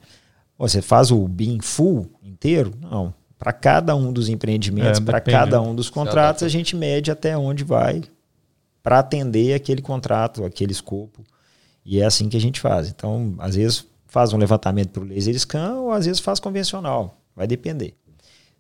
Você 0.59 0.83
faz 0.83 1.11
o 1.11 1.29
BIM 1.29 1.61
full 1.61 2.11
inteiro? 2.23 2.73
Não. 2.81 3.14
Para 3.38 3.53
cada 3.53 3.94
um 3.94 4.12
dos 4.12 4.29
empreendimentos, 4.29 5.01
É, 5.01 5.03
para 5.03 5.20
cada 5.20 5.61
um 5.62 5.74
dos 5.74 5.88
contratos, 5.88 6.42
a 6.42 6.48
gente 6.48 6.74
mede 6.74 7.11
até 7.11 7.37
onde 7.37 7.62
vai 7.62 8.03
para 8.83 8.98
atender 8.98 9.55
aquele 9.55 9.81
contrato, 9.81 10.44
aquele 10.44 10.72
escopo. 10.72 11.22
E 11.85 12.01
é 12.01 12.05
assim 12.05 12.29
que 12.29 12.37
a 12.37 12.40
gente 12.40 12.61
faz. 12.61 12.88
Então, 12.88 13.35
às 13.38 13.55
vezes 13.55 13.87
faz 14.07 14.33
um 14.33 14.38
levantamento 14.38 14.90
para 14.90 15.03
o 15.03 15.07
laser 15.07 15.38
scan 15.38 15.74
ou 15.74 15.92
às 15.92 16.07
vezes 16.07 16.20
faz 16.20 16.40
convencional. 16.40 17.20
Vai 17.37 17.46
depender. 17.46 17.94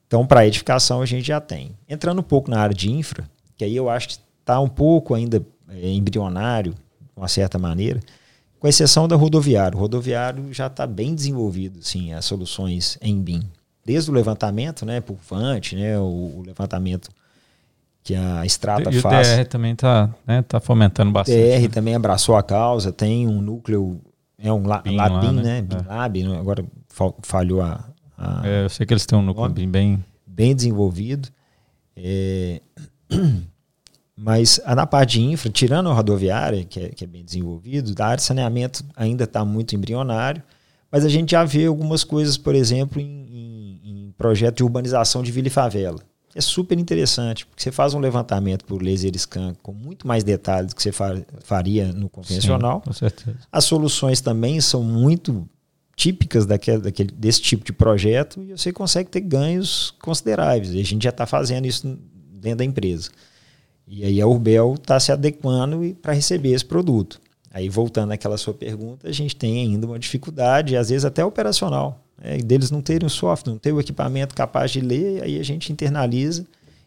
Então, 0.06 0.26
para 0.26 0.46
edificação 0.46 1.02
a 1.02 1.06
gente 1.06 1.26
já 1.26 1.40
tem. 1.40 1.76
Entrando 1.88 2.20
um 2.20 2.22
pouco 2.22 2.50
na 2.50 2.60
área 2.60 2.74
de 2.74 2.90
infra, 2.90 3.28
que 3.56 3.64
aí 3.64 3.74
eu 3.74 3.90
acho 3.90 4.08
que 4.08 4.18
está 4.40 4.60
um 4.60 4.68
pouco 4.68 5.14
ainda 5.14 5.44
é, 5.68 5.90
embrionário, 5.90 6.72
de 6.72 6.78
uma 7.16 7.28
certa 7.28 7.58
maneira, 7.58 8.00
com 8.58 8.68
exceção 8.68 9.06
da 9.06 9.16
rodoviário. 9.16 9.76
O 9.76 9.80
rodoviário 9.80 10.52
já 10.52 10.66
está 10.66 10.86
bem 10.86 11.14
desenvolvido, 11.14 11.82
sim, 11.82 12.12
as 12.12 12.24
soluções 12.24 12.98
em 13.02 13.20
BIM. 13.20 13.42
Desde 13.88 14.10
o 14.10 14.12
levantamento, 14.14 14.84
né, 14.84 15.00
por 15.00 15.16
Vante, 15.30 15.74
né, 15.74 15.98
o, 15.98 16.02
o 16.02 16.42
levantamento 16.46 17.08
que 18.04 18.14
a 18.14 18.44
Strata 18.44 18.90
E 18.92 18.98
o 18.98 19.00
faz. 19.00 19.28
DR 19.38 19.46
também 19.46 19.72
está 19.72 20.10
né, 20.26 20.42
tá 20.42 20.60
fomentando 20.60 21.10
bastante. 21.10 21.38
TR 21.38 21.62
né? 21.62 21.68
também 21.68 21.94
abraçou 21.94 22.36
a 22.36 22.42
causa, 22.42 22.92
tem 22.92 23.26
um 23.26 23.40
núcleo, 23.40 23.98
é 24.38 24.52
um 24.52 24.66
la, 24.66 24.82
BIM 24.82 24.94
lá, 24.94 25.08
Labin, 25.08 25.36
né? 25.36 25.62
né? 25.62 25.66
É. 25.86 25.88
Lab, 25.88 26.22
né? 26.22 26.38
agora 26.38 26.62
fal- 26.86 27.16
falhou 27.22 27.62
a, 27.62 27.82
a- 28.18 28.42
É, 28.46 28.64
eu 28.64 28.68
sei 28.68 28.84
que 28.84 28.92
eles 28.92 29.06
têm 29.06 29.18
um 29.18 29.22
núcleo 29.22 29.48
bem, 29.66 30.04
bem 30.26 30.54
desenvolvido. 30.54 31.30
É, 31.96 32.60
mas 34.16 34.60
na 34.66 34.86
parte 34.86 35.18
de 35.18 35.24
infra, 35.24 35.48
tirando 35.50 35.88
a 35.88 35.94
rodoviária, 35.94 36.64
que 36.64 36.80
é, 36.80 36.88
que 36.90 37.04
é 37.04 37.06
bem 37.06 37.24
desenvolvido, 37.24 37.94
da 37.94 38.04
área 38.06 38.16
de 38.16 38.22
saneamento 38.22 38.84
ainda 38.96 39.24
está 39.24 39.44
muito 39.44 39.74
embrionário, 39.76 40.42
mas 40.90 41.04
a 41.04 41.08
gente 41.08 41.32
já 41.32 41.44
vê 41.44 41.66
algumas 41.66 42.02
coisas, 42.02 42.36
por 42.38 42.54
exemplo, 42.54 43.00
em, 43.00 43.04
em- 43.06 43.27
em 43.27 43.27
projeto 44.18 44.56
de 44.56 44.62
urbanização 44.64 45.22
de 45.22 45.32
vila 45.32 45.46
e 45.46 45.50
favela. 45.50 46.00
É 46.34 46.40
super 46.40 46.78
interessante, 46.78 47.46
porque 47.46 47.62
você 47.62 47.72
faz 47.72 47.94
um 47.94 47.98
levantamento 47.98 48.64
por 48.64 48.82
laser 48.82 49.16
scan 49.18 49.54
com 49.62 49.72
muito 49.72 50.06
mais 50.06 50.22
detalhes 50.22 50.68
do 50.72 50.76
que 50.76 50.82
você 50.82 50.92
fa- 50.92 51.16
faria 51.42 51.90
no 51.92 52.08
convencional. 52.10 52.80
Sim, 52.80 52.84
com 52.84 52.92
certeza. 52.92 53.36
As 53.50 53.64
soluções 53.64 54.20
também 54.20 54.60
são 54.60 54.82
muito 54.82 55.48
típicas 55.96 56.46
daquele, 56.46 56.78
daquele, 56.82 57.10
desse 57.12 57.40
tipo 57.40 57.64
de 57.64 57.72
projeto 57.72 58.42
e 58.42 58.52
você 58.52 58.72
consegue 58.72 59.08
ter 59.08 59.20
ganhos 59.20 59.94
consideráveis. 60.02 60.72
E 60.74 60.80
a 60.80 60.84
gente 60.84 61.02
já 61.02 61.10
está 61.10 61.26
fazendo 61.26 61.66
isso 61.66 61.98
dentro 62.34 62.58
da 62.58 62.64
empresa. 62.64 63.10
E 63.86 64.04
aí 64.04 64.20
a 64.20 64.26
Urbel 64.26 64.74
está 64.74 65.00
se 65.00 65.10
adequando 65.10 65.96
para 66.02 66.12
receber 66.12 66.52
esse 66.52 66.64
produto. 66.64 67.18
Aí 67.50 67.68
voltando 67.68 68.12
àquela 68.12 68.36
sua 68.36 68.52
pergunta, 68.54 69.08
a 69.08 69.12
gente 69.12 69.34
tem 69.34 69.60
ainda 69.62 69.86
uma 69.86 69.98
dificuldade, 69.98 70.76
às 70.76 70.90
vezes 70.90 71.04
até 71.06 71.24
operacional, 71.24 72.04
né, 72.22 72.38
deles 72.38 72.70
não 72.70 72.80
terem 72.80 73.06
o 73.06 73.10
software, 73.10 73.52
não 73.52 73.58
ter 73.58 73.72
o 73.72 73.80
equipamento 73.80 74.34
capaz 74.34 74.70
de 74.70 74.80
ler, 74.80 75.22
aí 75.22 75.38
a 75.38 75.42
gente 75.42 75.72
internaliza 75.72 76.44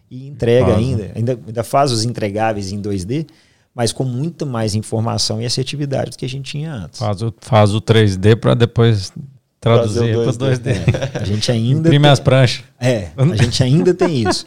e 0.10 0.28
entrega 0.28 0.66
Faz, 0.68 0.78
ainda, 0.78 1.12
ainda, 1.16 1.40
ainda 1.48 1.64
faz 1.64 1.92
os 1.92 2.04
entregáveis 2.04 2.72
em 2.72 2.82
2D, 2.82 3.28
mas 3.74 3.92
com 3.94 4.04
muita 4.04 4.46
mais 4.46 4.76
informação 4.76 5.42
e 5.42 5.46
assertividade 5.46 6.12
do 6.12 6.18
que 6.18 6.26
a 6.26 6.30
gente 6.30 6.52
tinha 6.52 6.74
antes. 6.74 7.00
Faz 7.00 7.22
o, 7.22 7.34
faz 7.40 7.74
o 7.74 7.82
3D 7.82 8.36
para 8.36 8.54
depois 8.54 9.14
traduzir 9.62 10.14
para 10.14 10.30
o 10.30 10.34
2D. 10.34 10.72
A 11.22 11.24
gente 11.24 11.50
ainda 11.52 11.88
Imprime 11.88 12.04
tem- 12.04 12.12
as 12.12 12.20
pranchas. 12.20 12.66
É, 12.80 13.10
a 13.16 13.36
gente 13.38 13.64
ainda 13.64 13.94
tem 13.94 14.28
isso. 14.28 14.46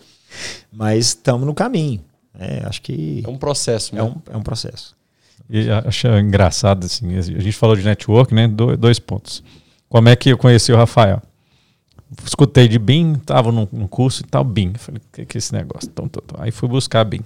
Mas 0.71 1.07
estamos 1.07 1.47
no 1.47 1.55
caminho. 1.55 2.01
É, 2.39 2.63
acho 2.67 2.83
que 2.83 3.23
É 3.25 3.31
um 3.31 3.37
processo, 3.39 3.95
né? 3.95 4.01
é 4.01 4.05
um, 4.05 4.17
é 4.33 4.37
um 4.37 4.43
processo. 4.43 4.95
E 5.49 5.71
acho 5.71 6.09
engraçado, 6.09 6.85
assim, 6.85 7.17
a 7.17 7.21
gente 7.23 7.53
falou 7.53 7.77
de 7.77 7.85
network, 7.85 8.35
né? 8.35 8.49
Do- 8.49 8.77
Dois 8.77 8.99
pontos. 8.99 9.43
Como 9.89 10.09
é 10.09 10.17
que 10.17 10.31
eu 10.31 10.39
conheci 10.39 10.73
o 10.73 10.77
Rafael? 10.77 11.23
Escutei 12.25 12.69
de 12.69 12.79
BIM, 12.79 13.15
tava 13.15 13.51
num, 13.51 13.67
num 13.73 13.87
curso 13.87 14.23
e 14.23 14.27
tal, 14.27 14.45
BIM. 14.45 14.75
Falei, 14.75 15.01
o 15.01 15.13
que, 15.13 15.27
que 15.27 15.37
é 15.37 15.39
esse 15.39 15.53
negócio? 15.53 15.89
Então, 15.91 16.07
então, 16.07 16.23
então. 16.25 16.43
Aí 16.43 16.51
fui 16.51 16.69
buscar 16.69 17.05
BIM. 17.05 17.23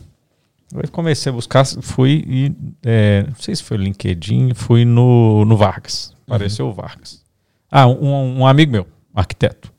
Aí 0.75 0.89
comecei 0.89 1.31
a 1.31 1.35
buscar, 1.35 1.65
fui 1.65 2.25
e, 2.27 2.53
é, 2.85 3.25
não 3.27 3.37
sei 3.37 3.57
se 3.57 3.63
foi 3.63 3.79
o 3.79 3.81
LinkedIn, 3.81 4.53
fui 4.55 4.85
no, 4.85 5.45
no 5.45 5.57
Vargas. 5.57 6.13
Apareceu 6.27 6.69
o 6.69 6.73
Vargas. 6.73 7.23
Ah, 7.71 7.87
um, 7.87 8.41
um 8.41 8.47
amigo 8.47 8.73
meu, 8.73 8.87
arquiteto. 9.15 9.73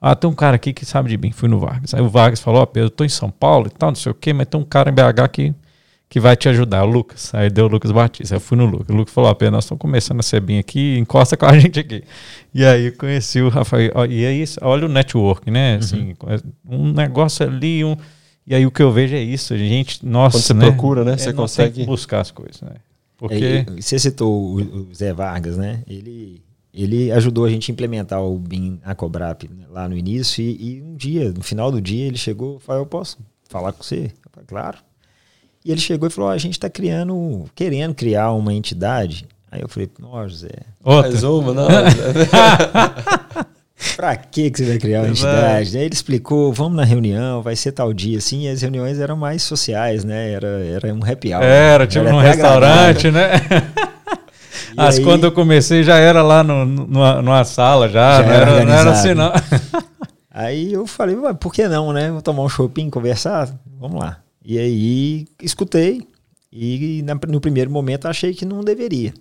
Ah, 0.00 0.14
tem 0.14 0.30
um 0.30 0.34
cara 0.34 0.54
aqui 0.54 0.72
que 0.72 0.86
sabe 0.86 1.08
de 1.08 1.16
BIM, 1.16 1.32
fui 1.32 1.48
no 1.48 1.58
Vargas. 1.58 1.92
Aí 1.92 2.00
o 2.00 2.08
Vargas 2.08 2.40
falou, 2.40 2.62
ó, 2.62 2.66
Pedro, 2.66 2.86
eu 2.86 2.90
tô 2.90 3.04
em 3.04 3.08
São 3.08 3.30
Paulo 3.30 3.66
e 3.66 3.70
tal, 3.70 3.90
não 3.90 3.96
sei 3.96 4.12
o 4.12 4.14
quê, 4.14 4.32
mas 4.32 4.46
tem 4.46 4.60
um 4.60 4.64
cara 4.64 4.90
em 4.90 4.94
BH 4.94 5.28
que, 5.32 5.54
que 6.08 6.18
vai 6.18 6.34
te 6.36 6.48
ajudar, 6.48 6.84
o 6.84 6.86
Lucas. 6.86 7.34
Aí 7.34 7.50
deu 7.50 7.66
o 7.66 7.68
Lucas 7.68 7.92
Batista, 7.92 8.36
eu 8.36 8.40
fui 8.40 8.56
no 8.56 8.64
Lucas. 8.64 8.88
O 8.88 8.96
Lucas 8.96 9.12
falou, 9.12 9.30
ó, 9.30 9.34
Pedro, 9.34 9.52
nós 9.52 9.64
estamos 9.64 9.80
começando 9.80 10.20
a 10.20 10.22
ser 10.22 10.40
BIM 10.40 10.58
aqui, 10.58 10.96
encosta 10.98 11.36
com 11.36 11.46
a 11.46 11.56
gente 11.58 11.78
aqui. 11.78 12.02
E 12.54 12.64
aí 12.64 12.86
eu 12.86 12.96
conheci 12.96 13.40
o 13.42 13.48
Rafael, 13.48 13.92
e 14.08 14.24
aí, 14.24 14.44
olha 14.62 14.86
o 14.86 14.88
network, 14.88 15.50
né, 15.50 15.76
assim, 15.76 16.14
um 16.66 16.92
negócio 16.92 17.46
ali, 17.46 17.84
um... 17.84 17.96
E 18.46 18.54
aí 18.54 18.64
o 18.64 18.70
que 18.70 18.82
eu 18.82 18.90
vejo 18.90 19.14
é 19.14 19.22
isso, 19.22 19.56
gente, 19.58 20.04
nossa, 20.06 20.38
Quando 20.38 20.42
você 20.42 20.54
né? 20.54 20.66
procura, 20.66 21.04
né? 21.04 21.12
É, 21.12 21.16
você 21.18 21.34
consegue. 21.34 21.84
buscar 21.84 22.20
as 22.20 22.30
coisas, 22.30 22.62
né? 22.62 22.76
Porque... 23.18 23.66
É, 23.66 23.66
você 23.78 23.98
citou 23.98 24.32
o, 24.32 24.88
o 24.88 24.94
Zé 24.94 25.12
Vargas, 25.12 25.58
né? 25.58 25.82
Ele, 25.86 26.40
ele 26.72 27.12
ajudou 27.12 27.44
a 27.44 27.50
gente 27.50 27.70
a 27.70 27.72
implementar 27.74 28.22
o 28.22 28.38
BIM 28.38 28.80
a 28.82 28.94
Cobrap 28.94 29.42
né, 29.44 29.66
lá 29.68 29.86
no 29.86 29.94
início 29.94 30.42
e, 30.42 30.76
e 30.76 30.82
um 30.82 30.94
dia, 30.94 31.30
no 31.30 31.42
final 31.42 31.70
do 31.70 31.78
dia, 31.78 32.06
ele 32.06 32.16
chegou 32.16 32.56
e 32.56 32.64
falou, 32.64 32.82
eu 32.82 32.86
posso 32.86 33.18
falar 33.50 33.72
com 33.72 33.82
você? 33.82 34.12
Eu 34.24 34.30
falei, 34.32 34.46
claro. 34.46 34.78
E 35.68 35.70
ele 35.70 35.80
chegou 35.82 36.08
e 36.08 36.10
falou, 36.10 36.30
ó, 36.30 36.32
a 36.32 36.38
gente 36.38 36.54
está 36.54 36.70
criando, 36.70 37.44
querendo 37.54 37.94
criar 37.94 38.32
uma 38.32 38.54
entidade. 38.54 39.26
Aí 39.52 39.60
eu 39.60 39.68
falei, 39.68 39.90
nossa, 40.00 40.34
Zé, 40.34 40.48
Outra. 40.82 41.10
Mais 41.10 41.22
uma, 41.22 41.52
não. 41.52 41.68
Pra 43.94 44.16
que 44.16 44.50
que 44.50 44.58
você 44.58 44.64
vai 44.64 44.78
criar 44.78 45.00
uma 45.02 45.10
entidade? 45.10 45.76
Aí 45.76 45.84
ele 45.84 45.92
explicou, 45.92 46.50
vamos 46.54 46.74
na 46.74 46.84
reunião, 46.84 47.42
vai 47.42 47.54
ser 47.54 47.72
tal 47.72 47.92
dia, 47.92 48.16
assim, 48.16 48.46
e 48.46 48.48
as 48.48 48.62
reuniões 48.62 48.98
eram 48.98 49.14
mais 49.14 49.42
sociais, 49.42 50.04
né? 50.04 50.32
Era, 50.32 50.48
era 50.64 50.94
um 50.94 51.04
happy 51.04 51.34
hour. 51.34 51.42
Era, 51.44 51.86
tipo 51.86 52.06
Era 52.06 52.14
num 52.14 52.22
restaurante, 52.22 53.10
né? 53.10 53.32
E 54.76 54.80
As 54.80 54.98
aí- 54.98 55.04
quando 55.04 55.24
eu 55.24 55.32
comecei 55.32 55.82
já 55.82 55.96
era 55.98 56.22
lá 56.22 56.42
no, 56.42 56.64
numa, 56.64 57.22
numa 57.22 57.44
sala, 57.44 57.88
já, 57.88 58.22
Já 58.22 58.26
não, 58.26 58.32
era 58.32 58.50
era, 58.50 58.64
não 58.64 58.72
era 58.72 58.90
assim, 58.90 59.14
não. 59.14 59.32
Aí 60.30 60.72
eu 60.72 60.86
falei, 60.86 61.16
"Ué, 61.16 61.32
por 61.34 61.52
que 61.52 61.66
não, 61.68 61.92
né? 61.92 62.10
Vou 62.10 62.22
tomar 62.22 62.42
um 62.42 62.48
shopping, 62.48 62.90
conversar? 62.90 63.48
Vamos 63.80 64.00
lá. 64.00 64.18
E 64.50 64.58
aí 64.58 65.26
escutei, 65.42 66.00
e 66.50 67.02
na- 67.04 67.20
no 67.28 67.38
primeiro 67.38 67.70
momento 67.70 68.08
achei 68.08 68.32
que 68.32 68.46
não 68.46 68.64
deveria. 68.64 69.12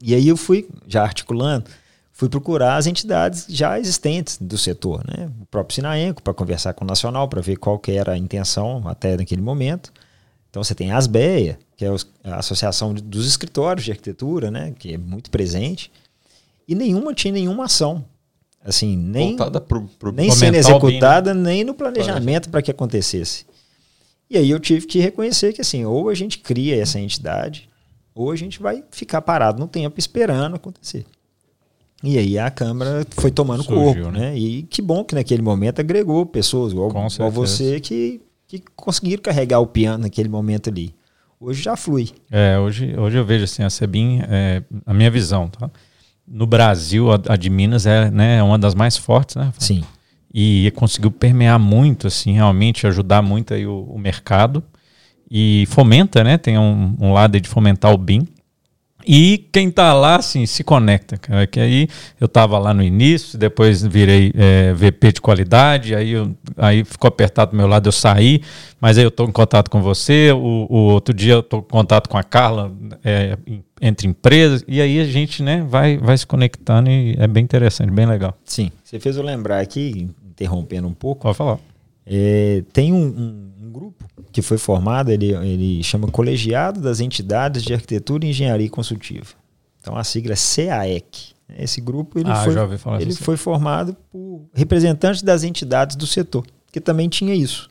E 0.00 0.14
aí 0.14 0.28
eu 0.28 0.36
fui, 0.36 0.68
já 0.86 1.02
articulando, 1.02 1.68
fui 2.12 2.28
procurar 2.28 2.76
as 2.76 2.86
entidades 2.86 3.44
já 3.48 3.76
existentes 3.76 4.38
do 4.40 4.56
setor, 4.56 5.02
né? 5.04 5.28
O 5.42 5.46
próprio 5.46 5.74
Sinaenco, 5.74 6.22
para 6.22 6.32
conversar 6.32 6.74
com 6.74 6.84
o 6.84 6.86
Nacional, 6.86 7.26
para 7.28 7.40
ver 7.40 7.56
qual 7.56 7.76
que 7.76 7.90
era 7.90 8.12
a 8.12 8.16
intenção 8.16 8.86
até 8.86 9.16
naquele 9.16 9.42
momento. 9.42 9.92
Então 10.48 10.62
você 10.62 10.76
tem 10.76 10.92
a 10.92 10.96
ASBEA, 10.96 11.58
que 11.76 11.84
é 11.84 11.88
a 12.22 12.36
Associação 12.36 12.94
dos 12.94 13.26
Escritórios 13.26 13.84
de 13.84 13.90
Arquitetura, 13.90 14.48
né? 14.48 14.72
Que 14.78 14.94
é 14.94 14.98
muito 14.98 15.28
presente. 15.28 15.90
E 16.68 16.74
nenhuma 16.76 17.12
tinha 17.12 17.32
nenhuma 17.32 17.64
ação. 17.64 18.04
Assim, 18.64 18.96
nem, 18.96 19.30
pro, 19.60 19.88
pro 19.98 20.12
nem 20.12 20.28
sendo 20.38 20.54
executada, 20.90 21.34
nem 21.34 21.64
no 21.64 21.74
planejamento 21.74 22.48
para 22.48 22.62
que 22.62 22.70
acontecesse. 22.70 23.44
E 24.30 24.38
aí 24.38 24.48
eu 24.48 24.60
tive 24.60 24.86
que 24.86 25.00
reconhecer 25.00 25.52
que 25.52 25.60
assim, 25.60 25.84
ou 25.84 26.08
a 26.08 26.14
gente 26.14 26.38
cria 26.38 26.80
essa 26.80 27.00
entidade, 27.00 27.68
ou 28.14 28.30
a 28.30 28.36
gente 28.36 28.60
vai 28.60 28.84
ficar 28.92 29.20
parado 29.20 29.58
no 29.58 29.66
tempo 29.66 29.98
esperando 29.98 30.54
acontecer. 30.54 31.04
E 32.02 32.16
aí 32.16 32.38
a 32.38 32.50
Câmara 32.50 33.04
foi 33.10 33.30
tomando 33.30 33.62
Surgiu, 33.62 34.04
corpo, 34.04 34.10
né? 34.10 34.30
né? 34.30 34.38
E 34.38 34.62
que 34.62 34.80
bom 34.80 35.04
que 35.04 35.14
naquele 35.14 35.42
momento 35.42 35.80
agregou 35.80 36.24
pessoas, 36.24 36.72
igual, 36.72 36.88
igual 36.88 37.30
você, 37.30 37.80
que, 37.80 38.20
que 38.46 38.62
conseguiram 38.76 39.22
carregar 39.22 39.58
o 39.60 39.66
piano 39.66 40.04
naquele 40.04 40.28
momento 40.28 40.70
ali. 40.70 40.94
Hoje 41.38 41.62
já 41.62 41.76
flui. 41.76 42.10
É, 42.30 42.58
hoje, 42.58 42.94
hoje 42.96 43.16
eu 43.16 43.24
vejo 43.24 43.44
assim, 43.44 43.62
a 43.62 43.70
Sebim, 43.70 44.20
é, 44.28 44.62
a 44.86 44.94
minha 44.94 45.10
visão, 45.10 45.48
tá? 45.48 45.70
No 46.26 46.46
Brasil, 46.46 47.10
a, 47.10 47.20
a 47.28 47.36
de 47.36 47.50
Minas 47.50 47.84
é 47.86 48.10
né, 48.10 48.42
uma 48.42 48.58
das 48.58 48.74
mais 48.74 48.96
fortes, 48.96 49.36
né? 49.36 49.52
Sim. 49.58 49.82
E 50.32 50.72
conseguiu 50.76 51.10
permear 51.10 51.58
muito, 51.58 52.06
assim, 52.06 52.32
realmente 52.32 52.86
ajudar 52.86 53.20
muito 53.20 53.52
aí 53.52 53.66
o, 53.66 53.82
o 53.82 53.98
mercado 53.98 54.62
e 55.30 55.64
fomenta, 55.68 56.24
né? 56.24 56.36
Tem 56.36 56.58
um, 56.58 56.96
um 57.00 57.12
lado 57.12 57.40
de 57.40 57.48
fomentar 57.48 57.92
o 57.92 57.96
BIM 57.96 58.26
E 59.06 59.48
quem 59.52 59.68
está 59.68 59.94
lá, 59.94 60.16
assim, 60.16 60.44
se 60.46 60.64
conecta, 60.64 61.16
cara. 61.16 61.46
Que 61.46 61.60
aí 61.60 61.88
eu 62.20 62.26
estava 62.26 62.58
lá 62.58 62.74
no 62.74 62.82
início, 62.82 63.38
depois 63.38 63.82
virei 63.82 64.32
é, 64.36 64.72
VP 64.72 65.12
de 65.14 65.20
qualidade, 65.20 65.94
aí, 65.94 66.10
eu, 66.10 66.34
aí 66.56 66.84
ficou 66.84 67.06
apertado 67.08 67.52
do 67.52 67.56
meu 67.56 67.68
lado, 67.68 67.88
eu 67.88 67.92
saí, 67.92 68.42
mas 68.80 68.98
aí 68.98 69.04
eu 69.04 69.08
estou 69.08 69.28
em 69.28 69.32
contato 69.32 69.70
com 69.70 69.80
você. 69.80 70.32
O, 70.32 70.66
o 70.68 70.76
outro 70.92 71.14
dia 71.14 71.34
eu 71.34 71.40
estou 71.40 71.60
em 71.60 71.70
contato 71.70 72.08
com 72.08 72.18
a 72.18 72.24
Carla, 72.24 72.72
é, 73.04 73.38
entre 73.80 74.06
empresas, 74.08 74.64
e 74.68 74.80
aí 74.80 75.00
a 75.00 75.04
gente 75.04 75.42
né, 75.42 75.64
vai, 75.66 75.96
vai 75.96 76.16
se 76.18 76.26
conectando 76.26 76.90
e 76.90 77.16
é 77.18 77.26
bem 77.26 77.42
interessante, 77.42 77.90
bem 77.90 78.04
legal. 78.04 78.36
Sim, 78.44 78.70
você 78.84 79.00
fez 79.00 79.16
eu 79.16 79.22
lembrar 79.22 79.60
aqui, 79.60 80.10
interrompendo 80.40 80.88
um 80.88 80.94
pouco. 80.94 81.22
Pode 81.22 81.36
falar. 81.36 81.58
É, 82.06 82.64
tem 82.72 82.92
um, 82.92 83.06
um, 83.06 83.52
um 83.66 83.70
grupo 83.70 84.04
que 84.32 84.40
foi 84.40 84.58
formado, 84.58 85.10
ele, 85.10 85.32
ele 85.32 85.82
chama 85.82 86.08
Colegiado 86.08 86.80
das 86.80 87.00
Entidades 87.00 87.62
de 87.62 87.74
Arquitetura, 87.74 88.26
Engenharia 88.26 88.66
e 88.66 88.70
Consultiva. 88.70 89.34
Então 89.80 89.96
a 89.96 90.02
sigla 90.02 90.34
é 90.34 90.36
CAEC. 90.36 91.34
Esse 91.58 91.80
grupo 91.80 92.18
ele, 92.18 92.30
ah, 92.30 92.36
foi, 92.36 93.02
ele 93.02 93.14
foi 93.14 93.36
formado 93.36 93.96
por 94.10 94.48
representantes 94.54 95.22
das 95.22 95.42
entidades 95.42 95.96
do 95.96 96.06
setor, 96.06 96.46
que 96.70 96.80
também 96.80 97.08
tinha 97.08 97.34
isso. 97.34 97.68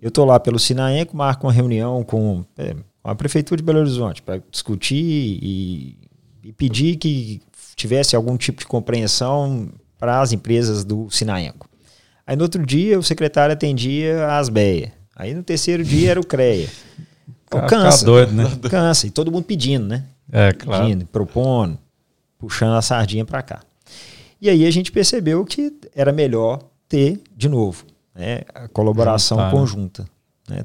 Eu 0.00 0.08
estou 0.08 0.26
lá 0.26 0.38
pelo 0.38 0.58
Sinaenco, 0.58 1.16
marco 1.16 1.46
uma 1.46 1.52
reunião 1.52 2.04
com, 2.04 2.44
é, 2.58 2.74
com 3.02 3.10
a 3.10 3.14
Prefeitura 3.14 3.56
de 3.56 3.62
Belo 3.62 3.78
Horizonte 3.78 4.20
para 4.20 4.42
discutir 4.50 4.96
e, 5.42 5.96
e, 6.42 6.52
pedir 6.52 6.96
que 6.96 7.40
tivesse 7.74 8.14
algum 8.14 8.36
tipo 8.36 8.60
de 8.60 8.66
compreensão 8.66 9.70
para 9.98 10.20
as 10.20 10.32
empresas 10.32 10.84
do 10.84 11.10
Sinaenco. 11.10 11.66
Aí 12.26 12.36
no 12.36 12.42
outro 12.42 12.64
dia 12.64 12.98
o 12.98 13.02
secretário 13.02 13.52
atendia 13.52 14.26
a 14.26 14.38
Asbeia. 14.38 14.92
Aí 15.14 15.34
no 15.34 15.42
terceiro 15.42 15.84
dia 15.84 16.12
era 16.12 16.20
o 16.20 16.26
CREA. 16.26 16.68
Então, 17.46 17.66
cansa. 17.68 18.04
doido, 18.04 18.32
né? 18.32 18.44
Cansa. 18.68 19.06
E 19.06 19.10
todo 19.10 19.30
mundo 19.30 19.44
pedindo, 19.44 19.86
né? 19.86 20.04
É, 20.32 20.52
claro. 20.52 20.84
Pedindo, 20.84 21.06
propondo, 21.06 21.78
puxando 22.38 22.74
a 22.76 22.82
sardinha 22.82 23.24
para 23.24 23.42
cá. 23.42 23.60
E 24.40 24.50
aí 24.50 24.66
a 24.66 24.70
gente 24.70 24.90
percebeu 24.90 25.44
que 25.44 25.72
era 25.94 26.12
melhor 26.12 26.60
ter, 26.88 27.20
de 27.36 27.48
novo, 27.48 27.84
né, 28.14 28.42
a 28.54 28.68
colaboração 28.68 29.38
Juntar, 29.38 29.52
né? 29.52 29.58
conjunta. 29.58 30.02
Né? 30.02 30.08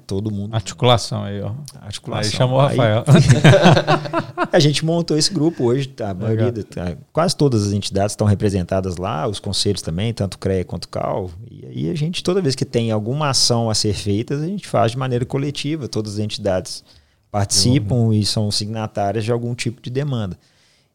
Todo 0.05 0.29
mundo. 0.29 0.53
Articulação 0.53 1.23
aí, 1.23 1.41
ó. 1.41 1.53
Articulação. 1.81 2.31
Aí 2.31 2.37
chamou 2.37 2.57
o 2.57 2.61
Rafael. 2.61 3.03
Aí, 3.07 4.49
a 4.51 4.59
gente 4.59 4.83
montou 4.83 5.17
esse 5.17 5.33
grupo 5.33 5.63
hoje, 5.63 5.87
tá, 5.87 6.09
a 6.09 6.13
maioria, 6.13 6.51
tá, 6.51 6.97
quase 7.13 7.33
todas 7.35 7.65
as 7.65 7.71
entidades 7.71 8.11
estão 8.11 8.27
representadas 8.27 8.97
lá, 8.97 9.25
os 9.25 9.39
conselhos 9.39 9.81
também, 9.81 10.13
tanto 10.13 10.37
CREA 10.37 10.65
quanto 10.65 10.89
CAL. 10.89 11.31
E 11.49 11.65
aí 11.65 11.89
a 11.89 11.95
gente, 11.95 12.21
toda 12.21 12.41
vez 12.41 12.55
que 12.55 12.65
tem 12.65 12.91
alguma 12.91 13.29
ação 13.29 13.69
a 13.69 13.75
ser 13.75 13.93
feita, 13.93 14.35
a 14.35 14.45
gente 14.45 14.67
faz 14.67 14.91
de 14.91 14.97
maneira 14.97 15.25
coletiva, 15.25 15.87
todas 15.87 16.15
as 16.15 16.19
entidades 16.19 16.83
participam 17.31 17.95
uhum. 17.95 18.13
e 18.13 18.25
são 18.25 18.51
signatárias 18.51 19.23
de 19.23 19.31
algum 19.31 19.55
tipo 19.55 19.81
de 19.81 19.89
demanda. 19.89 20.37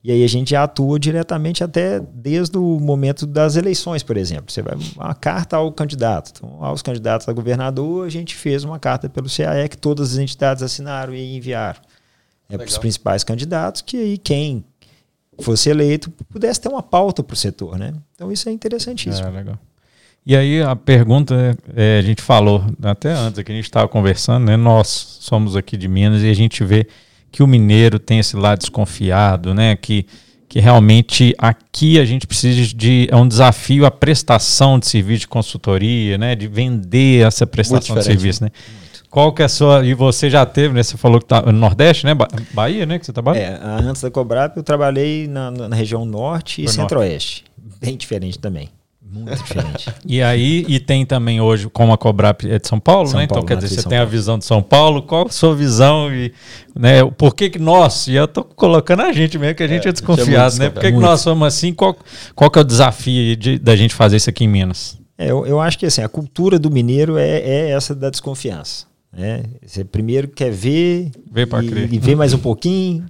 E 0.05 0.13
aí 0.13 0.23
a 0.23 0.29
gente 0.29 0.55
atua 0.55 1.01
diretamente 1.01 1.65
até 1.65 1.99
desde 1.99 2.59
o 2.59 2.79
momento 2.79 3.27
das 3.27 3.57
eleições, 3.57 4.03
por 4.03 4.19
exemplo. 4.19 4.53
Você 4.53 4.61
vai 4.61 4.77
uma 4.95 5.15
carta 5.15 5.57
ao 5.57 5.73
candidato. 5.73 6.31
Então, 6.37 6.63
aos 6.63 6.83
candidatos 6.83 7.27
a 7.27 7.33
governador, 7.33 8.07
a 8.07 8.11
gente 8.11 8.35
fez 8.35 8.65
uma 8.65 8.79
carta 8.79 9.09
pelo 9.09 9.29
CAE 9.35 9.67
que 9.67 9.79
todas 9.79 10.13
as 10.13 10.19
entidades 10.19 10.63
assinaram 10.63 11.15
e 11.15 11.35
enviaram 11.39 11.81
é, 12.51 12.59
para 12.59 12.67
os 12.67 12.77
principais 12.77 13.25
candidatos, 13.25 13.81
que 13.81 13.97
aí 13.97 14.19
quem 14.19 14.63
fosse 15.41 15.71
eleito 15.71 16.11
pudesse 16.31 16.61
ter 16.61 16.69
uma 16.69 16.83
pauta 16.83 17.23
para 17.23 17.33
o 17.33 17.37
setor, 17.37 17.79
né? 17.79 17.95
Então 18.15 18.31
isso 18.31 18.47
é 18.47 18.53
interessantíssimo. 18.53 19.27
É, 19.27 19.31
legal. 19.31 19.59
E 20.27 20.37
aí 20.37 20.63
a 20.63 20.77
pergunta, 20.77 21.57
é, 21.75 21.99
a 21.99 22.03
gente 22.03 22.21
falou 22.21 22.63
até 22.83 23.11
antes 23.11 23.43
que 23.43 23.51
a 23.51 23.55
gente 23.55 23.65
estava 23.65 23.89
conversando, 23.89 24.45
né? 24.45 24.57
Nós 24.59 25.19
somos 25.21 25.57
aqui 25.57 25.79
de 25.79 25.89
Minas 25.89 26.23
e 26.23 26.29
a 26.29 26.35
gente 26.35 26.63
vê 26.63 26.87
que 27.35 27.43
o 27.43 27.49
mineiro 27.49 27.99
tem 27.99 28.21
esse 28.21 28.37
lado 28.37 28.61
desconfiado, 28.61 29.53
né? 29.53 29.75
Que, 29.75 30.07
que 30.49 30.61
realmente 30.61 31.35
aqui 31.37 31.99
a 31.99 32.05
gente 32.05 32.29
precisa 32.29 32.73
de. 32.73 33.09
É 33.11 33.17
um 33.17 33.27
desafio 33.27 33.85
a 33.85 33.91
prestação 33.91 34.79
de 34.79 34.87
serviço 34.87 35.23
de 35.23 35.29
consultoria, 35.29 36.17
né? 36.17 36.37
De 36.37 36.47
vender 36.47 37.27
essa 37.27 37.45
prestação 37.45 37.97
de 37.97 38.05
serviço, 38.05 38.45
né? 38.45 38.53
Qual 39.11 39.33
que 39.33 39.43
é 39.43 39.47
a 39.47 39.49
sua. 39.49 39.85
E 39.85 39.95
você 39.95 40.31
já 40.31 40.47
teve, 40.47 40.75
né? 40.75 40.85
Você 40.85 40.97
falou 40.97 41.19
que 41.19 41.27
tá 41.27 41.43
no 41.43 41.51
Nordeste, 41.51 42.07
né? 42.07 42.15
Bahia, 42.53 42.87
né? 42.87 43.01
Que 43.01 43.07
você 43.07 43.13
trabalha? 43.13 43.41
É, 43.41 43.61
antes 43.61 44.01
da 44.01 44.13
Cobrap 44.13 44.57
eu 44.57 44.63
trabalhei 44.63 45.27
na, 45.27 45.51
na 45.51 45.75
região 45.75 46.05
Norte 46.05 46.63
e 46.63 46.69
Centro-Oeste. 46.69 47.45
Bem 47.81 47.97
diferente 47.97 48.39
também. 48.39 48.71
Muito 49.15 49.37
diferente. 49.45 49.95
e 50.05 50.21
aí, 50.21 50.65
e 50.67 50.81
tem 50.81 51.07
também 51.07 51.41
hoje, 51.41 51.69
como 51.71 51.93
a 51.93 51.99
Cobrap 51.99 52.45
é 52.51 52.59
de 52.59 52.67
São 52.67 52.81
Paulo, 52.81 53.07
São 53.07 53.19
né? 53.19 53.25
Então, 53.25 53.37
Paulo, 53.37 53.47
então, 53.47 53.57
quer 53.57 53.63
dizer, 53.63 53.81
você 53.81 53.89
tem 53.89 53.99
Paulo. 53.99 54.03
a 54.03 54.11
visão 54.11 54.39
de 54.39 54.45
São 54.45 54.61
Paulo, 54.61 55.03
qual 55.03 55.27
a 55.29 55.31
sua 55.31 55.55
visão 55.55 56.13
e 56.13 56.33
né, 56.75 57.05
por 57.17 57.35
que 57.35 57.49
que 57.49 57.59
nós, 57.61 58.09
e 58.09 58.15
eu 58.15 58.27
tô 58.27 58.43
colocando 58.43 59.03
a 59.03 59.13
gente 59.13 59.39
mesmo, 59.39 59.55
que 59.55 59.63
a 59.63 59.69
gente 59.69 59.87
é, 59.87 59.91
é 59.91 59.93
desconfiado, 59.93 60.59
né? 60.59 60.69
Por 60.69 60.81
que, 60.81 60.91
que 60.91 60.99
nós 60.99 61.21
somos 61.21 61.47
assim? 61.47 61.73
Qual, 61.73 61.97
qual 62.35 62.51
que 62.51 62.59
é 62.59 62.63
o 62.63 62.65
desafio 62.65 63.37
de, 63.37 63.59
da 63.59 63.77
gente 63.77 63.95
fazer 63.95 64.17
isso 64.17 64.29
aqui 64.29 64.45
em 64.45 64.49
Minas? 64.49 64.99
É, 65.17 65.31
eu, 65.31 65.47
eu 65.47 65.61
acho 65.61 65.79
que 65.79 65.87
assim, 65.87 66.03
a 66.03 66.09
cultura 66.09 66.59
do 66.59 66.69
mineiro 66.69 67.17
é, 67.17 67.39
é 67.39 67.71
essa 67.71 67.95
da 67.95 68.11
desconfiança. 68.11 68.87
Né? 69.13 69.45
Você 69.65 69.85
primeiro 69.85 70.27
quer 70.27 70.51
ver 70.51 71.13
Vê 71.31 71.43
e, 71.45 71.95
e 71.95 71.99
ver 72.01 72.17
mais 72.17 72.35
um 72.35 72.39
pouquinho. 72.39 73.07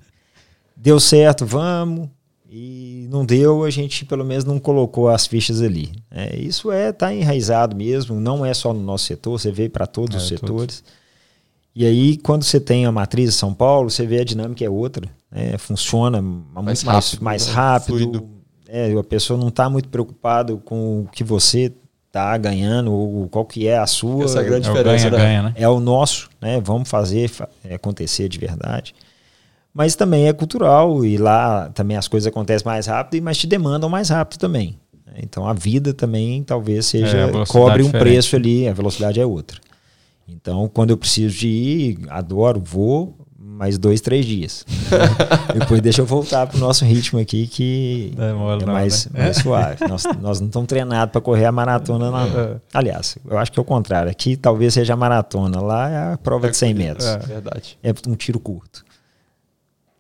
Deu 0.77 1.01
certo, 1.01 1.47
vamos 1.47 2.11
e 2.57 3.09
não 3.11 3.27
deu, 3.27 3.65
a 3.65 3.71
gente 3.71 4.05
pelo 4.05 4.25
menos 4.25 4.45
não 4.45 4.61
colocou 4.61 5.09
as 5.09 5.27
fichas 5.27 5.61
ali. 5.61 5.91
É, 6.09 6.37
isso 6.37 6.71
é 6.71 6.93
tá 6.93 7.13
enraizado 7.13 7.75
mesmo, 7.75 8.21
não 8.21 8.47
é 8.47 8.55
só 8.55 8.73
no 8.73 8.81
nosso 8.81 9.07
setor, 9.07 9.41
você 9.41 9.51
vê 9.51 9.69
para 9.69 9.89
todos 9.89 10.15
é, 10.15 10.19
os 10.19 10.29
setores. 10.29 10.81
Todos. 10.81 10.85
E 11.75 11.85
aí, 11.85 12.17
quando 12.17 12.45
você 12.45 12.61
tem 12.61 12.87
a 12.87 12.93
matriz 12.93 13.31
de 13.31 13.35
São 13.35 13.53
Paulo, 13.53 13.91
você 13.91 14.07
vê 14.07 14.21
a 14.21 14.25
dinâmica 14.25 14.65
é 14.65 14.71
outra. 14.71 15.11
Né? 15.33 15.59
Funciona 15.59 16.23
mais 16.23 16.85
muito 16.85 16.87
rápido, 16.87 16.93
mais, 16.93 17.19
mais 17.21 17.47
né? 17.49 17.53
rápido. 17.53 18.29
É, 18.69 18.93
a 18.93 19.03
pessoa 19.03 19.37
não 19.37 19.49
está 19.49 19.69
muito 19.69 19.89
preocupada 19.89 20.55
com 20.59 21.01
o 21.01 21.09
que 21.09 21.25
você 21.25 21.73
está 22.07 22.39
ganhando 22.39 22.93
ou 22.93 23.29
qual 23.29 23.45
que 23.45 23.67
é 23.67 23.77
a 23.77 23.87
sua. 23.89 24.27
Essa 24.27 24.39
é 24.39 24.43
a 24.43 24.45
grande 24.45 24.69
é 24.69 24.73
diferença. 24.73 25.11
Ganha, 25.11 25.19
né? 25.19 25.25
Ganha, 25.25 25.43
né? 25.43 25.55
É 25.57 25.69
o 25.69 25.81
nosso, 25.81 26.31
né? 26.41 26.61
Vamos 26.61 26.89
fazer 26.89 27.29
acontecer 27.69 28.29
de 28.29 28.39
verdade 28.39 28.95
mas 29.75 29.97
também 29.97 30.29
é 30.29 30.33
cultural 30.33 31.05
e 31.05 31.19
lá 31.19 31.69
também 31.71 31.97
as 31.97 32.07
coisas 32.07 32.29
acontecem 32.29 32.65
mais 32.65 32.87
rápido, 32.87 33.23
mas 33.25 33.37
te 33.37 33.47
demandam 33.47 33.91
mais 33.91 34.09
rápido 34.09 34.39
também. 34.39 34.79
Então 35.17 35.47
a 35.47 35.53
vida 35.53 35.93
também 35.93 36.43
talvez 36.43 36.87
seja 36.87 37.19
é, 37.19 37.47
cobre 37.47 37.83
um 37.83 37.87
diferente. 37.87 38.03
preço 38.03 38.37
ali, 38.37 38.69
a 38.69 38.73
velocidade 38.73 39.21
é 39.21 39.27
outra. 39.27 39.61
Então 40.29 40.71
quando 40.73 40.91
eu 40.91 40.97
preciso 40.97 41.37
de 41.37 41.49
ir, 41.49 41.99
adoro, 42.09 42.63
vou 42.65 43.17
mais 43.55 43.79
dois, 43.79 44.01
três 44.01 44.27
dias. 44.27 44.67
Depois 45.57 45.81
deixa 45.81 46.03
eu 46.03 46.07
voltar 46.07 46.47
para 46.47 46.57
o 46.57 46.61
nosso 46.61 46.85
ritmo 46.85 47.21
aqui 47.21 47.47
que 47.47 48.13
é, 48.19 48.31
é 48.63 48.67
mais, 48.67 49.07
né? 49.07 49.23
mais 49.23 49.37
suave. 49.37 49.87
Nós, 49.89 50.05
nós 50.21 50.41
não 50.41 50.49
estamos 50.49 50.67
treinados 50.67 51.13
para 51.13 51.21
correr 51.21 51.45
a 51.45 51.53
maratona 51.53 52.11
lá. 52.11 52.27
É. 52.27 52.57
Aliás, 52.73 53.17
eu 53.25 53.39
acho 53.39 53.53
que 53.53 53.59
é 53.59 53.63
o 53.63 53.65
contrário. 53.65 54.11
Aqui 54.11 54.37
talvez 54.37 54.75
seja 54.75 54.95
a 54.95 54.97
maratona, 54.97 55.61
lá 55.61 55.89
é 55.89 56.13
a 56.15 56.19
prova 56.19 56.51
de 56.51 56.57
100 56.57 56.75
metros. 56.75 57.07
É 57.07 57.19
verdade. 57.19 57.79
É 57.83 57.95
um 58.09 58.17
tiro 58.17 58.41
curto. 58.41 58.84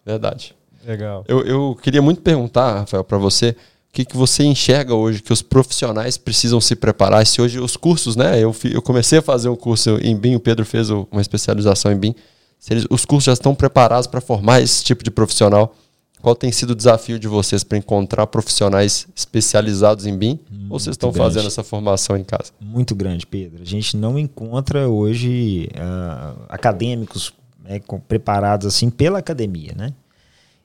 Verdade. 0.05 0.55
Legal. 0.87 1.25
Eu, 1.27 1.41
eu 1.43 1.79
queria 1.83 2.03
muito 2.03 2.21
perguntar, 2.21 2.81
Rafael, 2.81 3.03
para 3.03 3.17
você, 3.19 3.51
o 3.51 3.93
que, 3.93 4.05
que 4.05 4.17
você 4.17 4.45
enxerga 4.45 4.95
hoje 4.95 5.23
que 5.23 5.33
os 5.33 5.41
profissionais 5.41 6.19
precisam 6.19 6.61
se 6.61 6.77
preparar? 6.77 7.27
Se 7.27 7.41
hoje 7.41 7.59
os 7.59 7.77
cursos, 7.77 8.17
né? 8.17 8.39
Eu, 8.39 8.55
eu 8.65 8.83
comecei 8.83 9.19
a 9.19 9.23
fazer 9.23 9.49
um 9.49 9.57
curso 9.57 9.99
em 10.03 10.17
BIM, 10.17 10.35
o 10.35 10.41
Pedro 10.41 10.65
fez 10.67 10.91
uma 10.91 11.21
especialização 11.21 11.91
em 11.91 11.97
BIM. 11.97 12.15
Se 12.59 12.73
eles, 12.73 12.87
os 12.91 13.05
cursos 13.05 13.25
já 13.25 13.33
estão 13.33 13.55
preparados 13.55 14.07
para 14.07 14.21
formar 14.21 14.61
esse 14.61 14.85
tipo 14.85 15.03
de 15.03 15.11
profissional? 15.11 15.75
Qual 16.21 16.35
tem 16.35 16.51
sido 16.51 16.71
o 16.71 16.75
desafio 16.75 17.19
de 17.19 17.29
vocês 17.29 17.63
para 17.63 17.77
encontrar 17.77 18.27
profissionais 18.27 19.07
especializados 19.15 20.07
em 20.07 20.17
BIM? 20.17 20.41
Muito 20.51 20.73
ou 20.73 20.79
vocês 20.79 20.95
estão 20.95 21.13
grande. 21.13 21.35
fazendo 21.35 21.47
essa 21.47 21.63
formação 21.63 22.17
em 22.17 22.25
casa? 22.25 22.51
Muito 22.59 22.95
grande, 22.95 23.27
Pedro. 23.27 23.63
A 23.63 23.67
gente 23.67 23.95
não 23.95 24.19
encontra 24.19 24.89
hoje 24.89 25.69
uh, 25.75 26.43
acadêmicos 26.49 27.31
né, 27.65 27.81
preparados 28.07 28.67
assim 28.67 28.91
pela 28.91 29.19
academia, 29.19 29.73
né? 29.75 29.93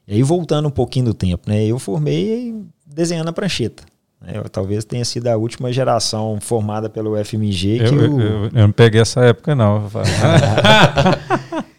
E 0.07 0.15
aí 0.15 0.23
voltando 0.23 0.67
um 0.67 0.71
pouquinho 0.71 1.05
do 1.05 1.13
tempo, 1.13 1.49
né? 1.49 1.65
Eu 1.65 1.79
formei 1.79 2.55
desenhando 2.85 3.29
a 3.29 3.33
prancheta. 3.33 3.83
Né? 4.19 4.33
Eu, 4.35 4.49
talvez 4.49 4.83
tenha 4.83 5.05
sido 5.05 5.27
a 5.27 5.37
última 5.37 5.71
geração 5.71 6.39
formada 6.41 6.89
pelo 6.89 7.23
FMG 7.23 7.79
que 7.79 7.95
eu, 7.95 8.15
o... 8.15 8.21
eu, 8.21 8.43
eu 8.45 8.67
não 8.67 8.71
peguei 8.71 9.01
essa 9.01 9.21
época 9.21 9.55
não. 9.55 9.87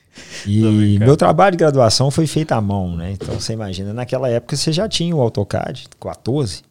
e 0.46 0.98
meu 0.98 1.16
trabalho 1.16 1.52
de 1.52 1.58
graduação 1.58 2.10
foi 2.10 2.26
feito 2.26 2.52
à 2.52 2.60
mão, 2.60 2.96
né? 2.96 3.12
Então 3.12 3.38
você 3.38 3.52
imagina, 3.52 3.92
naquela 3.92 4.28
época 4.28 4.56
você 4.56 4.72
já 4.72 4.88
tinha 4.88 5.14
o 5.14 5.20
AutoCAD 5.20 5.88
14, 6.00 6.62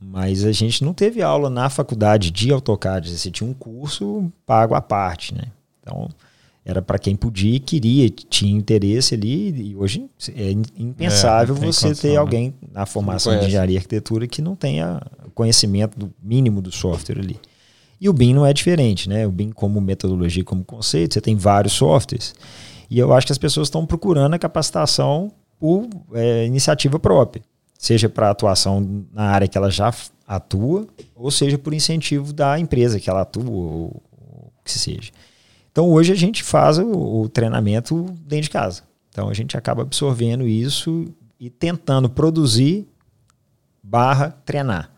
mas 0.00 0.44
a 0.44 0.52
gente 0.52 0.84
não 0.84 0.92
teve 0.92 1.22
aula 1.22 1.50
na 1.50 1.68
faculdade 1.68 2.30
de 2.30 2.52
AutoCAD, 2.52 3.10
você 3.10 3.30
tinha 3.30 3.48
um 3.48 3.54
curso 3.54 4.30
pago 4.44 4.74
à 4.74 4.80
parte, 4.80 5.34
né? 5.34 5.44
Então 5.80 6.08
era 6.66 6.82
para 6.82 6.98
quem 6.98 7.14
podia 7.14 7.60
queria, 7.60 8.10
tinha 8.10 8.52
interesse 8.52 9.14
ali, 9.14 9.70
e 9.70 9.76
hoje 9.76 10.04
é 10.34 10.50
impensável 10.76 11.54
é, 11.54 11.58
você 11.58 11.86
condição, 11.86 11.94
ter 11.94 12.14
né? 12.14 12.16
alguém 12.16 12.54
na 12.72 12.84
formação 12.84 13.38
de 13.38 13.46
engenharia 13.46 13.76
e 13.76 13.78
arquitetura 13.78 14.26
que 14.26 14.42
não 14.42 14.56
tenha 14.56 15.00
conhecimento 15.32 15.96
do 15.96 16.12
mínimo 16.20 16.60
do 16.60 16.72
software 16.72 17.20
ali. 17.20 17.38
E 18.00 18.08
o 18.08 18.12
BIM 18.12 18.34
não 18.34 18.44
é 18.44 18.52
diferente, 18.52 19.08
né? 19.08 19.24
O 19.24 19.30
BIM 19.30 19.50
como 19.50 19.80
metodologia, 19.80 20.42
como 20.42 20.64
conceito, 20.64 21.14
você 21.14 21.20
tem 21.20 21.36
vários 21.36 21.72
softwares. 21.72 22.34
E 22.90 22.98
eu 22.98 23.12
acho 23.12 23.26
que 23.26 23.32
as 23.32 23.38
pessoas 23.38 23.68
estão 23.68 23.86
procurando 23.86 24.34
a 24.34 24.38
capacitação 24.38 25.30
por 25.60 25.88
é, 26.14 26.46
iniciativa 26.46 26.98
própria, 26.98 27.42
seja 27.78 28.08
para 28.08 28.28
atuação 28.28 29.06
na 29.12 29.30
área 29.30 29.46
que 29.46 29.56
ela 29.56 29.70
já 29.70 29.94
atua, 30.26 30.84
ou 31.14 31.30
seja 31.30 31.56
por 31.56 31.72
incentivo 31.72 32.32
da 32.32 32.58
empresa 32.58 32.98
que 32.98 33.08
ela 33.08 33.20
atua, 33.22 33.48
ou, 33.48 34.02
ou 34.20 34.52
que 34.64 34.72
seja. 34.72 35.12
Então 35.76 35.90
hoje 35.90 36.10
a 36.10 36.16
gente 36.16 36.42
faz 36.42 36.78
o, 36.78 37.20
o 37.20 37.28
treinamento 37.28 38.06
dentro 38.26 38.44
de 38.44 38.48
casa. 38.48 38.82
Então 39.10 39.28
a 39.28 39.34
gente 39.34 39.58
acaba 39.58 39.82
absorvendo 39.82 40.48
isso 40.48 41.04
e 41.38 41.50
tentando 41.50 42.08
produzir 42.08 42.88
barra 43.82 44.30
treinar. 44.46 44.90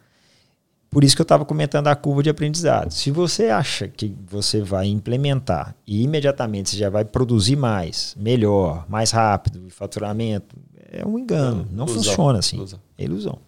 Por 0.88 1.02
isso 1.02 1.16
que 1.16 1.20
eu 1.20 1.24
estava 1.24 1.44
comentando 1.44 1.88
a 1.88 1.96
curva 1.96 2.22
de 2.22 2.30
aprendizado. 2.30 2.92
Se 2.92 3.10
você 3.10 3.48
acha 3.48 3.88
que 3.88 4.14
você 4.30 4.60
vai 4.60 4.86
implementar 4.86 5.74
e 5.84 6.04
imediatamente 6.04 6.70
você 6.70 6.76
já 6.76 6.88
vai 6.88 7.04
produzir 7.04 7.56
mais, 7.56 8.14
melhor, 8.16 8.86
mais 8.88 9.10
rápido, 9.10 9.68
faturamento, 9.70 10.54
é 10.92 11.04
um 11.04 11.18
engano. 11.18 11.66
Não, 11.72 11.86
ilusão, 11.86 12.04
funciona 12.04 12.38
assim. 12.38 12.56
Ilusão. 12.56 12.80
É 12.96 13.02
ilusão. 13.02 13.38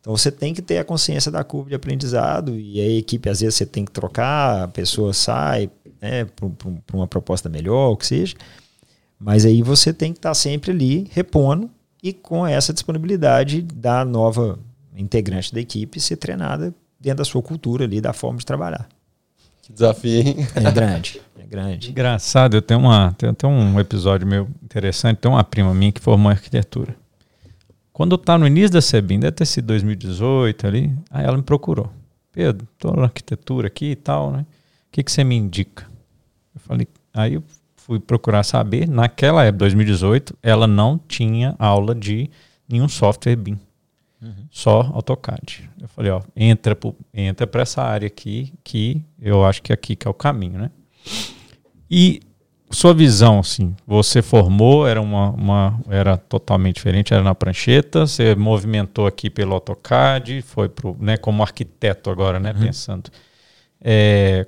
Então 0.00 0.16
você 0.16 0.32
tem 0.32 0.52
que 0.52 0.62
ter 0.62 0.78
a 0.78 0.84
consciência 0.84 1.30
da 1.30 1.44
curva 1.44 1.68
de 1.68 1.76
aprendizado 1.76 2.58
e 2.58 2.80
a 2.80 2.88
equipe 2.98 3.28
às 3.28 3.38
vezes 3.38 3.54
você 3.54 3.66
tem 3.66 3.84
que 3.84 3.92
trocar, 3.92 4.64
a 4.64 4.68
pessoa 4.68 5.12
sai 5.12 5.70
né, 6.00 6.24
para 6.24 6.96
uma 6.96 7.06
proposta 7.06 7.48
melhor, 7.48 7.90
o 7.90 7.96
que 7.96 8.06
seja. 8.06 8.36
Mas 9.18 9.44
aí 9.44 9.62
você 9.62 9.92
tem 9.92 10.12
que 10.12 10.18
estar 10.18 10.30
tá 10.30 10.34
sempre 10.34 10.70
ali 10.70 11.08
repondo 11.12 11.70
e 12.02 12.12
com 12.12 12.46
essa 12.46 12.72
disponibilidade 12.72 13.62
da 13.62 14.04
nova 14.04 14.58
integrante 14.96 15.52
da 15.52 15.60
equipe 15.60 16.00
ser 16.00 16.16
treinada 16.16 16.74
dentro 17.00 17.18
da 17.18 17.24
sua 17.24 17.42
cultura 17.42 17.84
ali, 17.84 18.00
da 18.00 18.12
forma 18.12 18.38
de 18.38 18.46
trabalhar. 18.46 18.88
Que 19.62 19.72
desafio, 19.72 20.20
hein? 20.20 20.36
É 20.54 20.70
grande, 20.70 21.20
é 21.38 21.46
grande. 21.46 21.90
Engraçado, 21.90 22.54
eu 22.54 22.62
tenho, 22.62 22.80
uma, 22.80 23.12
tenho, 23.18 23.34
tenho 23.34 23.52
um 23.52 23.80
episódio 23.80 24.26
meio 24.26 24.48
interessante, 24.62 25.18
tem 25.18 25.30
uma 25.30 25.42
prima 25.42 25.74
minha 25.74 25.90
que 25.90 26.00
formou 26.00 26.30
arquitetura. 26.30 26.94
Quando 27.92 28.16
tá 28.18 28.36
no 28.38 28.46
início 28.46 28.70
da 28.70 28.80
SEBIN, 28.80 29.18
deve 29.18 29.32
ter 29.32 29.46
sido 29.46 29.66
2018 29.66 30.66
ali, 30.66 30.94
aí 31.10 31.24
ela 31.24 31.36
me 31.36 31.42
procurou. 31.42 31.90
Pedro, 32.30 32.68
tô 32.78 32.92
na 32.92 33.04
arquitetura 33.04 33.68
aqui 33.68 33.92
e 33.92 33.96
tal, 33.96 34.30
né? 34.30 34.46
O 34.88 34.92
que, 34.92 35.02
que 35.02 35.12
você 35.12 35.24
me 35.24 35.36
indica? 35.36 35.86
Eu 36.54 36.60
falei, 36.60 36.88
aí 37.12 37.34
eu 37.34 37.44
fui 37.76 38.00
procurar 38.00 38.42
saber, 38.42 38.88
naquela 38.88 39.44
época, 39.44 39.58
2018, 39.58 40.36
ela 40.42 40.66
não 40.66 40.98
tinha 40.98 41.54
aula 41.58 41.94
de 41.94 42.28
nenhum 42.68 42.88
software 42.88 43.36
BIM. 43.36 43.58
Uhum. 44.20 44.46
Só 44.50 44.80
AutoCAD. 44.94 45.70
Eu 45.80 45.88
falei, 45.88 46.10
ó, 46.10 46.20
entra 46.34 46.76
entra 47.12 47.46
para 47.46 47.62
essa 47.62 47.82
área 47.82 48.06
aqui, 48.06 48.52
que 48.64 49.04
eu 49.20 49.44
acho 49.44 49.62
que 49.62 49.72
aqui 49.72 49.94
que 49.94 50.08
é 50.08 50.10
o 50.10 50.14
caminho, 50.14 50.58
né? 50.58 50.70
E 51.88 52.20
sua 52.70 52.92
visão, 52.92 53.38
assim, 53.38 53.76
você 53.86 54.20
formou, 54.20 54.86
era 54.86 55.00
uma, 55.00 55.30
uma 55.30 55.80
era 55.88 56.16
totalmente 56.16 56.76
diferente, 56.76 57.14
era 57.14 57.22
na 57.22 57.34
prancheta, 57.34 58.06
você 58.06 58.34
movimentou 58.34 59.06
aqui 59.06 59.30
pelo 59.30 59.54
AutoCAD, 59.54 60.42
foi 60.42 60.68
pro, 60.68 60.96
né, 60.98 61.16
como 61.16 61.42
arquiteto 61.42 62.10
agora, 62.10 62.40
né, 62.40 62.52
uhum. 62.52 62.60
pensando. 62.60 63.10
É, 63.80 64.46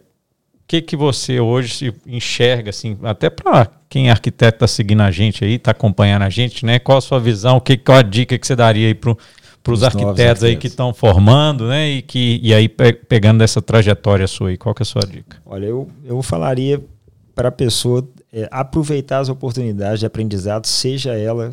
que 0.69 0.83
que 0.83 0.95
você 0.95 1.41
hoje 1.41 1.95
enxerga, 2.07 2.69
assim, 2.71 2.99
até 3.03 3.31
para 3.31 3.67
quem 3.89 4.09
é 4.09 4.11
arquiteto 4.11 4.57
está 4.57 4.69
seguindo 4.69 5.01
a 5.01 5.11
gente 5.11 5.43
aí, 5.43 5.55
está 5.55 5.71
acompanhando 5.71 6.23
a 6.23 6.29
gente, 6.29 6.67
né? 6.67 6.79
Qual 6.79 6.99
a 6.99 7.01
sua 7.01 7.19
visão? 7.19 7.59
Que 7.59 7.79
qual 7.79 7.99
a 7.99 8.03
dica 8.03 8.39
que 8.39 8.47
você 8.47 8.55
daria 8.55 8.87
aí 8.87 8.95
para 8.95 9.17
para 9.63 9.73
os 9.75 9.83
arquitetos 9.83 10.45
aí 10.45 10.57
que 10.57 10.67
estão 10.67 10.95
formando, 10.95 11.69
né? 11.69 11.91
E 11.91 12.03
que 12.03 12.39
e 12.43 12.55
aí 12.55 12.69
pe 12.69 12.93
pegando 12.93 13.43
essa 13.43 13.61
trajetória 13.61 14.27
sua 14.27 14.51
aí, 14.51 14.57
qual 14.57 14.75
que 14.75 14.83
é 14.83 14.85
a 14.85 14.87
sua 14.87 15.03
dica? 15.03 15.43
Olha, 15.45 15.67
eu, 15.67 15.89
eu 16.05 16.23
falaria 16.23 16.83
para 17.35 17.49
a 17.49 17.53
pessoa 17.53 18.07
é, 18.33 18.49
aproveitar 18.51 19.19
as 19.19 19.29
oportunidades 19.29 20.01
de 20.01 20.07
aprendizado, 20.07 20.67
seja 20.67 21.15
ela 21.15 21.53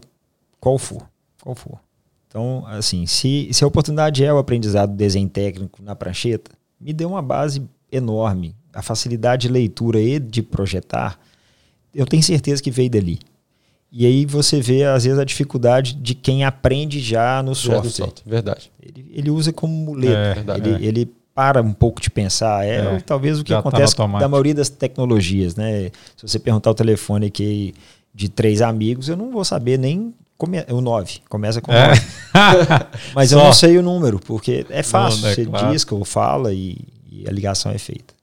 qual 0.60 0.78
for, 0.78 1.08
qual 1.42 1.56
for. 1.56 1.80
Então, 2.28 2.66
assim, 2.68 3.06
se, 3.06 3.50
se 3.52 3.64
a 3.64 3.68
oportunidade 3.68 4.24
é 4.24 4.34
o 4.34 4.38
aprendizado 4.38 4.92
do 4.92 4.98
desenho 4.98 5.30
técnico 5.30 5.82
na 5.82 5.96
prancheta, 5.96 6.52
me 6.80 6.92
deu 6.92 7.10
uma 7.10 7.22
base 7.22 7.64
enorme. 7.92 8.56
A 8.76 8.82
facilidade 8.82 9.48
de 9.48 9.54
leitura 9.54 10.00
e 10.00 10.20
de 10.20 10.44
projetar, 10.44 11.18
eu 11.94 12.06
tenho 12.06 12.22
certeza 12.22 12.62
que 12.62 12.70
veio 12.70 12.90
dali. 12.90 13.20
E 13.92 14.06
aí 14.06 14.26
você 14.26 14.60
vê, 14.60 14.84
às 14.84 15.06
vezes, 15.06 15.18
a 15.18 15.24
dificuldade 15.24 15.94
de 15.94 16.14
quem 16.14 16.44
aprende 16.44 17.00
já 17.00 17.42
no 17.42 17.56
software. 17.56 17.90
software. 17.90 18.24
Verdade. 18.26 18.70
Ele, 18.82 19.10
ele, 19.14 19.30
usa 19.30 19.54
como 19.54 19.74
muleta. 19.74 20.44
É, 20.52 20.58
ele, 20.58 20.70
é. 20.74 20.88
ele, 20.88 21.12
para 21.34 21.62
um 21.62 21.72
pouco 21.72 22.02
de 22.02 22.10
pensar. 22.10 22.66
É, 22.66 22.78
é. 22.78 23.00
talvez 23.00 23.40
o 23.40 23.44
que 23.44 23.52
já 23.52 23.62
tá 23.62 23.70
acontece 23.70 23.96
tá 23.96 24.06
da 24.06 24.28
maioria 24.28 24.54
das 24.54 24.70
tecnologias. 24.70 25.56
Né? 25.56 25.92
Se 26.18 26.28
você 26.28 26.40
perguntar 26.40 26.72
o 26.72 26.74
telefone 26.74 27.28
aqui 27.28 27.74
de 28.14 28.28
três 28.28 28.62
amigos, 28.62 29.08
eu 29.08 29.16
não 29.16 29.32
vou 29.32 29.46
saber 29.46 29.80
nem 29.80 30.14
come, 30.38 30.64
o 30.70 30.82
9. 30.82 31.22
Começa 31.30 31.62
com 31.62 31.72
é. 31.72 31.90
9. 31.90 32.02
Mas 33.16 33.32
eu 33.32 33.40
não 33.40 33.54
sei 33.54 33.78
o 33.78 33.82
número, 33.82 34.20
porque 34.20 34.66
é 34.70 34.84
fácil. 34.84 35.22
Não, 35.22 35.30
é 35.30 35.36
você 35.36 35.46
claro. 35.46 35.72
disca 35.72 35.96
ou 35.96 36.06
fala 36.06 36.54
e, 36.54 36.78
e 37.10 37.26
a 37.28 37.32
ligação 37.32 37.72
é 37.72 37.78
feita. 37.78 38.14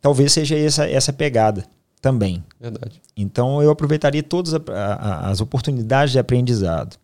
Talvez 0.00 0.32
seja 0.32 0.56
essa, 0.56 0.88
essa 0.88 1.12
pegada 1.12 1.64
também. 2.00 2.42
Verdade. 2.60 3.00
Então 3.16 3.62
eu 3.62 3.70
aproveitaria 3.70 4.22
todas 4.22 4.54
a, 4.54 4.60
a, 4.68 5.30
as 5.30 5.40
oportunidades 5.40 6.12
de 6.12 6.18
aprendizado. 6.18 6.96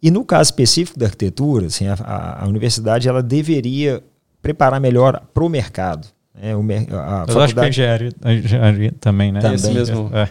E 0.00 0.10
no 0.10 0.24
caso 0.24 0.48
específico 0.48 0.98
da 0.98 1.06
arquitetura, 1.06 1.66
assim, 1.66 1.86
a, 1.88 2.42
a 2.42 2.46
universidade 2.46 3.08
ela 3.08 3.22
deveria 3.22 4.02
preparar 4.40 4.80
melhor 4.80 5.20
para 5.34 5.44
o 5.44 5.48
mercado. 5.48 6.06
Né? 6.34 6.54
O, 6.54 6.60
a 6.96 7.26
Eu 7.28 7.40
acho 7.40 7.54
que 7.54 7.60
a 7.60 7.68
engenharia, 7.68 8.12
a 8.22 8.32
engenharia 8.32 8.94
também, 9.00 9.32
né? 9.32 9.40
Também. 9.40 9.74
mesmo. 9.74 10.10
É. 10.14 10.28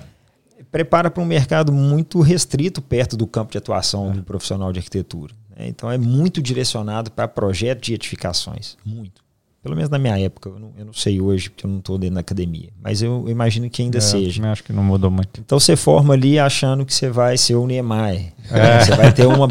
Prepara 0.72 1.12
para 1.12 1.22
um 1.22 1.26
mercado 1.26 1.74
muito 1.74 2.22
restrito 2.22 2.82
perto 2.82 3.18
do 3.18 3.28
campo 3.28 3.52
de 3.52 3.58
atuação 3.58 4.12
é. 4.12 4.14
do 4.14 4.24
profissional 4.24 4.72
de 4.72 4.80
arquitetura. 4.80 5.34
Né? 5.58 5.68
Então 5.68 5.92
é 5.92 5.98
muito 5.98 6.42
direcionado 6.42 7.12
para 7.12 7.28
projetos 7.28 7.88
de 7.88 7.94
edificações. 7.94 8.78
Muito. 8.86 9.27
Pelo 9.68 9.76
menos 9.76 9.90
na 9.90 10.00
minha 10.00 10.18
época, 10.18 10.48
eu 10.48 10.58
não, 10.58 10.72
eu 10.78 10.86
não 10.86 10.94
sei 10.94 11.20
hoje, 11.20 11.50
porque 11.50 11.66
eu 11.66 11.70
não 11.70 11.80
estou 11.80 11.98
dentro 11.98 12.16
da 12.16 12.22
academia. 12.22 12.70
Mas 12.82 13.02
eu, 13.02 13.26
imagino 13.28 13.70
que 13.70 13.82
ainda 13.82 13.98
é, 13.98 14.02
seja. 14.02 14.42
Eu 14.42 14.48
acho 14.50 14.64
que 14.64 14.72
não 14.72 14.82
mudou 14.82 15.12
muito. 15.12 15.42
Então 15.42 15.60
você 15.60 15.76
forma 15.76 16.14
ali 16.14 16.40
achando 16.40 16.86
que 16.86 16.94
você 16.94 17.10
vai 17.10 17.38
ser 17.38 17.56
o 17.56 17.68
Niemeyer. 17.68 18.32
É. 18.50 18.80
Você 18.80 18.96
vai 18.96 19.12
ter 19.12 19.26
uma 19.28 19.46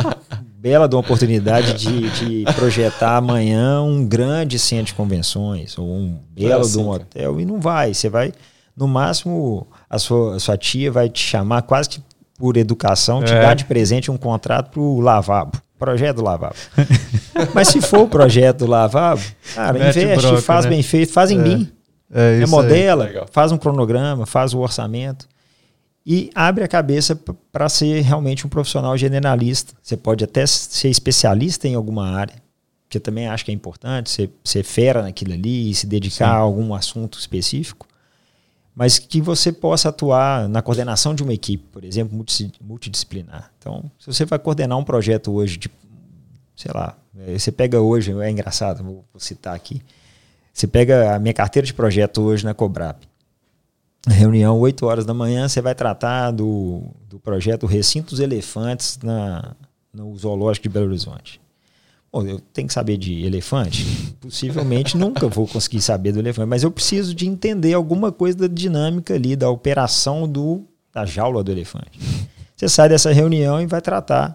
bela 0.58 0.88
de 0.88 0.94
uma 0.94 1.02
oportunidade 1.02 1.74
de, 1.74 2.10
de, 2.44 2.44
projetar 2.54 3.18
amanhã 3.18 3.82
um 3.82 4.06
grande 4.06 4.58
centro 4.58 4.86
de 4.86 4.94
convenções, 4.94 5.76
ou 5.76 5.86
um 5.86 6.18
belo 6.30 6.62
assim, 6.62 6.78
de 6.78 6.78
um 6.78 6.88
hotel, 6.88 7.38
e 7.38 7.44
não 7.44 7.60
vai. 7.60 7.92
Você 7.92 8.08
vai, 8.08 8.32
no 8.74 8.88
máximo, 8.88 9.66
a 9.90 9.98
sua, 9.98 10.36
a 10.36 10.40
sua 10.40 10.56
tia 10.56 10.90
vai 10.90 11.10
te 11.10 11.20
chamar 11.20 11.60
quase 11.60 11.90
que 11.90 12.00
por 12.38 12.56
educação, 12.56 13.22
te 13.22 13.32
é. 13.32 13.40
dar 13.40 13.54
de 13.54 13.64
presente 13.64 14.10
um 14.10 14.16
contrato 14.16 14.70
para 14.70 14.80
o 14.80 15.00
lavabo. 15.00 15.60
Projeto 15.78 16.16
do 16.16 16.24
lavabo. 16.24 16.54
Mas 17.54 17.68
se 17.68 17.80
for 17.80 18.00
o 18.00 18.08
projeto 18.08 18.60
do 18.60 18.66
lavabo, 18.66 19.22
cara, 19.54 19.78
Mete 19.78 19.98
investe, 19.98 20.26
broca, 20.26 20.42
faz 20.42 20.64
né? 20.64 20.70
bem 20.70 20.82
feito, 20.82 21.12
faz 21.12 21.30
em 21.30 21.38
é. 21.38 21.42
BIM. 21.42 21.72
É, 22.12 22.40
é 22.40 22.46
modela, 22.46 23.26
faz 23.30 23.50
um 23.50 23.58
cronograma, 23.58 24.24
faz 24.26 24.54
o 24.54 24.60
orçamento 24.60 25.26
e 26.06 26.30
abre 26.36 26.62
a 26.62 26.68
cabeça 26.68 27.18
para 27.50 27.68
ser 27.68 28.00
realmente 28.02 28.46
um 28.46 28.48
profissional 28.48 28.96
generalista. 28.96 29.74
Você 29.82 29.96
pode 29.96 30.22
até 30.22 30.46
ser 30.46 30.88
especialista 30.88 31.66
em 31.66 31.74
alguma 31.74 32.08
área, 32.08 32.36
que 32.88 32.98
eu 32.98 33.00
também 33.00 33.26
acho 33.26 33.44
que 33.44 33.50
é 33.50 33.54
importante, 33.54 34.08
ser, 34.08 34.30
ser 34.44 34.62
fera 34.62 35.02
naquilo 35.02 35.32
ali 35.32 35.68
e 35.68 35.74
se 35.74 35.84
dedicar 35.84 36.28
Sim. 36.28 36.36
a 36.36 36.36
algum 36.36 36.72
assunto 36.72 37.18
específico, 37.18 37.88
mas 38.76 38.98
que 38.98 39.22
você 39.22 39.50
possa 39.50 39.88
atuar 39.88 40.46
na 40.50 40.60
coordenação 40.60 41.14
de 41.14 41.22
uma 41.22 41.32
equipe, 41.32 41.64
por 41.72 41.82
exemplo, 41.82 42.14
multidisciplinar. 42.60 43.50
Então, 43.58 43.90
se 43.98 44.06
você 44.06 44.26
vai 44.26 44.38
coordenar 44.38 44.76
um 44.76 44.84
projeto 44.84 45.32
hoje 45.32 45.56
de, 45.56 45.70
sei 46.54 46.70
lá, 46.74 46.94
eh, 47.18 47.38
você 47.38 47.50
pega 47.50 47.80
hoje, 47.80 48.12
é 48.20 48.30
engraçado, 48.30 48.84
vou 48.84 49.04
citar 49.16 49.56
aqui, 49.56 49.80
você 50.52 50.66
pega 50.66 51.14
a 51.16 51.18
minha 51.18 51.32
carteira 51.32 51.64
de 51.64 51.72
projeto 51.72 52.20
hoje 52.20 52.44
na 52.44 52.52
Cobrap. 52.52 53.02
Reunião 54.06 54.58
8 54.60 54.84
horas 54.84 55.06
da 55.06 55.14
manhã, 55.14 55.48
você 55.48 55.62
vai 55.62 55.74
tratar 55.74 56.30
do, 56.30 56.82
do 57.08 57.18
projeto 57.18 57.66
Recinto 57.66 58.10
dos 58.10 58.20
Elefantes 58.20 58.98
na, 59.02 59.56
no 59.90 60.14
Zoológico 60.16 60.64
de 60.64 60.68
Belo 60.68 60.86
Horizonte. 60.86 61.40
Bom, 62.16 62.26
eu 62.26 62.40
tenho 62.40 62.66
que 62.66 62.72
saber 62.72 62.96
de 62.96 63.26
elefante? 63.26 63.84
Possivelmente 64.22 64.96
nunca 64.98 65.28
vou 65.28 65.46
conseguir 65.46 65.82
saber 65.82 66.12
do 66.12 66.18
elefante, 66.18 66.48
mas 66.48 66.62
eu 66.62 66.70
preciso 66.70 67.14
de 67.14 67.26
entender 67.26 67.74
alguma 67.74 68.10
coisa 68.10 68.38
da 68.38 68.46
dinâmica 68.46 69.12
ali, 69.12 69.36
da 69.36 69.50
operação 69.50 70.26
do, 70.26 70.64
da 70.94 71.04
jaula 71.04 71.44
do 71.44 71.52
elefante. 71.52 72.00
Você 72.56 72.70
sai 72.70 72.88
dessa 72.88 73.12
reunião 73.12 73.60
e 73.60 73.66
vai 73.66 73.82
tratar 73.82 74.32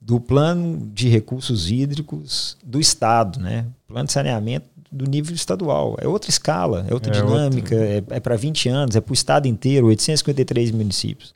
do 0.00 0.20
plano 0.20 0.88
de 0.94 1.08
recursos 1.08 1.68
hídricos 1.68 2.56
do 2.64 2.78
Estado, 2.78 3.40
né? 3.40 3.66
Plano 3.88 4.06
de 4.06 4.12
saneamento 4.12 4.66
do 4.92 5.04
nível 5.04 5.34
estadual. 5.34 5.96
É 6.00 6.06
outra 6.06 6.30
escala, 6.30 6.86
é 6.88 6.94
outra 6.94 7.12
é 7.12 7.20
dinâmica, 7.20 7.74
outro... 7.74 8.14
é, 8.14 8.18
é 8.18 8.20
para 8.20 8.36
20 8.36 8.68
anos, 8.68 8.94
é 8.94 9.00
para 9.00 9.10
o 9.10 9.14
Estado 9.14 9.48
inteiro, 9.48 9.88
853 9.88 10.70
municípios. 10.70 11.34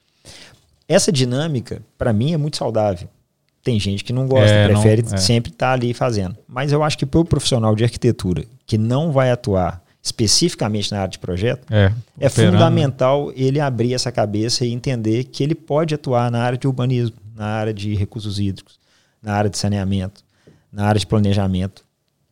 Essa 0.87 1.11
dinâmica, 1.11 1.83
para 1.99 2.13
mim, 2.13 2.33
é 2.33 2.37
muito 2.37 2.59
saudável. 2.59 3.09
Tem 3.63 3.79
gente 3.79 4.03
que 4.03 4.13
não 4.13 4.27
gosta, 4.27 4.49
é, 4.49 4.69
prefere 4.69 5.03
não, 5.03 5.15
é. 5.15 5.17
sempre 5.19 5.53
estar 5.53 5.69
tá 5.69 5.73
ali 5.73 5.93
fazendo. 5.93 6.37
Mas 6.49 6.73
eu 6.73 6.83
acho 6.83 6.97
que 6.97 7.05
para 7.05 7.21
o 7.21 7.25
profissional 7.25 7.75
de 7.75 7.85
arquitetura 7.85 8.45
que 8.67 8.79
não 8.79 9.13
vai 9.13 9.31
atuar 9.31 9.83
especificamente 10.03 10.91
na 10.93 11.01
área 11.01 11.11
de 11.11 11.19
projeto, 11.19 11.67
é, 11.71 11.93
é 12.19 12.29
fundamental 12.29 13.31
ele 13.37 13.61
abrir 13.61 13.93
essa 13.93 14.11
cabeça 14.11 14.65
e 14.65 14.73
entender 14.73 15.25
que 15.25 15.43
ele 15.43 15.55
pode 15.55 15.95
atuar 15.95 16.31
na 16.31 16.43
área 16.43 16.57
de 16.57 16.67
urbanismo, 16.67 17.17
na 17.35 17.45
área 17.45 17.75
de 17.75 17.95
recursos 17.95 18.39
hídricos, 18.39 18.81
na 19.23 19.35
área 19.35 19.51
de 19.51 19.59
saneamento, 19.59 20.25
na 20.73 20.87
área 20.87 20.99
de 20.99 21.07
planejamento 21.07 21.85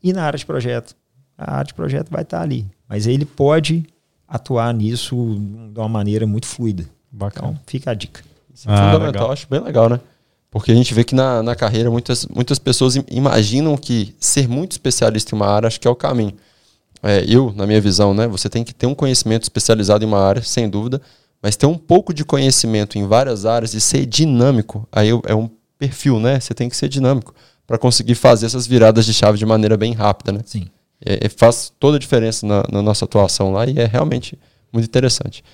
e 0.03 0.13
na 0.13 0.25
área 0.25 0.39
de 0.39 0.47
projeto. 0.47 0.97
A 1.37 1.57
área 1.57 1.67
de 1.67 1.75
projeto 1.75 2.11
vai 2.11 2.23
estar 2.23 2.41
ali, 2.41 2.67
mas 2.89 3.07
ele 3.07 3.27
pode 3.27 3.85
atuar 4.27 4.73
nisso 4.73 5.39
de 5.73 5.79
uma 5.79 5.89
maneira 5.89 6.27
muito 6.27 6.47
fluida. 6.47 6.85
Bacana. 7.11 7.49
Então, 7.49 7.61
fica 7.67 7.91
a 7.91 7.95
dica. 7.95 8.23
Isso 8.53 8.69
é 8.69 8.73
ah, 8.73 8.77
fundamental, 8.77 9.07
legal. 9.07 9.33
acho 9.33 9.47
bem 9.49 9.61
legal, 9.61 9.89
né? 9.89 10.01
Porque 10.51 10.73
a 10.73 10.75
gente 10.75 10.95
vê 10.95 11.05
que 11.05 11.15
na, 11.15 11.43
na 11.43 11.55
carreira 11.55 11.91
muitas, 11.91 12.27
muitas 12.27 12.59
pessoas 12.59 12.97
imaginam 13.11 13.77
que 13.77 14.15
ser 14.19 14.49
muito 14.49 14.73
especialista 14.73 15.35
em 15.35 15.39
uma 15.39 15.47
área 15.47 15.67
acho 15.67 15.81
que 15.81 15.87
é 15.87 15.91
o 15.91 15.97
caminho. 15.97 16.35
É, 17.03 17.25
eu, 17.29 17.53
na 17.55 17.67
minha 17.67 17.81
visão, 17.81 18.15
né, 18.15 18.27
você 18.27 18.49
tem 18.49 18.65
que 18.65 18.75
ter 18.75 18.87
um 18.87 18.95
conhecimento 18.95 19.43
especializado 19.43 20.05
em 20.05 20.09
uma 20.09 20.21
área, 20.21 20.43
sem 20.43 20.69
dúvida, 20.69 21.01
mas 21.43 21.55
ter 21.55 21.67
um 21.67 21.77
pouco 21.77 22.13
de 22.13 22.25
conhecimento 22.25 22.99
em 22.99 23.07
várias 23.07 23.47
áreas 23.47 23.75
e 23.75 23.81
ser 23.81 24.05
dinâmico, 24.07 24.89
aí 24.91 25.11
é 25.27 25.35
um 25.35 25.49
perfil, 25.79 26.19
né? 26.19 26.41
Você 26.41 26.53
tem 26.53 26.69
que 26.69 26.77
ser 26.77 26.89
dinâmico 26.89 27.33
para 27.67 27.79
conseguir 27.79 28.17
fazer 28.17 28.47
essas 28.47 28.67
viradas 28.67 29.07
de 29.07 29.15
chave 29.15 29.39
de 29.39 29.47
maneira 29.47 29.77
bem 29.77 29.93
rápida, 29.93 30.33
né? 30.33 30.41
Sim. 30.45 30.67
É, 31.05 31.27
é, 31.27 31.29
faz 31.29 31.73
toda 31.79 31.97
a 31.97 32.01
diferença 32.01 32.45
na, 32.45 32.65
na, 32.71 32.83
nossa 32.83 33.05
atuação 33.05 33.53
lá 33.53 33.65
e 33.67 33.79
é 33.79 33.87
realmente 33.87 34.37
muito 34.73 34.87
interessante. 34.87 35.45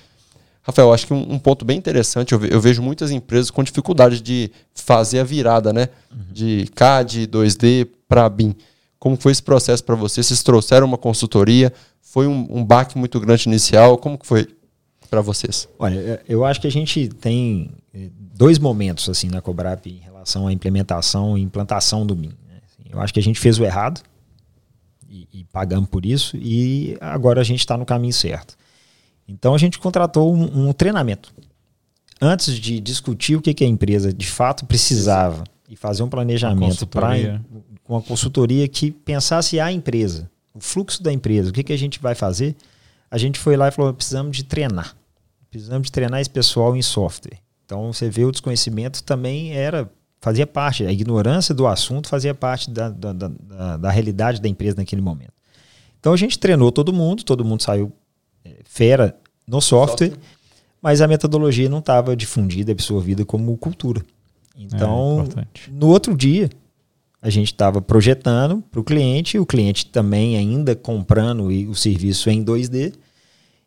Rafael, 0.65 0.91
acho 0.91 1.05
que 1.05 1.13
um, 1.13 1.33
um 1.33 1.37
ponto 1.37 1.63
bem 1.63 1.77
interessante, 1.77 2.33
eu, 2.33 2.39
ve, 2.39 2.51
eu, 2.51 2.59
vejo 2.59 2.81
muitas 2.81 3.11
empresas 3.11 3.51
com 3.51 3.63
dificuldade 3.63 4.19
de 4.19 4.51
fazer 4.73 5.19
a 5.19 5.23
virada, 5.23 5.71
né? 5.71 5.89
Uhum. 6.11 6.25
De 6.31 6.67
CAD, 6.73 7.27
2D 7.27 7.87
para 8.07 8.27
BIM. 8.27 8.55
Como 8.97 9.15
foi 9.15 9.31
esse 9.31 9.43
processo 9.43 9.83
para 9.83 9.93
vocês? 9.93 10.25
Vocês 10.25 10.41
trouxeram 10.41 10.87
uma 10.87 10.97
consultoria? 10.97 11.71
Foi 12.01 12.25
um, 12.25 12.47
um 12.49 12.65
baque 12.65 12.97
muito 12.97 13.19
grande 13.19 13.47
inicial? 13.47 13.99
Como 13.99 14.17
que 14.17 14.25
foi 14.25 14.47
para 15.07 15.21
vocês? 15.21 15.69
Olha, 15.77 16.19
eu 16.27 16.43
acho 16.43 16.59
que 16.59 16.65
a 16.65 16.71
gente 16.71 17.09
tem 17.09 17.69
é, 17.93 18.09
dois 18.17 18.57
momentos 18.57 19.07
assim 19.07 19.29
na 19.29 19.41
Cobrap 19.41 19.85
em 19.85 19.99
relação 19.99 20.47
à 20.47 20.51
implementação 20.51 21.37
e 21.37 21.41
implantação 21.41 22.07
do 22.07 22.15
BIM. 22.15 22.29
Né? 22.29 22.59
Assim, 22.65 22.89
eu 22.91 22.99
acho 22.99 23.13
que 23.13 23.19
a 23.19 23.23
gente 23.23 23.39
fez 23.39 23.59
o 23.59 23.63
errado 23.63 24.01
e, 25.07 25.27
e 25.31 25.43
pagamos 25.43 25.87
por 25.89 26.07
isso 26.07 26.35
e 26.37 26.97
agora 26.99 27.39
a 27.39 27.43
gente 27.43 27.59
está 27.59 27.77
no 27.77 27.85
caminho 27.85 28.13
certo. 28.13 28.57
Então 29.27 29.53
a 29.53 29.57
gente 29.57 29.79
contratou 29.79 30.33
um, 30.33 30.69
um 30.69 30.73
treinamento 30.73 31.33
antes 32.21 32.57
de 32.57 32.79
discutir 32.79 33.35
o 33.35 33.41
que, 33.41 33.53
que 33.53 33.63
a 33.63 33.67
empresa 33.67 34.13
de 34.13 34.27
fato 34.27 34.65
precisava 34.65 35.43
e 35.69 35.75
fazer 35.75 36.03
um 36.03 36.09
planejamento 36.09 36.85
para 36.87 37.41
com 37.83 37.95
a 37.95 38.01
consultoria 38.01 38.67
que 38.67 38.91
pensasse 38.91 39.59
a 39.59 39.71
empresa, 39.71 40.29
o 40.53 40.59
fluxo 40.59 41.03
da 41.03 41.13
empresa, 41.13 41.49
o 41.49 41.53
que, 41.53 41.63
que 41.63 41.73
a 41.73 41.77
gente 41.77 41.99
vai 41.99 42.15
fazer, 42.15 42.55
a 43.09 43.17
gente 43.17 43.39
foi 43.39 43.55
lá 43.55 43.67
e 43.67 43.71
falou: 43.71 43.93
precisamos 43.93 44.35
de 44.35 44.43
treinar. 44.43 44.95
Precisamos 45.49 45.87
de 45.87 45.91
treinar 45.91 46.19
esse 46.19 46.29
pessoal 46.29 46.75
em 46.75 46.81
software. 46.81 47.39
Então 47.65 47.93
você 47.93 48.09
vê 48.09 48.25
o 48.25 48.31
desconhecimento 48.31 49.03
também 49.03 49.53
era 49.53 49.89
fazia 50.19 50.47
parte, 50.47 50.83
a 50.83 50.91
ignorância 50.91 51.53
do 51.53 51.67
assunto 51.67 52.09
fazia 52.09 52.33
parte 52.33 52.71
da, 52.71 52.89
da, 52.89 53.13
da, 53.13 53.77
da 53.77 53.91
realidade 53.91 54.41
da 54.41 54.49
empresa 54.49 54.77
naquele 54.77 55.01
momento. 55.01 55.33
Então 55.99 56.13
a 56.13 56.17
gente 56.17 56.39
treinou 56.39 56.71
todo 56.71 56.91
mundo, 56.91 57.23
todo 57.23 57.45
mundo 57.45 57.61
saiu 57.61 57.91
fera 58.63 59.15
no 59.47 59.61
software, 59.61 60.09
software, 60.09 60.25
mas 60.81 61.01
a 61.01 61.07
metodologia 61.07 61.69
não 61.69 61.79
estava 61.79 62.15
difundida, 62.15 62.71
absorvida 62.71 63.25
como 63.25 63.55
cultura. 63.57 64.01
Então, 64.57 65.27
é 65.37 65.45
no 65.71 65.87
outro 65.87 66.15
dia, 66.15 66.49
a 67.21 67.29
gente 67.29 67.51
estava 67.51 67.81
projetando 67.81 68.63
para 68.71 68.79
o 68.79 68.83
cliente, 68.83 69.39
o 69.39 69.45
cliente 69.45 69.87
também 69.87 70.37
ainda 70.37 70.75
comprando 70.75 71.45
o 71.45 71.75
serviço 71.75 72.29
em 72.29 72.43
2D. 72.43 72.93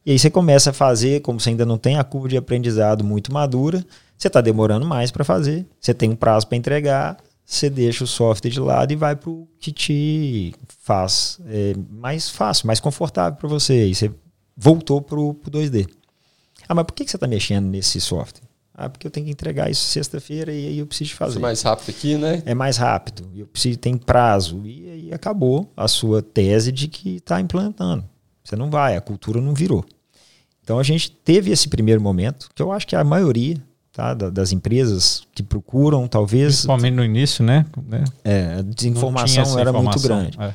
E 0.06 0.12
aí 0.12 0.18
você 0.18 0.30
começa 0.30 0.70
a 0.70 0.72
fazer, 0.72 1.20
como 1.20 1.40
você 1.40 1.50
ainda 1.50 1.66
não 1.66 1.76
tem 1.76 1.96
a 1.96 2.04
curva 2.04 2.28
de 2.28 2.36
aprendizado 2.36 3.04
muito 3.04 3.32
madura, 3.32 3.84
você 4.16 4.28
está 4.28 4.40
demorando 4.40 4.86
mais 4.86 5.10
para 5.10 5.24
fazer, 5.24 5.66
você 5.80 5.92
tem 5.92 6.10
um 6.10 6.16
prazo 6.16 6.46
para 6.46 6.56
entregar, 6.56 7.18
você 7.44 7.68
deixa 7.68 8.04
o 8.04 8.06
software 8.06 8.50
de 8.50 8.60
lado 8.60 8.92
e 8.92 8.96
vai 8.96 9.16
para 9.16 9.30
o 9.30 9.48
que 9.58 9.72
te 9.72 10.54
faz 10.82 11.40
é, 11.46 11.74
mais 11.90 12.30
fácil, 12.30 12.66
mais 12.66 12.78
confortável 12.78 13.38
para 13.38 13.48
você. 13.48 13.88
E 13.88 13.94
você 13.94 14.10
voltou 14.58 15.00
para 15.00 15.18
o 15.18 15.34
2D. 15.34 15.88
Ah, 16.68 16.74
mas 16.74 16.84
por 16.84 16.92
que, 16.92 17.04
que 17.04 17.10
você 17.10 17.16
está 17.16 17.28
mexendo 17.28 17.66
nesse 17.66 18.00
software? 18.00 18.46
Ah, 18.74 18.88
porque 18.88 19.06
eu 19.06 19.10
tenho 19.10 19.26
que 19.26 19.32
entregar 19.32 19.70
isso 19.70 19.82
sexta-feira 19.88 20.52
e 20.52 20.68
aí 20.68 20.78
eu 20.78 20.86
preciso 20.86 21.14
fazer. 21.14 21.32
Isso 21.32 21.38
é 21.38 21.42
mais 21.42 21.62
rápido 21.62 21.90
aqui, 21.90 22.16
né? 22.16 22.42
É 22.44 22.54
mais 22.54 22.76
rápido. 22.76 23.28
Eu 23.34 23.46
preciso, 23.46 23.78
tem 23.78 23.96
prazo. 23.96 24.62
E 24.64 24.90
aí 24.90 25.12
acabou 25.12 25.72
a 25.76 25.88
sua 25.88 26.22
tese 26.22 26.70
de 26.70 26.86
que 26.86 27.16
está 27.16 27.40
implantando. 27.40 28.04
Você 28.44 28.54
não 28.54 28.70
vai, 28.70 28.96
a 28.96 29.00
cultura 29.00 29.40
não 29.40 29.54
virou. 29.54 29.84
Então 30.62 30.78
a 30.78 30.82
gente 30.82 31.10
teve 31.10 31.50
esse 31.50 31.68
primeiro 31.68 32.00
momento, 32.00 32.48
que 32.54 32.62
eu 32.62 32.70
acho 32.70 32.86
que 32.86 32.94
a 32.94 33.02
maioria 33.02 33.56
tá, 33.92 34.14
das 34.14 34.52
empresas 34.52 35.22
que 35.34 35.42
procuram, 35.42 36.06
talvez. 36.06 36.56
Principalmente 36.56 36.94
no 36.94 37.04
início, 37.04 37.44
né? 37.44 37.66
É, 38.22 38.58
a 38.58 38.62
desinformação 38.62 39.58
era 39.58 39.72
muito 39.72 40.00
grande. 40.00 40.40
É. 40.40 40.54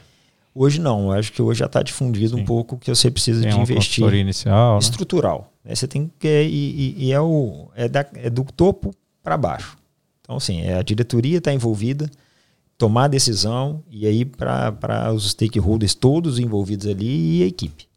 Hoje 0.55 0.79
não, 0.79 1.05
eu 1.05 1.11
acho 1.13 1.31
que 1.31 1.41
hoje 1.41 1.59
já 1.59 1.65
está 1.65 1.81
difundido 1.81 2.35
Sim. 2.35 2.41
um 2.41 2.45
pouco 2.45 2.77
que 2.77 2.93
você 2.93 3.09
precisa 3.09 3.41
tem 3.41 3.51
de 3.51 3.59
investir. 3.59 4.13
inicial. 4.13 4.73
Né? 4.73 4.79
Estrutural. 4.79 5.51
Né? 5.65 5.73
Você 5.73 5.87
tem 5.87 6.11
que. 6.19 6.27
E, 6.27 7.05
e, 7.05 7.11
é, 7.11 7.19
o, 7.19 7.69
é, 7.75 7.87
da, 7.87 8.05
é 8.15 8.29
do 8.29 8.43
topo 8.43 8.93
para 9.23 9.35
baixo. 9.35 9.75
Então, 10.21 10.37
assim, 10.37 10.61
é, 10.61 10.75
a 10.75 10.81
diretoria 10.83 11.39
está 11.39 11.51
envolvida, 11.51 12.09
tomar 12.77 13.07
decisão, 13.07 13.83
e 13.89 14.05
aí 14.05 14.23
para 14.23 15.11
os 15.11 15.31
stakeholders 15.31 15.95
todos 15.95 16.39
envolvidos 16.39 16.87
ali 16.87 17.39
e 17.39 17.43
a 17.43 17.47
equipe. 17.47 17.87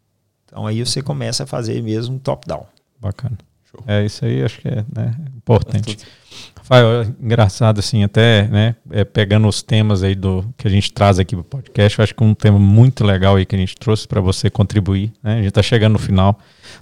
Então 0.46 0.66
aí 0.66 0.84
você 0.84 1.02
começa 1.02 1.44
a 1.44 1.46
fazer 1.46 1.82
mesmo 1.82 2.18
top-down. 2.18 2.66
Bacana. 3.00 3.36
Show. 3.70 3.80
É 3.86 4.04
isso 4.04 4.24
aí, 4.24 4.42
acho 4.42 4.60
que 4.60 4.68
é 4.68 4.84
né, 4.94 5.14
importante. 5.36 5.98
Rafael, 6.56 7.02
é 7.02 7.06
engraçado 7.20 7.78
assim, 7.78 8.02
até 8.02 8.48
né, 8.48 8.74
é, 8.90 9.04
pegando 9.04 9.46
os 9.46 9.62
temas 9.62 10.02
aí 10.02 10.14
do 10.16 10.44
que 10.56 10.66
a 10.66 10.70
gente 10.70 10.92
traz 10.92 11.18
aqui 11.18 11.36
para 11.36 11.40
o 11.40 11.44
podcast, 11.44 11.98
eu 11.98 12.02
acho 12.02 12.14
que 12.14 12.24
um 12.24 12.34
tema 12.34 12.58
muito 12.58 13.04
legal 13.04 13.36
aí 13.36 13.46
que 13.46 13.54
a 13.54 13.58
gente 13.58 13.76
trouxe 13.76 14.08
para 14.08 14.20
você 14.20 14.50
contribuir. 14.50 15.12
Né? 15.22 15.34
A 15.34 15.36
gente 15.36 15.48
está 15.48 15.62
chegando 15.62 15.92
no 15.92 15.98
final 15.98 16.38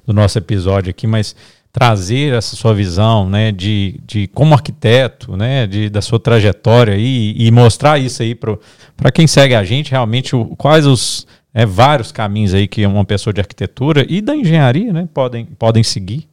do 0.06 0.12
nosso 0.14 0.38
episódio 0.38 0.88
aqui, 0.88 1.06
mas 1.06 1.36
trazer 1.70 2.32
essa 2.32 2.54
sua 2.54 2.72
visão, 2.72 3.28
né, 3.28 3.50
de, 3.50 4.00
de 4.06 4.28
como 4.28 4.54
arquiteto, 4.54 5.36
né, 5.36 5.66
de, 5.66 5.90
da 5.90 6.00
sua 6.00 6.20
trajetória 6.20 6.96
e, 6.96 7.34
e 7.36 7.50
mostrar 7.50 7.98
isso 7.98 8.22
aí 8.22 8.34
para 8.34 9.10
quem 9.12 9.26
segue 9.26 9.56
a 9.56 9.64
gente, 9.64 9.90
realmente 9.90 10.36
o, 10.36 10.46
quais 10.56 10.86
os 10.86 11.26
é, 11.52 11.66
vários 11.66 12.12
caminhos 12.12 12.54
aí 12.54 12.68
que 12.68 12.86
uma 12.86 13.04
pessoa 13.04 13.34
de 13.34 13.40
arquitetura 13.40 14.06
e 14.08 14.20
da 14.20 14.36
engenharia, 14.36 14.92
né, 14.92 15.08
podem, 15.12 15.44
podem 15.44 15.82
seguir. 15.82 16.28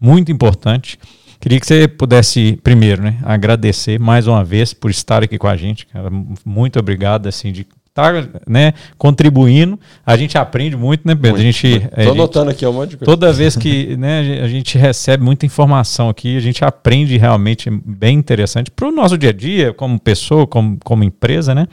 Muito 0.00 0.32
importante. 0.32 0.98
Queria 1.40 1.60
que 1.60 1.66
você 1.66 1.86
pudesse, 1.86 2.58
primeiro, 2.62 3.02
né, 3.02 3.18
agradecer 3.22 3.98
mais 3.98 4.26
uma 4.26 4.44
vez 4.44 4.72
por 4.72 4.90
estar 4.90 5.22
aqui 5.22 5.38
com 5.38 5.46
a 5.46 5.56
gente. 5.56 5.86
Cara. 5.86 6.10
Muito 6.44 6.78
obrigado, 6.78 7.28
assim, 7.28 7.52
de 7.52 7.66
estar 7.96 8.28
né, 8.46 8.74
contribuindo. 8.98 9.78
A 10.04 10.16
gente 10.16 10.36
aprende 10.36 10.76
muito, 10.76 11.06
né, 11.06 11.14
Pedro? 11.14 11.32
Muito, 11.32 11.40
a 11.40 11.44
gente. 11.44 11.88
Estou 11.96 12.12
anotando 12.12 12.50
aqui 12.50 12.66
um 12.66 12.72
monte 12.72 12.90
de 12.90 12.96
coisa. 12.98 13.10
Toda 13.10 13.32
vez 13.32 13.56
que 13.56 13.96
né, 13.96 14.40
a 14.42 14.48
gente 14.48 14.76
recebe 14.76 15.24
muita 15.24 15.46
informação 15.46 16.08
aqui, 16.08 16.36
a 16.36 16.40
gente 16.40 16.64
aprende 16.64 17.16
realmente 17.16 17.70
bem 17.70 18.18
interessante 18.18 18.70
para 18.70 18.88
o 18.88 18.92
nosso 18.92 19.16
dia 19.16 19.30
a 19.30 19.32
dia, 19.32 19.72
como 19.72 19.98
pessoa, 19.98 20.46
como, 20.46 20.78
como 20.84 21.02
empresa, 21.02 21.54
né? 21.54 21.66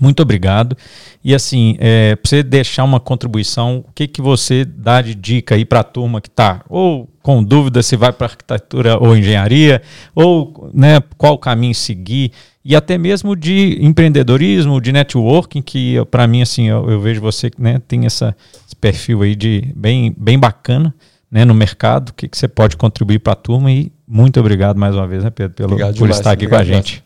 Muito 0.00 0.20
obrigado. 0.22 0.76
E 1.22 1.34
assim, 1.34 1.76
é, 1.78 2.16
para 2.16 2.28
você 2.28 2.42
deixar 2.42 2.84
uma 2.84 3.00
contribuição, 3.00 3.84
o 3.88 3.92
que, 3.94 4.06
que 4.06 4.20
você 4.20 4.64
dá 4.64 5.00
de 5.00 5.14
dica 5.14 5.54
aí 5.54 5.64
para 5.64 5.80
a 5.80 5.84
turma 5.84 6.20
que 6.20 6.28
está 6.28 6.62
ou 6.68 7.08
com 7.22 7.42
dúvida 7.42 7.82
se 7.82 7.96
vai 7.96 8.12
para 8.12 8.26
arquitetura 8.26 8.98
ou 8.98 9.16
engenharia, 9.16 9.80
ou 10.14 10.70
né, 10.74 11.00
qual 11.16 11.38
caminho 11.38 11.74
seguir, 11.74 12.32
e 12.62 12.76
até 12.76 12.98
mesmo 12.98 13.34
de 13.34 13.78
empreendedorismo, 13.80 14.78
de 14.78 14.92
networking, 14.92 15.62
que 15.62 15.96
para 16.10 16.26
mim, 16.26 16.42
assim, 16.42 16.68
eu, 16.68 16.90
eu, 16.90 17.00
vejo 17.00 17.22
você 17.22 17.50
né, 17.58 17.80
tem 17.88 18.04
essa, 18.04 18.36
esse 18.66 18.76
perfil 18.76 19.22
aí 19.22 19.34
de 19.34 19.72
bem, 19.74 20.14
bem 20.18 20.38
bacana 20.38 20.94
né, 21.30 21.44
no 21.44 21.54
mercado, 21.54 22.10
o 22.10 22.12
que, 22.14 22.28
que 22.28 22.36
você 22.36 22.46
pode 22.46 22.76
contribuir 22.76 23.18
para 23.18 23.32
a 23.32 23.36
turma 23.36 23.72
e 23.72 23.90
muito 24.06 24.38
obrigado 24.38 24.78
mais 24.78 24.94
uma 24.94 25.06
vez, 25.06 25.24
né, 25.24 25.30
Pedro, 25.30 25.54
pelo, 25.54 25.76
por 25.78 25.92
demais, 25.92 26.16
estar 26.16 26.32
aqui 26.32 26.46
com 26.46 26.56
a 26.56 26.62
gente. 26.62 27.02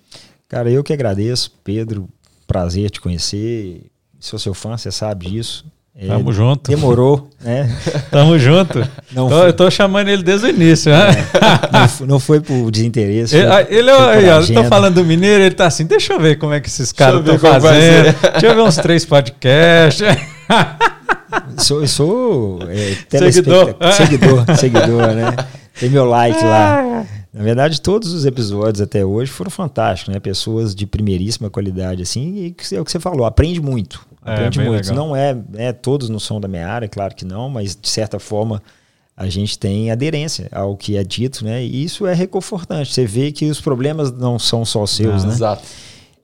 Cara, 0.48 0.70
eu 0.70 0.82
que 0.82 0.92
agradeço, 0.92 1.52
Pedro, 1.62 2.08
prazer 2.48 2.90
te 2.90 3.00
conhecer. 3.00 3.82
Sou 4.18 4.38
seu 4.38 4.52
fã, 4.52 4.76
você 4.76 4.90
sabe 4.90 5.30
disso. 5.30 5.64
É, 6.00 6.06
Tamo 6.06 6.32
junto. 6.32 6.70
Demorou, 6.70 7.28
né? 7.40 7.68
Tamo 8.10 8.38
junto. 8.38 8.88
Não 9.12 9.28
tô, 9.28 9.44
eu 9.44 9.52
tô 9.52 9.70
chamando 9.70 10.08
ele 10.08 10.22
desde 10.22 10.46
o 10.46 10.50
início, 10.50 10.92
né? 10.92 11.10
É, 11.10 12.00
não, 12.00 12.06
não, 12.06 12.20
foi 12.20 12.40
por 12.40 12.70
desinteresse. 12.70 13.36
Ele, 13.36 13.48
foi, 13.48 13.60
ele 13.68 13.92
foi 13.92 14.56
eu 14.56 14.62
tô 14.62 14.64
falando 14.64 14.94
do 14.94 15.04
mineiro, 15.04 15.42
ele 15.42 15.54
tá 15.54 15.66
assim, 15.66 15.84
deixa 15.84 16.12
eu 16.12 16.20
ver 16.20 16.38
como 16.38 16.52
é 16.52 16.60
que 16.60 16.68
esses 16.68 16.92
caras 16.92 17.20
estão 17.20 17.38
fazendo. 17.38 18.14
Deixa 18.32 18.46
eu 18.46 18.54
ver 18.54 18.62
uns 18.62 18.76
três 18.76 19.04
podcasts. 19.04 20.06
sou, 21.58 21.86
sou 21.86 22.60
é, 22.70 22.94
seguidor. 23.18 23.74
seguidor, 23.92 24.56
seguidor, 24.56 25.06
né? 25.14 25.34
Tem 25.78 25.90
meu 25.90 26.04
like 26.04 26.42
lá. 26.42 27.04
Na 27.38 27.44
verdade, 27.44 27.80
todos 27.80 28.12
os 28.12 28.26
episódios 28.26 28.80
até 28.80 29.04
hoje 29.04 29.30
foram 29.30 29.48
fantásticos, 29.48 30.12
né? 30.12 30.18
Pessoas 30.18 30.74
de 30.74 30.84
primeiríssima 30.84 31.48
qualidade, 31.48 32.02
assim, 32.02 32.34
e 32.34 32.74
é 32.74 32.80
o 32.80 32.84
que 32.84 32.90
você 32.90 32.98
falou, 32.98 33.24
aprende 33.24 33.60
muito. 33.60 34.04
É, 34.26 34.32
aprende 34.32 34.58
é, 34.58 34.64
muito. 34.64 34.88
Legal. 34.88 34.96
Não 34.96 35.14
é, 35.14 35.38
é, 35.54 35.72
todos 35.72 36.08
não 36.08 36.18
são 36.18 36.40
da 36.40 36.48
minha 36.48 36.66
área, 36.66 36.88
claro 36.88 37.14
que 37.14 37.24
não, 37.24 37.48
mas 37.48 37.76
de 37.80 37.88
certa 37.88 38.18
forma 38.18 38.60
a 39.16 39.28
gente 39.28 39.56
tem 39.56 39.88
aderência 39.92 40.48
ao 40.50 40.76
que 40.76 40.96
é 40.96 41.04
dito, 41.04 41.44
né? 41.44 41.64
E 41.64 41.84
isso 41.84 42.08
é 42.08 42.12
reconfortante. 42.12 42.92
Você 42.92 43.06
vê 43.06 43.30
que 43.30 43.48
os 43.48 43.60
problemas 43.60 44.10
não 44.10 44.36
são 44.36 44.64
só 44.64 44.84
seus, 44.84 45.22
não, 45.22 45.30
né? 45.30 45.36
Exato. 45.36 45.62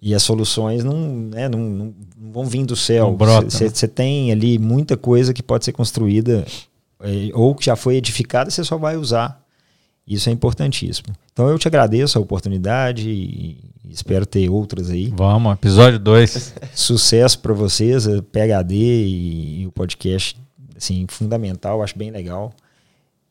E 0.02 0.16
as 0.16 0.22
soluções 0.24 0.82
não, 0.82 0.98
né, 0.98 1.48
não, 1.48 1.60
não, 1.60 1.94
não 2.18 2.32
vão 2.32 2.44
vir 2.44 2.66
do 2.66 2.74
céu. 2.74 3.16
Você 3.44 3.86
né? 3.86 3.92
tem 3.94 4.32
ali 4.32 4.58
muita 4.58 4.96
coisa 4.96 5.32
que 5.32 5.44
pode 5.44 5.64
ser 5.64 5.70
construída 5.70 6.44
é, 7.00 7.30
ou 7.34 7.54
que 7.54 7.66
já 7.66 7.76
foi 7.76 7.94
edificada, 7.94 8.50
você 8.50 8.64
só 8.64 8.76
vai 8.76 8.96
usar. 8.96 9.43
Isso 10.06 10.28
é 10.28 10.32
importantíssimo. 10.32 11.08
Então 11.32 11.48
eu 11.48 11.58
te 11.58 11.66
agradeço 11.66 12.18
a 12.18 12.20
oportunidade 12.20 13.08
e 13.08 13.58
espero 13.88 14.26
ter 14.26 14.48
outras 14.50 14.90
aí. 14.90 15.12
Vamos, 15.16 15.52
episódio 15.52 15.98
2. 15.98 16.54
Sucesso 16.74 17.38
para 17.38 17.54
vocês, 17.54 18.06
a 18.06 18.22
PHD 18.22 18.74
e, 18.74 19.62
e, 19.62 19.66
o 19.66 19.72
podcast, 19.72 20.36
assim, 20.76 21.06
fundamental, 21.08 21.82
acho 21.82 21.96
bem 21.96 22.10
legal. 22.10 22.52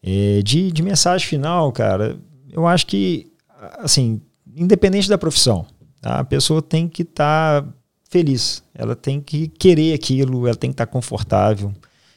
É, 0.01 0.41
de, 0.43 0.71
de 0.71 0.81
mensagem 0.81 1.27
final, 1.27 1.71
cara, 1.71 2.17
eu 2.51 2.65
acho 2.67 2.87
que, 2.87 3.31
assim, 3.77 4.19
independente 4.55 5.07
da 5.07 5.17
profissão, 5.17 5.65
tá? 6.01 6.19
a 6.19 6.23
pessoa 6.23 6.61
tem 6.61 6.87
que 6.87 7.03
estar 7.03 7.61
tá 7.61 7.69
feliz, 8.09 8.63
ela 8.75 8.95
tem 8.95 9.21
que 9.21 9.47
querer 9.47 9.93
aquilo, 9.93 10.47
ela 10.47 10.55
tem 10.55 10.69
que 10.69 10.75
estar 10.75 10.85
tá 10.85 10.91
confortável. 10.91 11.71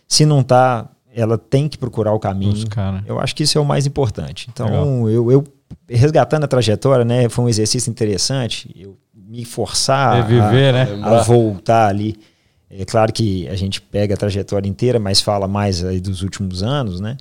Se 0.08 0.24
não 0.26 0.40
está, 0.40 0.88
ela 1.16 1.38
tem 1.38 1.66
que 1.66 1.78
procurar 1.78 2.12
o 2.12 2.20
caminho. 2.20 2.52
Buscar, 2.52 2.92
né? 2.92 3.02
Eu 3.06 3.18
acho 3.18 3.34
que 3.34 3.42
isso 3.42 3.56
é 3.56 3.60
o 3.60 3.64
mais 3.64 3.86
importante. 3.86 4.48
Então, 4.52 5.08
eu, 5.08 5.32
eu, 5.32 5.44
resgatando 5.88 6.44
a 6.44 6.46
trajetória, 6.46 7.06
né, 7.06 7.26
foi 7.30 7.46
um 7.46 7.48
exercício 7.48 7.88
interessante. 7.88 8.70
Eu 8.76 8.98
me 9.14 9.42
forçar 9.46 10.22
Reviver, 10.26 10.74
a, 10.74 10.84
né? 10.84 11.00
a 11.02 11.22
voltar 11.22 11.88
ali. 11.88 12.16
É 12.70 12.84
claro 12.84 13.12
que 13.14 13.48
a 13.48 13.56
gente 13.56 13.80
pega 13.80 14.12
a 14.12 14.16
trajetória 14.16 14.68
inteira, 14.68 15.00
mas 15.00 15.22
fala 15.22 15.48
mais 15.48 15.82
aí 15.82 16.00
dos 16.00 16.22
últimos 16.22 16.62
anos, 16.62 17.00
né? 17.00 17.16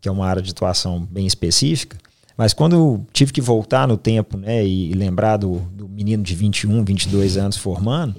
Que 0.00 0.08
é 0.08 0.12
uma 0.12 0.26
área 0.26 0.40
de 0.40 0.50
atuação 0.50 1.06
bem 1.10 1.26
específica. 1.26 1.98
Mas 2.38 2.54
quando 2.54 2.74
eu 2.74 3.06
tive 3.12 3.32
que 3.32 3.40
voltar 3.40 3.86
no 3.86 3.98
tempo, 3.98 4.38
né, 4.38 4.66
e 4.66 4.92
lembrar 4.94 5.36
do, 5.36 5.58
do 5.72 5.88
menino 5.88 6.22
de 6.22 6.34
21, 6.34 6.84
22 6.84 7.36
anos 7.36 7.56
formando, 7.56 8.16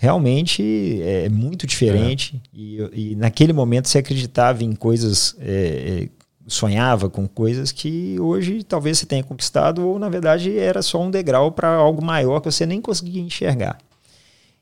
realmente 0.00 1.02
é 1.02 1.28
muito 1.28 1.66
diferente. 1.66 2.40
É. 2.54 2.56
E, 2.56 2.90
e, 2.92 3.16
naquele 3.16 3.52
momento 3.52 3.88
você 3.88 3.98
acreditava 3.98 4.62
em 4.62 4.72
coisas, 4.72 5.34
é, 5.40 6.04
é, 6.04 6.08
sonhava 6.46 7.10
com 7.10 7.26
coisas 7.26 7.72
que 7.72 8.18
hoje 8.20 8.62
talvez 8.62 8.98
você 8.98 9.06
tenha 9.06 9.24
conquistado, 9.24 9.84
ou 9.84 9.98
na 9.98 10.08
verdade 10.08 10.56
era 10.56 10.82
só 10.82 11.02
um 11.02 11.10
degrau 11.10 11.50
para 11.50 11.74
algo 11.74 12.02
maior 12.02 12.38
que 12.40 12.50
você 12.50 12.64
nem 12.64 12.80
conseguia 12.80 13.20
enxergar. 13.20 13.76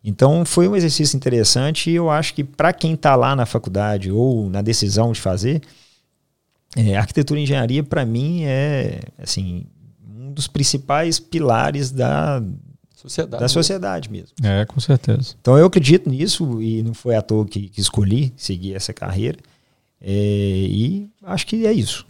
Então 0.03 0.45
foi 0.47 0.67
um 0.69 0.75
exercício 0.75 1.17
interessante 1.17 1.91
e 1.91 1.95
eu 1.95 2.09
acho 2.09 2.33
que 2.33 2.43
para 2.43 2.73
quem 2.73 2.95
está 2.95 3.15
lá 3.15 3.37
na 3.37 3.45
faculdade 3.45 4.11
ou 4.11 4.49
na 4.49 4.63
decisão 4.63 5.13
de 5.13 5.21
fazer, 5.21 5.61
é, 6.75 6.97
arquitetura 6.97 7.39
e 7.39 7.43
engenharia 7.43 7.85
para 7.85 8.07
mim 8.07 8.45
é 8.45 9.01
assim 9.19 9.67
um 10.19 10.33
dos 10.33 10.47
principais 10.47 11.19
pilares 11.19 11.91
da, 11.91 12.43
sociedade 13.09 13.41
da 13.41 13.49
sociedade 13.49 14.11
mesmo. 14.11 14.31
É, 14.43 14.65
com 14.65 14.81
certeza. 14.81 15.35
Então 15.41 15.57
eu 15.57 15.67
acredito 15.67 16.09
nisso 16.09 16.61
e 16.61 16.83
não 16.83 16.95
foi 16.95 17.15
à 17.17 17.23
toa 17.23 17.45
que, 17.47 17.69
que 17.69 17.81
escolhi 17.81 18.33
seguir 18.37 18.75
essa 18.75 18.93
carreira. 18.93 19.39
É, 20.01 20.13
e 20.13 21.09
acho 21.25 21.47
que 21.47 21.67
é 21.67 21.73
isso. 21.73 22.07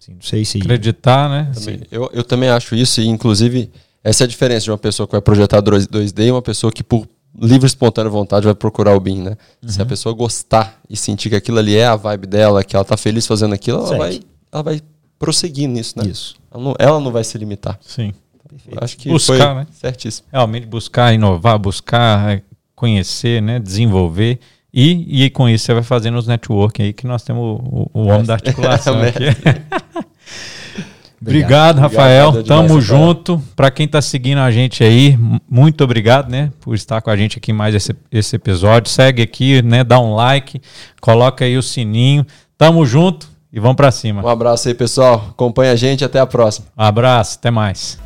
Assim, 0.00 0.14
não 0.14 0.22
sei 0.22 0.44
se. 0.44 0.58
Acreditar, 0.58 1.28
né? 1.28 1.52
Também, 1.54 1.80
eu, 1.90 2.10
eu 2.12 2.24
também 2.24 2.48
acho 2.48 2.74
isso, 2.74 3.00
e 3.00 3.06
inclusive, 3.06 3.70
essa 4.02 4.22
é 4.22 4.26
a 4.26 4.28
diferença 4.28 4.64
de 4.64 4.70
uma 4.70 4.78
pessoa 4.78 5.06
que 5.06 5.12
vai 5.12 5.20
projetar 5.20 5.62
2D 5.62 6.26
e 6.26 6.30
uma 6.30 6.40
pessoa 6.40 6.72
que, 6.72 6.82
por 6.82 7.06
livre 7.38 7.66
e 7.66 7.68
espontânea 7.68 8.10
vontade, 8.10 8.46
vai 8.46 8.54
procurar 8.54 8.96
o 8.96 9.00
BIM, 9.00 9.22
né? 9.22 9.36
Uhum. 9.62 9.68
Se 9.68 9.82
a 9.82 9.86
pessoa 9.86 10.14
gostar 10.14 10.80
e 10.88 10.96
sentir 10.96 11.28
que 11.28 11.36
aquilo 11.36 11.58
ali 11.58 11.76
é 11.76 11.86
a 11.86 11.96
vibe 11.96 12.26
dela, 12.26 12.64
que 12.64 12.74
ela 12.74 12.84
tá 12.84 12.96
feliz 12.96 13.26
fazendo 13.26 13.54
aquilo, 13.54 13.78
ela 13.78 13.96
vai, 13.96 14.20
ela 14.50 14.62
vai 14.62 14.80
prosseguir 15.18 15.68
nisso, 15.68 15.98
né? 15.98 16.08
Isso. 16.08 16.34
Ela 16.50 16.62
não, 16.64 16.74
ela 16.78 17.00
não 17.00 17.12
vai 17.12 17.22
se 17.22 17.36
limitar. 17.36 17.78
Sim. 17.82 18.14
Perfeito. 18.50 18.84
Acho 18.84 18.96
que 18.96 19.08
buscar, 19.08 19.36
foi 19.36 19.54
né? 19.54 19.66
certíssimo. 19.70 20.26
Realmente 20.32 20.66
buscar 20.66 21.14
inovar, 21.14 21.58
buscar 21.58 22.32
é, 22.32 22.42
conhecer, 22.74 23.40
né? 23.40 23.58
desenvolver. 23.60 24.40
E, 24.72 25.24
e 25.24 25.30
com 25.30 25.48
isso 25.48 25.66
você 25.66 25.74
vai 25.74 25.82
fazendo 25.82 26.18
os 26.18 26.26
networking 26.26 26.82
aí, 26.82 26.92
que 26.92 27.06
nós 27.06 27.22
temos 27.22 27.60
o, 27.60 27.90
o 27.92 28.06
homem 28.06 28.24
da 28.24 28.34
articulação 28.34 29.00
aqui. 29.02 29.24
obrigado, 31.20 31.78
Rafael. 31.78 32.28
Obrigado, 32.28 32.46
Tamo 32.46 32.68
demais, 32.68 32.84
junto. 32.84 33.42
Para 33.56 33.70
quem 33.70 33.86
está 33.86 34.00
seguindo 34.00 34.38
a 34.38 34.50
gente 34.50 34.84
aí, 34.84 35.18
muito 35.48 35.82
obrigado, 35.82 36.30
né, 36.30 36.52
por 36.60 36.74
estar 36.74 37.00
com 37.00 37.10
a 37.10 37.16
gente 37.16 37.38
aqui 37.38 37.52
mais 37.52 37.74
esse, 37.74 37.94
esse 38.10 38.36
episódio. 38.36 38.90
Segue 38.90 39.22
aqui, 39.22 39.60
né, 39.62 39.82
dá 39.82 39.98
um 40.00 40.14
like, 40.14 40.60
coloca 41.00 41.44
aí 41.44 41.56
o 41.56 41.62
sininho. 41.62 42.24
Tamo 42.56 42.84
junto 42.86 43.28
e 43.52 43.58
vamos 43.58 43.76
para 43.76 43.90
cima. 43.90 44.22
Um 44.22 44.28
abraço 44.28 44.68
aí, 44.68 44.74
pessoal. 44.74 45.26
Acompanha 45.30 45.72
a 45.72 45.76
gente, 45.76 46.04
até 46.04 46.20
a 46.20 46.26
próxima. 46.26 46.66
Um 46.78 46.82
abraço, 46.82 47.38
até 47.38 47.50
mais. 47.50 47.98